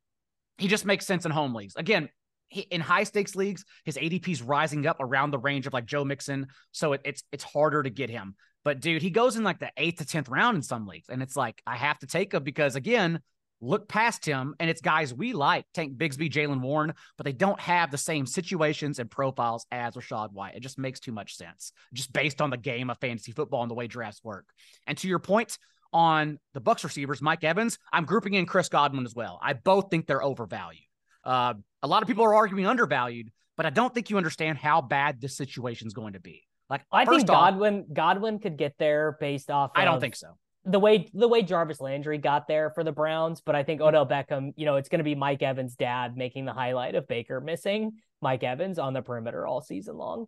He 0.58 0.68
just 0.68 0.84
makes 0.84 1.06
sense 1.06 1.24
in 1.24 1.30
home 1.30 1.54
leagues. 1.54 1.74
Again, 1.76 2.08
he, 2.48 2.62
in 2.62 2.80
high 2.80 3.04
stakes 3.04 3.34
leagues, 3.34 3.64
his 3.84 3.96
ADP 3.96 4.28
is 4.28 4.42
rising 4.42 4.86
up 4.86 4.98
around 5.00 5.30
the 5.30 5.38
range 5.38 5.66
of 5.66 5.72
like 5.72 5.86
Joe 5.86 6.04
Mixon, 6.04 6.48
so 6.72 6.92
it, 6.92 7.00
it's 7.04 7.22
it's 7.32 7.44
harder 7.44 7.82
to 7.82 7.90
get 7.90 8.10
him. 8.10 8.34
But 8.64 8.80
dude, 8.80 9.02
he 9.02 9.10
goes 9.10 9.36
in 9.36 9.44
like 9.44 9.58
the 9.58 9.70
eighth 9.76 9.98
to 9.98 10.06
tenth 10.06 10.28
round 10.28 10.56
in 10.56 10.62
some 10.62 10.86
leagues, 10.86 11.08
and 11.08 11.22
it's 11.22 11.36
like 11.36 11.62
I 11.66 11.76
have 11.76 11.98
to 12.00 12.06
take 12.06 12.34
him 12.34 12.42
because 12.42 12.76
again, 12.76 13.20
look 13.60 13.88
past 13.88 14.24
him, 14.24 14.54
and 14.58 14.70
it's 14.70 14.80
guys 14.80 15.12
we 15.12 15.32
like, 15.32 15.66
Tank 15.74 15.96
Bigsby, 15.96 16.30
Jaylen 16.30 16.60
Warren, 16.60 16.94
but 17.16 17.24
they 17.24 17.32
don't 17.32 17.60
have 17.60 17.90
the 17.90 17.98
same 17.98 18.26
situations 18.26 18.98
and 18.98 19.10
profiles 19.10 19.66
as 19.70 19.94
Rachaad 19.94 20.32
White. 20.32 20.56
It 20.56 20.60
just 20.60 20.78
makes 20.78 21.00
too 21.00 21.12
much 21.12 21.36
sense, 21.36 21.72
just 21.92 22.12
based 22.12 22.40
on 22.40 22.50
the 22.50 22.56
game 22.56 22.90
of 22.90 22.98
fantasy 22.98 23.32
football 23.32 23.62
and 23.62 23.70
the 23.70 23.74
way 23.74 23.86
drafts 23.86 24.24
work. 24.24 24.46
And 24.86 24.96
to 24.98 25.08
your 25.08 25.18
point 25.18 25.58
on 25.92 26.38
the 26.54 26.60
Bucs 26.60 26.84
receivers, 26.84 27.20
Mike 27.20 27.44
Evans, 27.44 27.78
I'm 27.92 28.04
grouping 28.04 28.34
in 28.34 28.46
Chris 28.46 28.68
Godwin 28.68 29.04
as 29.04 29.14
well. 29.14 29.38
I 29.42 29.52
both 29.52 29.90
think 29.90 30.06
they're 30.06 30.22
overvalued. 30.22 30.84
Uh, 31.24 31.54
a 31.82 31.86
lot 31.86 32.02
of 32.02 32.08
people 32.08 32.24
are 32.24 32.34
arguing 32.34 32.66
undervalued, 32.66 33.30
but 33.56 33.66
I 33.66 33.70
don't 33.70 33.94
think 33.94 34.08
you 34.08 34.16
understand 34.16 34.56
how 34.56 34.80
bad 34.80 35.20
this 35.20 35.36
situation 35.36 35.86
is 35.86 35.92
going 35.92 36.14
to 36.14 36.20
be. 36.20 36.44
Like 36.70 36.86
I 36.92 37.04
think 37.04 37.26
Godwin 37.26 37.80
off, 37.80 37.92
Godwin 37.92 38.38
could 38.38 38.56
get 38.56 38.74
there 38.78 39.16
based 39.20 39.50
off. 39.50 39.72
I 39.74 39.84
don't 39.84 40.00
think 40.00 40.14
so. 40.14 40.36
The 40.64 40.78
way 40.78 41.08
the 41.12 41.26
way 41.26 41.42
Jarvis 41.42 41.80
Landry 41.80 42.18
got 42.18 42.46
there 42.46 42.70
for 42.70 42.84
the 42.84 42.92
Browns, 42.92 43.40
but 43.40 43.56
I 43.56 43.64
think 43.64 43.80
mm-hmm. 43.80 43.88
Odell 43.88 44.06
Beckham, 44.06 44.52
you 44.56 44.66
know, 44.66 44.76
it's 44.76 44.88
going 44.88 44.98
to 44.98 45.04
be 45.04 45.16
Mike 45.16 45.42
Evans' 45.42 45.74
dad 45.74 46.16
making 46.16 46.44
the 46.44 46.52
highlight 46.52 46.94
of 46.94 47.08
Baker 47.08 47.40
missing 47.40 47.92
Mike 48.22 48.44
Evans 48.44 48.78
on 48.78 48.92
the 48.92 49.02
perimeter 49.02 49.46
all 49.46 49.60
season 49.60 49.96
long. 49.96 50.26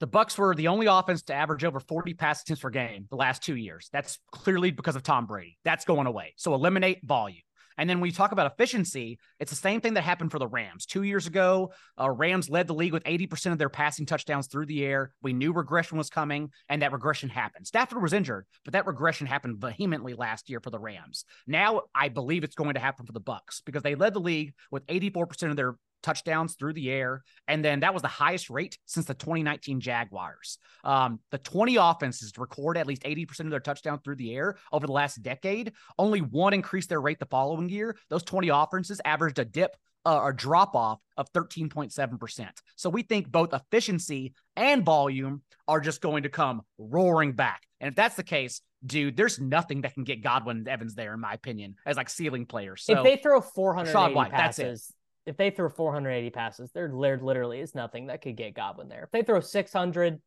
The 0.00 0.06
Bucs 0.06 0.38
were 0.38 0.54
the 0.54 0.68
only 0.68 0.86
offense 0.86 1.22
to 1.22 1.34
average 1.34 1.64
over 1.64 1.80
40 1.80 2.14
pass 2.14 2.42
attempts 2.42 2.62
per 2.62 2.70
game 2.70 3.06
the 3.10 3.16
last 3.16 3.42
two 3.42 3.56
years. 3.56 3.88
That's 3.92 4.18
clearly 4.30 4.70
because 4.70 4.94
of 4.94 5.02
Tom 5.02 5.26
Brady. 5.26 5.58
That's 5.64 5.84
going 5.84 6.06
away. 6.06 6.34
So 6.36 6.54
eliminate 6.54 7.04
volume. 7.04 7.42
And 7.78 7.88
then 7.88 8.00
when 8.00 8.08
you 8.08 8.14
talk 8.14 8.32
about 8.32 8.52
efficiency, 8.52 9.18
it's 9.40 9.50
the 9.50 9.56
same 9.56 9.80
thing 9.80 9.94
that 9.94 10.02
happened 10.02 10.32
for 10.32 10.38
the 10.38 10.46
Rams. 10.46 10.84
Two 10.84 11.04
years 11.04 11.26
ago, 11.26 11.72
uh, 11.98 12.10
Rams 12.10 12.50
led 12.50 12.66
the 12.66 12.74
league 12.74 12.92
with 12.92 13.04
80% 13.04 13.52
of 13.52 13.58
their 13.58 13.68
passing 13.68 14.04
touchdowns 14.04 14.48
through 14.48 14.66
the 14.66 14.84
air. 14.84 15.12
We 15.22 15.32
knew 15.32 15.52
regression 15.52 15.96
was 15.96 16.10
coming, 16.10 16.50
and 16.68 16.82
that 16.82 16.92
regression 16.92 17.28
happened. 17.28 17.66
Stafford 17.66 18.02
was 18.02 18.12
injured, 18.12 18.46
but 18.64 18.72
that 18.72 18.86
regression 18.86 19.26
happened 19.26 19.58
vehemently 19.58 20.14
last 20.14 20.50
year 20.50 20.60
for 20.60 20.70
the 20.70 20.78
Rams. 20.78 21.24
Now 21.46 21.82
I 21.94 22.08
believe 22.08 22.44
it's 22.44 22.56
going 22.56 22.74
to 22.74 22.80
happen 22.80 23.06
for 23.06 23.12
the 23.12 23.20
Bucs 23.20 23.62
because 23.64 23.82
they 23.82 23.94
led 23.94 24.14
the 24.14 24.20
league 24.20 24.54
with 24.70 24.84
84% 24.86 25.50
of 25.50 25.56
their 25.56 25.76
touchdowns 26.02 26.54
through 26.54 26.74
the 26.74 26.90
air. 26.90 27.22
And 27.46 27.64
then 27.64 27.80
that 27.80 27.92
was 27.92 28.02
the 28.02 28.08
highest 28.08 28.50
rate 28.50 28.78
since 28.86 29.06
the 29.06 29.14
2019 29.14 29.80
Jaguars. 29.80 30.58
Um, 30.84 31.20
the 31.30 31.38
20 31.38 31.76
offenses 31.76 32.32
record 32.38 32.76
at 32.76 32.86
least 32.86 33.02
80% 33.02 33.40
of 33.40 33.50
their 33.50 33.60
touchdowns 33.60 34.00
through 34.04 34.16
the 34.16 34.34
air 34.34 34.56
over 34.72 34.86
the 34.86 34.92
last 34.92 35.22
decade. 35.22 35.72
Only 35.98 36.20
one 36.20 36.54
increased 36.54 36.88
their 36.88 37.00
rate 37.00 37.18
the 37.18 37.26
following 37.26 37.68
year. 37.68 37.96
Those 38.08 38.22
20 38.22 38.48
offenses 38.48 39.00
averaged 39.04 39.38
a 39.38 39.44
dip 39.44 39.76
uh, 40.06 40.20
or 40.20 40.32
drop 40.32 40.74
off 40.74 41.00
of 41.16 41.30
13.7%. 41.32 42.48
So 42.76 42.88
we 42.88 43.02
think 43.02 43.30
both 43.30 43.52
efficiency 43.52 44.34
and 44.56 44.84
volume 44.84 45.42
are 45.66 45.80
just 45.80 46.00
going 46.00 46.22
to 46.22 46.28
come 46.28 46.62
roaring 46.78 47.32
back. 47.32 47.62
And 47.80 47.88
if 47.88 47.94
that's 47.94 48.16
the 48.16 48.22
case, 48.22 48.62
dude, 48.84 49.16
there's 49.16 49.38
nothing 49.38 49.82
that 49.82 49.94
can 49.94 50.04
get 50.04 50.22
Godwin 50.22 50.66
Evans 50.66 50.94
there, 50.94 51.14
in 51.14 51.20
my 51.20 51.34
opinion, 51.34 51.76
as 51.84 51.96
like 51.96 52.08
ceiling 52.08 52.46
players. 52.46 52.84
So 52.84 52.98
if 52.98 53.04
they 53.04 53.16
throw 53.16 53.40
400 53.40 54.14
White, 54.14 54.30
passes, 54.30 54.92
if 55.28 55.36
they 55.36 55.50
throw 55.50 55.68
480 55.68 56.30
passes, 56.30 56.70
there 56.72 56.88
literally 56.88 57.60
is 57.60 57.74
nothing 57.74 58.06
that 58.06 58.22
could 58.22 58.36
get 58.36 58.54
Godwin 58.54 58.88
there. 58.88 59.04
If 59.04 59.10
they 59.10 59.22
throw 59.22 59.40
600, 59.40 60.20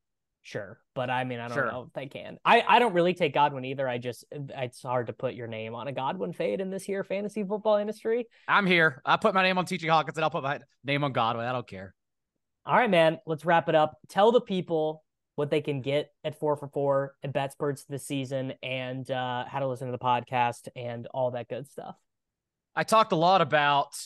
sure, 0.43 0.79
but 0.93 1.09
I 1.09 1.23
mean, 1.23 1.39
I 1.39 1.47
don't 1.47 1.57
sure. 1.57 1.71
know 1.71 1.85
if 1.87 1.93
they 1.93 2.05
can. 2.05 2.37
I 2.45 2.63
I 2.67 2.79
don't 2.79 2.93
really 2.93 3.13
take 3.13 3.33
Godwin 3.33 3.65
either. 3.65 3.89
I 3.89 3.97
just 3.97 4.25
it's 4.31 4.81
hard 4.81 5.07
to 5.07 5.13
put 5.13 5.33
your 5.33 5.47
name 5.47 5.73
on 5.73 5.87
a 5.87 5.91
Godwin 5.91 6.33
fade 6.33 6.61
in 6.61 6.69
this 6.69 6.83
here 6.83 7.03
fantasy 7.03 7.43
football 7.43 7.77
industry. 7.77 8.27
I'm 8.47 8.67
here. 8.67 9.01
I 9.03 9.17
put 9.17 9.33
my 9.33 9.41
name 9.43 9.57
on 9.57 9.65
TJ 9.65 9.83
and 9.83 10.23
I'll 10.23 10.29
put 10.29 10.43
my 10.43 10.59
name 10.83 11.03
on 11.03 11.11
Godwin. 11.11 11.45
I 11.45 11.51
don't 11.51 11.67
care. 11.67 11.95
All 12.65 12.77
right, 12.77 12.89
man. 12.89 13.19
Let's 13.25 13.43
wrap 13.43 13.69
it 13.69 13.75
up. 13.75 13.97
Tell 14.07 14.31
the 14.31 14.41
people 14.41 15.03
what 15.35 15.49
they 15.49 15.61
can 15.61 15.81
get 15.81 16.11
at 16.23 16.37
four 16.37 16.55
for 16.55 16.67
four 16.67 17.15
and 17.23 17.33
BetSperts 17.33 17.87
this 17.87 18.05
season 18.05 18.53
and 18.61 19.09
uh, 19.09 19.45
how 19.47 19.59
to 19.59 19.67
listen 19.67 19.87
to 19.87 19.91
the 19.91 19.97
podcast 19.97 20.67
and 20.75 21.07
all 21.07 21.31
that 21.31 21.47
good 21.47 21.67
stuff. 21.67 21.95
I 22.75 22.83
talked 22.83 23.11
a 23.11 23.15
lot 23.15 23.41
about 23.41 23.97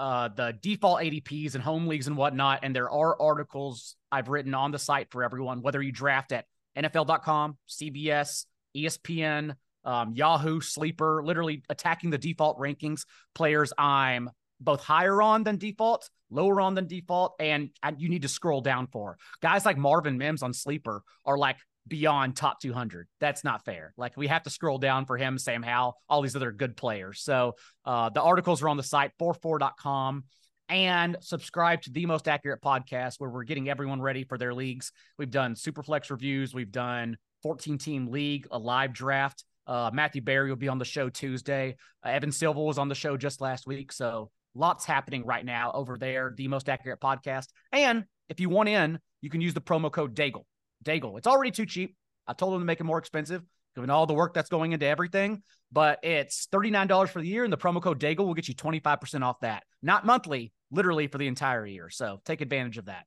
uh, 0.00 0.28
the 0.28 0.56
default 0.62 1.02
ADPs 1.02 1.54
and 1.54 1.62
home 1.62 1.86
leagues 1.86 2.06
and 2.06 2.16
whatnot. 2.16 2.60
And 2.62 2.74
there 2.74 2.90
are 2.90 3.20
articles 3.20 3.96
I've 4.10 4.30
written 4.30 4.54
on 4.54 4.70
the 4.70 4.78
site 4.78 5.10
for 5.10 5.22
everyone, 5.22 5.60
whether 5.60 5.82
you 5.82 5.92
draft 5.92 6.32
at 6.32 6.46
NFL.com, 6.74 7.58
CBS, 7.68 8.46
ESPN, 8.74 9.54
um, 9.84 10.14
Yahoo, 10.14 10.62
Sleeper, 10.62 11.22
literally 11.22 11.62
attacking 11.68 12.08
the 12.08 12.16
default 12.16 12.58
rankings, 12.58 13.02
players 13.34 13.74
I'm 13.76 14.30
both 14.58 14.80
higher 14.80 15.20
on 15.20 15.44
than 15.44 15.58
default, 15.58 16.08
lower 16.30 16.62
on 16.62 16.74
than 16.74 16.86
default, 16.86 17.34
and, 17.38 17.68
and 17.82 18.00
you 18.00 18.08
need 18.08 18.22
to 18.22 18.28
scroll 18.28 18.62
down 18.62 18.86
for. 18.86 19.18
Guys 19.42 19.66
like 19.66 19.76
Marvin 19.76 20.16
Mims 20.16 20.42
on 20.42 20.54
Sleeper 20.54 21.02
are 21.26 21.36
like 21.36 21.58
beyond 21.90 22.36
top 22.36 22.60
200. 22.60 23.06
That's 23.20 23.44
not 23.44 23.64
fair. 23.66 23.92
Like 23.98 24.16
we 24.16 24.28
have 24.28 24.44
to 24.44 24.50
scroll 24.50 24.78
down 24.78 25.04
for 25.04 25.18
him, 25.18 25.36
Sam 25.36 25.62
Howell, 25.62 25.98
all 26.08 26.22
these 26.22 26.36
other 26.36 26.52
good 26.52 26.76
players. 26.76 27.20
So 27.20 27.56
uh, 27.84 28.08
the 28.08 28.22
articles 28.22 28.62
are 28.62 28.70
on 28.70 28.78
the 28.78 28.82
site, 28.82 29.10
44.com 29.20 30.24
and 30.70 31.16
subscribe 31.20 31.82
to 31.82 31.90
the 31.90 32.06
most 32.06 32.28
accurate 32.28 32.62
podcast 32.62 33.16
where 33.18 33.28
we're 33.28 33.42
getting 33.42 33.68
everyone 33.68 34.00
ready 34.00 34.24
for 34.24 34.38
their 34.38 34.54
leagues. 34.54 34.92
We've 35.18 35.30
done 35.30 35.54
Superflex 35.54 36.10
reviews, 36.10 36.54
we've 36.54 36.70
done 36.70 37.18
14 37.42 37.76
team 37.76 38.06
league, 38.06 38.46
a 38.50 38.58
live 38.58 38.92
draft. 38.92 39.44
Uh, 39.66 39.90
Matthew 39.92 40.22
Barry 40.22 40.48
will 40.48 40.56
be 40.56 40.68
on 40.68 40.78
the 40.78 40.84
show 40.84 41.08
Tuesday. 41.08 41.76
Uh, 42.04 42.10
Evan 42.10 42.32
Silva 42.32 42.60
was 42.60 42.78
on 42.78 42.88
the 42.88 42.94
show 42.94 43.16
just 43.16 43.40
last 43.40 43.66
week. 43.66 43.92
So 43.92 44.30
lots 44.54 44.84
happening 44.84 45.24
right 45.26 45.44
now 45.44 45.72
over 45.72 45.98
there, 45.98 46.32
the 46.36 46.48
most 46.48 46.68
accurate 46.68 47.00
podcast. 47.00 47.48
And 47.72 48.04
if 48.28 48.40
you 48.40 48.48
want 48.48 48.68
in, 48.68 48.98
you 49.20 49.30
can 49.30 49.40
use 49.40 49.54
the 49.54 49.60
promo 49.60 49.90
code 49.90 50.14
Daigle. 50.14 50.44
Daigle. 50.84 51.18
It's 51.18 51.26
already 51.26 51.50
too 51.50 51.66
cheap. 51.66 51.96
I 52.26 52.32
told 52.32 52.54
them 52.54 52.60
to 52.60 52.66
make 52.66 52.80
it 52.80 52.84
more 52.84 52.98
expensive 52.98 53.42
given 53.74 53.90
all 53.90 54.06
the 54.06 54.14
work 54.14 54.34
that's 54.34 54.48
going 54.48 54.72
into 54.72 54.86
everything. 54.86 55.42
But 55.72 56.00
it's 56.02 56.48
$39 56.52 57.08
for 57.08 57.20
the 57.20 57.28
year, 57.28 57.44
and 57.44 57.52
the 57.52 57.58
promo 57.58 57.80
code 57.80 58.00
Daigle 58.00 58.26
will 58.26 58.34
get 58.34 58.48
you 58.48 58.54
25% 58.54 59.22
off 59.22 59.40
that. 59.40 59.62
Not 59.82 60.04
monthly, 60.04 60.52
literally 60.70 61.06
for 61.06 61.18
the 61.18 61.28
entire 61.28 61.64
year. 61.64 61.90
So 61.90 62.20
take 62.24 62.40
advantage 62.40 62.78
of 62.78 62.86
that. 62.86 63.04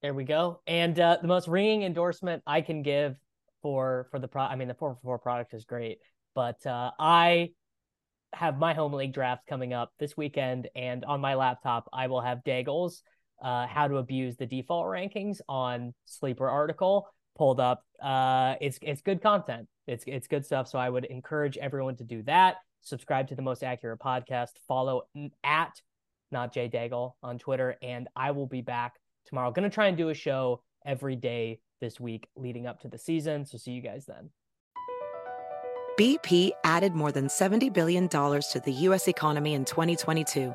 There 0.00 0.14
we 0.14 0.24
go. 0.24 0.62
And 0.66 0.98
uh, 0.98 1.18
the 1.20 1.28
most 1.28 1.48
ringing 1.48 1.82
endorsement 1.82 2.42
I 2.46 2.60
can 2.60 2.82
give 2.82 3.16
for 3.60 4.06
for 4.12 4.20
the 4.20 4.28
pro 4.28 4.42
I 4.42 4.54
mean 4.54 4.68
the 4.68 4.74
4 4.74 4.98
4 5.02 5.18
product 5.18 5.52
is 5.52 5.64
great, 5.64 5.98
but 6.34 6.64
uh, 6.64 6.92
I 6.98 7.50
have 8.32 8.58
my 8.58 8.74
home 8.74 8.92
league 8.92 9.12
draft 9.12 9.46
coming 9.48 9.72
up 9.72 9.90
this 9.98 10.16
weekend 10.16 10.68
and 10.76 11.04
on 11.04 11.20
my 11.20 11.34
laptop 11.34 11.88
I 11.92 12.06
will 12.06 12.20
have 12.20 12.44
Daigle's 12.46 13.02
uh, 13.42 13.66
how 13.66 13.88
to 13.88 13.96
abuse 13.96 14.36
the 14.36 14.46
default 14.46 14.86
rankings 14.86 15.40
on 15.48 15.94
sleeper 16.04 16.48
article 16.48 17.08
pulled 17.36 17.60
up. 17.60 17.84
Uh, 18.02 18.54
it's 18.60 18.78
it's 18.82 19.00
good 19.00 19.22
content. 19.22 19.68
It's 19.86 20.04
it's 20.06 20.26
good 20.26 20.44
stuff. 20.44 20.68
So 20.68 20.78
I 20.78 20.90
would 20.90 21.04
encourage 21.06 21.56
everyone 21.56 21.96
to 21.96 22.04
do 22.04 22.22
that. 22.24 22.56
Subscribe 22.82 23.28
to 23.28 23.34
the 23.34 23.42
most 23.42 23.62
accurate 23.62 24.00
podcast. 24.00 24.50
Follow 24.66 25.02
at 25.44 25.80
not 26.30 26.52
Jay 26.52 26.68
Daigle 26.68 27.12
on 27.22 27.38
Twitter. 27.38 27.76
And 27.82 28.08
I 28.14 28.30
will 28.32 28.46
be 28.46 28.60
back 28.60 28.94
tomorrow. 29.26 29.50
Going 29.50 29.68
to 29.68 29.74
try 29.74 29.86
and 29.86 29.96
do 29.96 30.10
a 30.10 30.14
show 30.14 30.62
every 30.84 31.16
day 31.16 31.60
this 31.80 32.00
week 32.00 32.28
leading 32.36 32.66
up 32.66 32.80
to 32.80 32.88
the 32.88 32.98
season. 32.98 33.46
So 33.46 33.58
see 33.58 33.72
you 33.72 33.82
guys 33.82 34.06
then. 34.06 34.30
BP 35.98 36.52
added 36.62 36.94
more 36.94 37.10
than 37.10 37.26
$70 37.26 37.72
billion 37.72 38.08
to 38.08 38.62
the 38.64 38.72
U.S. 38.72 39.08
economy 39.08 39.54
in 39.54 39.64
2022. 39.64 40.54